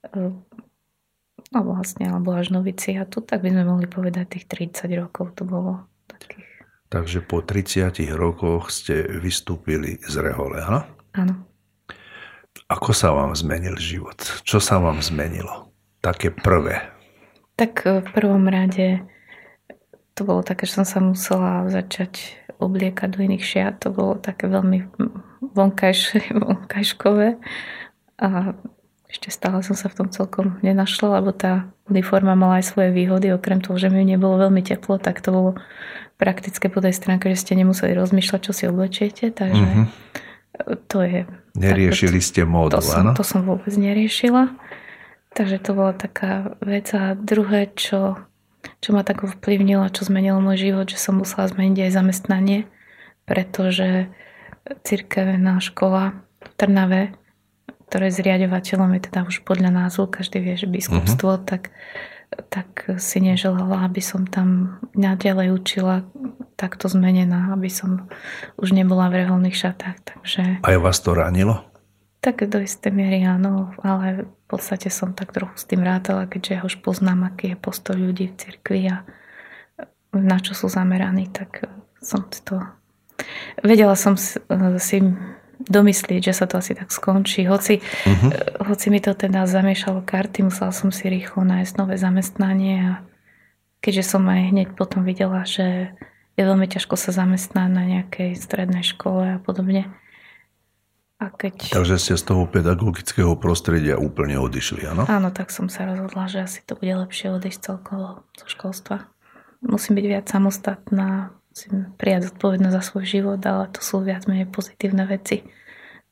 e, 0.02 0.34
no 1.54 1.60
vlastne, 1.64 2.10
alebo 2.10 2.34
až 2.36 2.52
noviciatu, 2.52 3.24
tak 3.24 3.46
by 3.46 3.54
sme 3.54 3.64
mohli 3.64 3.88
povedať 3.88 4.40
tých 4.40 4.46
30 4.74 4.92
rokov 4.98 5.38
to 5.38 5.48
bolo 5.48 5.86
takých. 6.10 6.48
Takže 6.88 7.20
po 7.24 7.44
30 7.44 8.08
rokoch 8.16 8.72
ste 8.72 9.04
vystúpili 9.20 10.00
z 10.08 10.16
rehole, 10.24 10.64
áno? 10.64 10.82
Áno. 11.16 11.36
Ako 12.68 12.92
sa 12.92 13.16
vám 13.16 13.36
zmenil 13.36 13.80
život? 13.80 14.20
Čo 14.44 14.60
sa 14.60 14.80
vám 14.80 15.00
zmenilo? 15.00 15.72
Také 16.04 16.32
prvé. 16.32 16.97
Tak 17.58 17.84
e, 17.84 18.06
v 18.06 18.10
prvom 18.14 18.46
rade 18.48 19.02
to 20.14 20.26
bolo 20.26 20.42
také, 20.46 20.66
že 20.66 20.82
som 20.82 20.86
sa 20.86 20.98
musela 21.02 21.70
začať 21.70 22.38
obliekať 22.58 23.10
do 23.14 23.20
iných 23.22 23.44
šiat. 23.44 23.74
To 23.86 23.94
bolo 23.94 24.14
také 24.18 24.50
veľmi 24.50 24.90
vonkajš, 25.42 26.00
vonkajškové. 26.46 27.38
A 28.18 28.58
ešte 29.08 29.30
stále 29.32 29.64
som 29.64 29.78
sa 29.78 29.88
v 29.88 30.04
tom 30.04 30.08
celkom 30.12 30.60
nenašla, 30.66 31.22
lebo 31.22 31.32
tá 31.32 31.70
uniforma 31.88 32.36
mala 32.36 32.60
aj 32.60 32.76
svoje 32.76 32.90
výhody. 32.92 33.32
Okrem 33.32 33.64
toho, 33.64 33.80
že 33.80 33.88
mi 33.88 34.04
nebolo 34.04 34.42
veľmi 34.50 34.60
teplo, 34.66 35.00
tak 35.00 35.24
to 35.24 35.32
bolo 35.32 35.52
praktické 36.18 36.68
po 36.68 36.82
tej 36.82 36.98
stránke, 36.98 37.30
že 37.32 37.40
ste 37.40 37.54
nemuseli 37.56 37.94
rozmýšľať, 37.94 38.42
čo 38.42 38.52
si 38.52 38.64
oblečiete. 38.66 39.30
Takže 39.32 39.64
mm-hmm. 39.64 39.86
to 40.92 40.98
je... 41.06 41.20
Neriešili 41.56 42.20
tak, 42.20 42.28
ste 42.28 42.42
módu, 42.44 42.78
to 42.78 42.82
som, 42.84 43.06
to 43.16 43.24
som 43.24 43.42
vôbec 43.46 43.72
neriešila. 43.72 44.52
Takže 45.36 45.58
to 45.60 45.72
bola 45.76 45.94
taká 45.94 46.58
vec. 46.64 46.92
A 46.96 47.14
druhé, 47.14 47.72
čo, 47.76 48.16
čo 48.80 48.90
ma 48.92 49.04
tak 49.04 49.26
vplyvnilo, 49.26 49.90
čo 49.92 50.08
zmenilo 50.08 50.40
môj 50.40 50.72
život, 50.72 50.88
že 50.88 50.98
som 51.02 51.20
musela 51.20 51.50
zmeniť 51.50 51.88
aj 51.88 51.92
zamestnanie, 51.92 52.60
pretože 53.28 54.08
cirkevná 54.84 55.60
škola 55.64 56.20
v 56.44 56.50
Trnave 56.58 57.02
ktoré 57.88 58.12
zriadovateľom 58.12 59.00
je 59.00 59.02
teda 59.08 59.24
už 59.24 59.48
podľa 59.48 59.72
názvu, 59.72 60.12
každý 60.12 60.44
vie, 60.44 60.60
že 60.60 60.68
biskupstvo, 60.68 61.40
uh-huh. 61.40 61.48
tak, 61.48 61.72
tak 62.52 63.00
si 63.00 63.24
neželala, 63.24 63.88
aby 63.88 64.04
som 64.04 64.28
tam 64.28 64.80
naďalej 64.92 65.56
učila 65.56 66.04
takto 66.60 66.92
zmenená, 66.92 67.56
aby 67.56 67.72
som 67.72 68.12
už 68.60 68.76
nebola 68.76 69.08
v 69.08 69.24
reholných 69.24 69.56
šatách. 69.56 69.98
Takže... 70.04 70.42
Aj 70.68 70.78
vás 70.84 71.00
to 71.00 71.16
ranilo? 71.16 71.64
Tak 72.28 72.44
do 72.44 72.60
istej 72.60 72.92
miery 72.92 73.24
áno, 73.24 73.72
ale 73.88 74.28
v 74.28 74.44
podstate 74.52 74.92
som 74.92 75.16
tak 75.16 75.32
trochu 75.32 75.56
s 75.56 75.64
tým 75.64 75.80
rátala, 75.80 76.28
keďže 76.28 76.52
ja 76.60 76.62
už 76.68 76.84
poznám, 76.84 77.32
aký 77.32 77.56
je 77.56 77.64
postoj 77.64 77.96
ľudí 77.96 78.28
v 78.28 78.36
cirkvi 78.36 78.82
a 78.92 79.08
na 80.12 80.36
čo 80.44 80.52
sú 80.52 80.68
zameraní, 80.68 81.32
tak 81.32 81.72
som 82.04 82.28
to... 82.28 82.60
Vedela 83.64 83.96
som 83.96 84.20
si 84.20 84.44
domyslieť, 85.72 86.22
že 86.28 86.34
sa 86.36 86.52
to 86.52 86.60
asi 86.60 86.76
tak 86.76 86.92
skončí. 86.92 87.48
Hoci, 87.48 87.80
uh-huh. 87.80 88.68
hoci 88.68 88.92
mi 88.92 89.00
to 89.00 89.16
teda 89.16 89.48
zamiešalo 89.48 90.04
karty, 90.04 90.52
musela 90.52 90.76
som 90.76 90.92
si 90.92 91.08
rýchlo 91.08 91.48
nájsť 91.48 91.74
nové 91.80 91.96
zamestnanie 91.96 92.76
a 92.84 92.94
keďže 93.80 94.04
som 94.04 94.28
aj 94.28 94.52
hneď 94.52 94.68
potom 94.76 95.08
videla, 95.08 95.48
že 95.48 95.96
je 96.36 96.44
veľmi 96.44 96.68
ťažko 96.68 97.00
sa 97.00 97.16
zamestnať 97.16 97.70
na 97.72 97.84
nejakej 97.88 98.36
strednej 98.36 98.84
škole 98.84 99.40
a 99.40 99.42
podobne. 99.42 99.88
A 101.18 101.34
keď... 101.34 101.74
Takže 101.74 101.98
ste 101.98 102.14
z 102.14 102.24
toho 102.30 102.46
pedagogického 102.46 103.34
prostredia 103.42 103.98
úplne 103.98 104.38
odišli, 104.38 104.86
áno? 104.86 105.10
Áno, 105.10 105.34
tak 105.34 105.50
som 105.50 105.66
sa 105.66 105.90
rozhodla, 105.90 106.30
že 106.30 106.46
asi 106.46 106.62
to 106.62 106.78
bude 106.78 106.94
lepšie 106.94 107.34
odísť 107.34 107.74
celkovo 107.74 108.22
zo 108.38 108.46
školstva. 108.46 109.10
Musím 109.66 109.98
byť 109.98 110.06
viac 110.06 110.26
samostatná, 110.30 111.34
musím 111.50 111.90
prijať 111.98 112.30
zodpovednosť 112.30 112.76
za 112.78 112.84
svoj 112.86 113.06
život, 113.10 113.42
ale 113.42 113.66
to 113.74 113.82
sú 113.82 114.06
viac 114.06 114.30
menej 114.30 114.46
pozitívne 114.46 115.10
veci. 115.10 115.42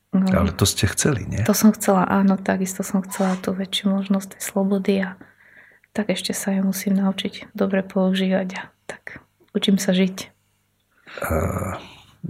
No, 0.10 0.26
ale 0.26 0.50
to 0.56 0.66
ste 0.66 0.90
chceli, 0.90 1.28
nie? 1.30 1.46
To 1.46 1.54
som 1.54 1.70
chcela, 1.76 2.08
áno, 2.10 2.40
takisto 2.40 2.82
som 2.82 3.06
chcela 3.06 3.38
tú 3.38 3.54
väčšiu 3.54 3.94
možnosť 3.94 4.40
tej 4.40 4.42
slobody 4.42 4.94
a 5.06 5.20
tak 5.94 6.10
ešte 6.10 6.34
sa 6.34 6.56
ju 6.56 6.66
musím 6.66 6.98
naučiť 6.98 7.54
dobre 7.54 7.86
používať 7.86 8.50
a 8.58 8.62
tak 8.90 9.22
učím 9.54 9.78
sa 9.78 9.94
žiť. 9.94 10.34
Uh, 11.22 11.78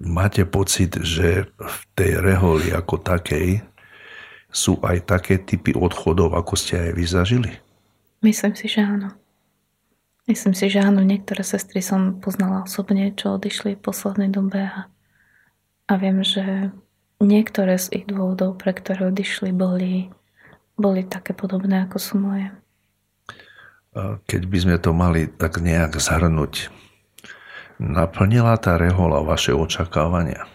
máte 0.03 0.43
pocit, 0.43 0.99
že 0.99 1.47
v 1.55 1.77
tej 1.95 2.19
reholi 2.19 2.75
ako 2.75 2.99
takej 2.99 3.63
sú 4.51 4.79
aj 4.83 5.07
také 5.07 5.39
typy 5.39 5.75
odchodov, 5.75 6.35
ako 6.35 6.53
ste 6.55 6.79
aj 6.79 6.91
vy 6.95 7.05
zažili? 7.07 7.51
Myslím 8.23 8.55
si, 8.55 8.71
že 8.71 8.83
áno. 8.83 9.11
Myslím 10.25 10.57
si, 10.57 10.71
že 10.71 10.81
áno, 10.81 11.05
niektoré 11.05 11.45
sestry 11.45 11.85
som 11.85 12.17
poznala 12.17 12.65
osobne, 12.65 13.13
čo 13.13 13.37
odišli 13.37 13.77
v 13.77 13.83
poslednej 13.83 14.33
dobe 14.33 14.65
a, 14.65 14.89
a 15.85 15.93
viem, 16.01 16.25
že 16.25 16.73
niektoré 17.21 17.77
z 17.77 18.01
ich 18.01 18.05
dôvodov, 18.09 18.57
pre 18.57 18.73
ktoré 18.73 19.13
odišli, 19.13 19.53
boli, 19.53 20.09
boli 20.79 21.05
také 21.05 21.37
podobné, 21.37 21.85
ako 21.85 21.97
sú 22.01 22.15
moje. 22.17 22.49
Keď 24.27 24.41
by 24.49 24.57
sme 24.59 24.75
to 24.81 24.91
mali 24.91 25.29
tak 25.29 25.61
nejak 25.61 25.95
zhrnúť, 26.01 26.73
naplnila 27.79 28.55
tá 28.57 28.79
rehola 28.79 29.23
vaše 29.25 29.51
očakávania? 29.51 30.47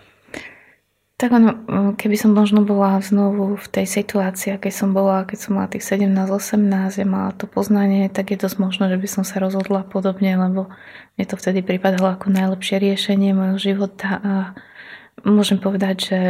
Tak 1.21 1.37
ono, 1.37 1.53
keby 2.01 2.17
som 2.17 2.33
možno 2.33 2.65
bola 2.65 2.97
znovu 3.05 3.53
v 3.61 3.67
tej 3.69 3.85
situácii, 3.85 4.57
keď 4.57 4.73
som 4.73 4.97
bola, 4.97 5.29
keď 5.29 5.37
som 5.37 5.53
mala 5.61 5.69
tých 5.69 5.85
17-18 5.85 6.97
a 6.97 7.05
mala 7.05 7.37
to 7.37 7.45
poznanie, 7.45 8.09
tak 8.09 8.33
je 8.33 8.41
dosť 8.41 8.57
možné, 8.57 8.89
že 8.89 8.97
by 8.97 9.09
som 9.21 9.23
sa 9.29 9.37
rozhodla 9.37 9.85
podobne, 9.85 10.33
lebo 10.33 10.73
mne 11.21 11.25
to 11.29 11.37
vtedy 11.37 11.61
pripadalo 11.61 12.17
ako 12.17 12.33
najlepšie 12.33 12.81
riešenie 12.81 13.37
mojho 13.37 13.61
života 13.61 14.17
a 14.17 14.35
môžem 15.21 15.61
povedať, 15.61 15.97
že 16.01 16.21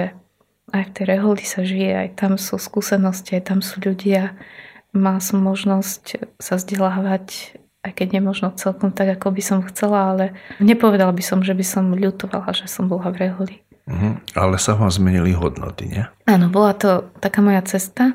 aj 0.75 0.83
v 0.91 0.95
tej 0.99 1.05
reholi 1.07 1.45
sa 1.47 1.63
žije, 1.63 1.95
aj 1.95 2.09
tam 2.19 2.35
sú 2.35 2.59
skúsenosti, 2.59 3.39
aj 3.39 3.47
tam 3.47 3.61
sú 3.63 3.79
ľudia. 3.79 4.35
Mal 4.91 5.23
som 5.23 5.39
možnosť 5.39 6.35
sa 6.43 6.59
vzdelávať, 6.59 7.55
aj 7.81 7.93
keď 7.97 8.21
nemožno 8.21 8.53
celkom 8.61 8.93
tak, 8.93 9.17
ako 9.17 9.33
by 9.33 9.43
som 9.43 9.59
chcela, 9.65 10.13
ale 10.13 10.25
nepovedala 10.61 11.17
by 11.17 11.25
som, 11.25 11.41
že 11.41 11.57
by 11.57 11.65
som 11.65 11.97
ľutovala, 11.97 12.53
že 12.53 12.69
som 12.69 12.87
bola 12.87 13.09
v 13.09 13.29
reholi. 13.29 13.57
Uh-huh. 13.89 14.21
Ale 14.37 14.61
sa 14.61 14.77
vám 14.77 14.93
zmenili 14.93 15.33
hodnoty, 15.33 15.89
nie? 15.89 16.05
Áno, 16.29 16.53
bola 16.53 16.77
to 16.77 17.09
taká 17.19 17.41
moja 17.41 17.65
cesta, 17.65 18.15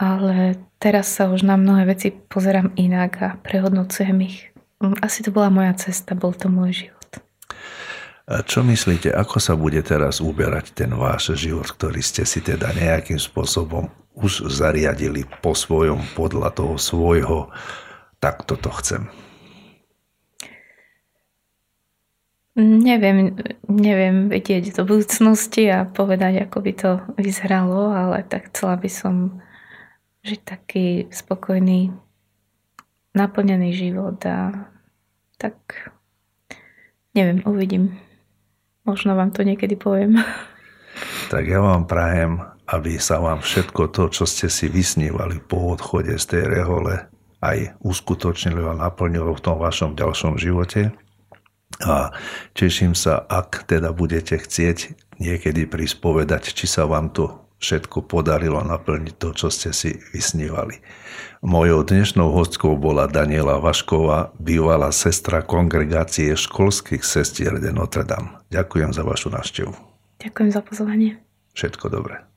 ale 0.00 0.56
teraz 0.80 1.12
sa 1.12 1.28
už 1.28 1.44
na 1.44 1.60
mnohé 1.60 1.86
veci 1.86 2.10
pozerám 2.10 2.72
inak 2.74 3.12
a 3.20 3.28
prehodnocujem 3.44 4.18
ich. 4.24 4.50
Mm, 4.80 4.96
asi 5.04 5.22
to 5.22 5.30
bola 5.30 5.52
moja 5.52 5.76
cesta, 5.76 6.16
bol 6.16 6.32
to 6.32 6.48
môj 6.48 6.88
život. 6.88 7.10
A 8.26 8.42
čo 8.42 8.66
myslíte, 8.66 9.14
ako 9.14 9.38
sa 9.38 9.54
bude 9.54 9.78
teraz 9.86 10.18
uberať 10.18 10.74
ten 10.74 10.90
váš 10.90 11.38
život, 11.38 11.70
ktorý 11.70 12.02
ste 12.02 12.26
si 12.26 12.42
teda 12.42 12.74
nejakým 12.74 13.22
spôsobom 13.22 13.86
už 14.18 14.50
zariadili 14.50 15.22
po 15.44 15.54
svojom, 15.54 16.02
podľa 16.18 16.50
toho 16.50 16.74
svojho, 16.74 17.52
tak 18.26 18.42
toto 18.42 18.74
chcem? 18.82 19.06
Neviem, 22.58 23.38
neviem 23.70 24.26
vedieť 24.26 24.74
do 24.74 24.82
budúcnosti 24.82 25.70
a 25.70 25.86
povedať, 25.86 26.50
ako 26.50 26.58
by 26.58 26.72
to 26.74 26.90
vyzeralo, 27.14 27.94
ale 27.94 28.26
tak 28.26 28.50
chcela 28.50 28.74
by 28.74 28.90
som 28.90 29.38
žiť 30.26 30.40
taký 30.42 31.06
spokojný, 31.14 31.94
naplnený 33.14 33.70
život 33.78 34.18
a 34.26 34.66
tak 35.38 35.54
neviem, 37.14 37.46
uvidím. 37.46 37.94
Možno 38.82 39.14
vám 39.14 39.30
to 39.30 39.46
niekedy 39.46 39.78
poviem. 39.78 40.18
Tak 41.30 41.46
ja 41.46 41.62
vám 41.62 41.86
prajem, 41.86 42.42
aby 42.66 42.98
sa 42.98 43.22
vám 43.22 43.44
všetko 43.44 43.94
to, 43.94 44.10
čo 44.10 44.24
ste 44.26 44.50
si 44.50 44.66
vysnívali 44.66 45.38
po 45.38 45.76
odchode 45.76 46.16
z 46.18 46.24
tej 46.24 46.44
rehole, 46.50 47.06
aj 47.40 47.76
uskutočnilo 47.84 48.72
a 48.72 48.78
naplnilo 48.78 49.36
v 49.36 49.44
tom 49.44 49.56
vašom 49.60 49.98
ďalšom 49.98 50.40
živote 50.40 50.96
a 51.82 52.14
teším 52.56 52.96
sa, 52.96 53.20
ak 53.20 53.68
teda 53.68 53.92
budete 53.92 54.40
chcieť 54.40 54.96
niekedy 55.20 55.68
prispovedať, 55.68 56.56
či 56.56 56.64
sa 56.64 56.88
vám 56.88 57.12
to 57.12 57.44
všetko 57.60 58.04
podarilo 58.04 58.60
naplniť 58.64 59.16
to, 59.16 59.28
čo 59.32 59.48
ste 59.48 59.72
si 59.72 59.96
vysnívali. 60.12 60.80
Mojou 61.40 61.84
dnešnou 61.84 62.32
hostkou 62.32 62.76
bola 62.76 63.08
Daniela 63.08 63.60
Vašková, 63.60 64.36
bývalá 64.36 64.92
sestra 64.92 65.40
kongregácie 65.40 66.36
školských 66.36 67.04
sestier 67.04 67.56
de 67.60 67.72
Notre 67.72 68.04
Dame. 68.04 68.40
Ďakujem 68.52 68.92
za 68.92 69.02
vašu 69.04 69.32
návštevu. 69.32 69.72
Ďakujem 70.20 70.50
za 70.52 70.60
pozvanie. 70.64 71.10
Všetko 71.56 71.92
dobré. 71.92 72.35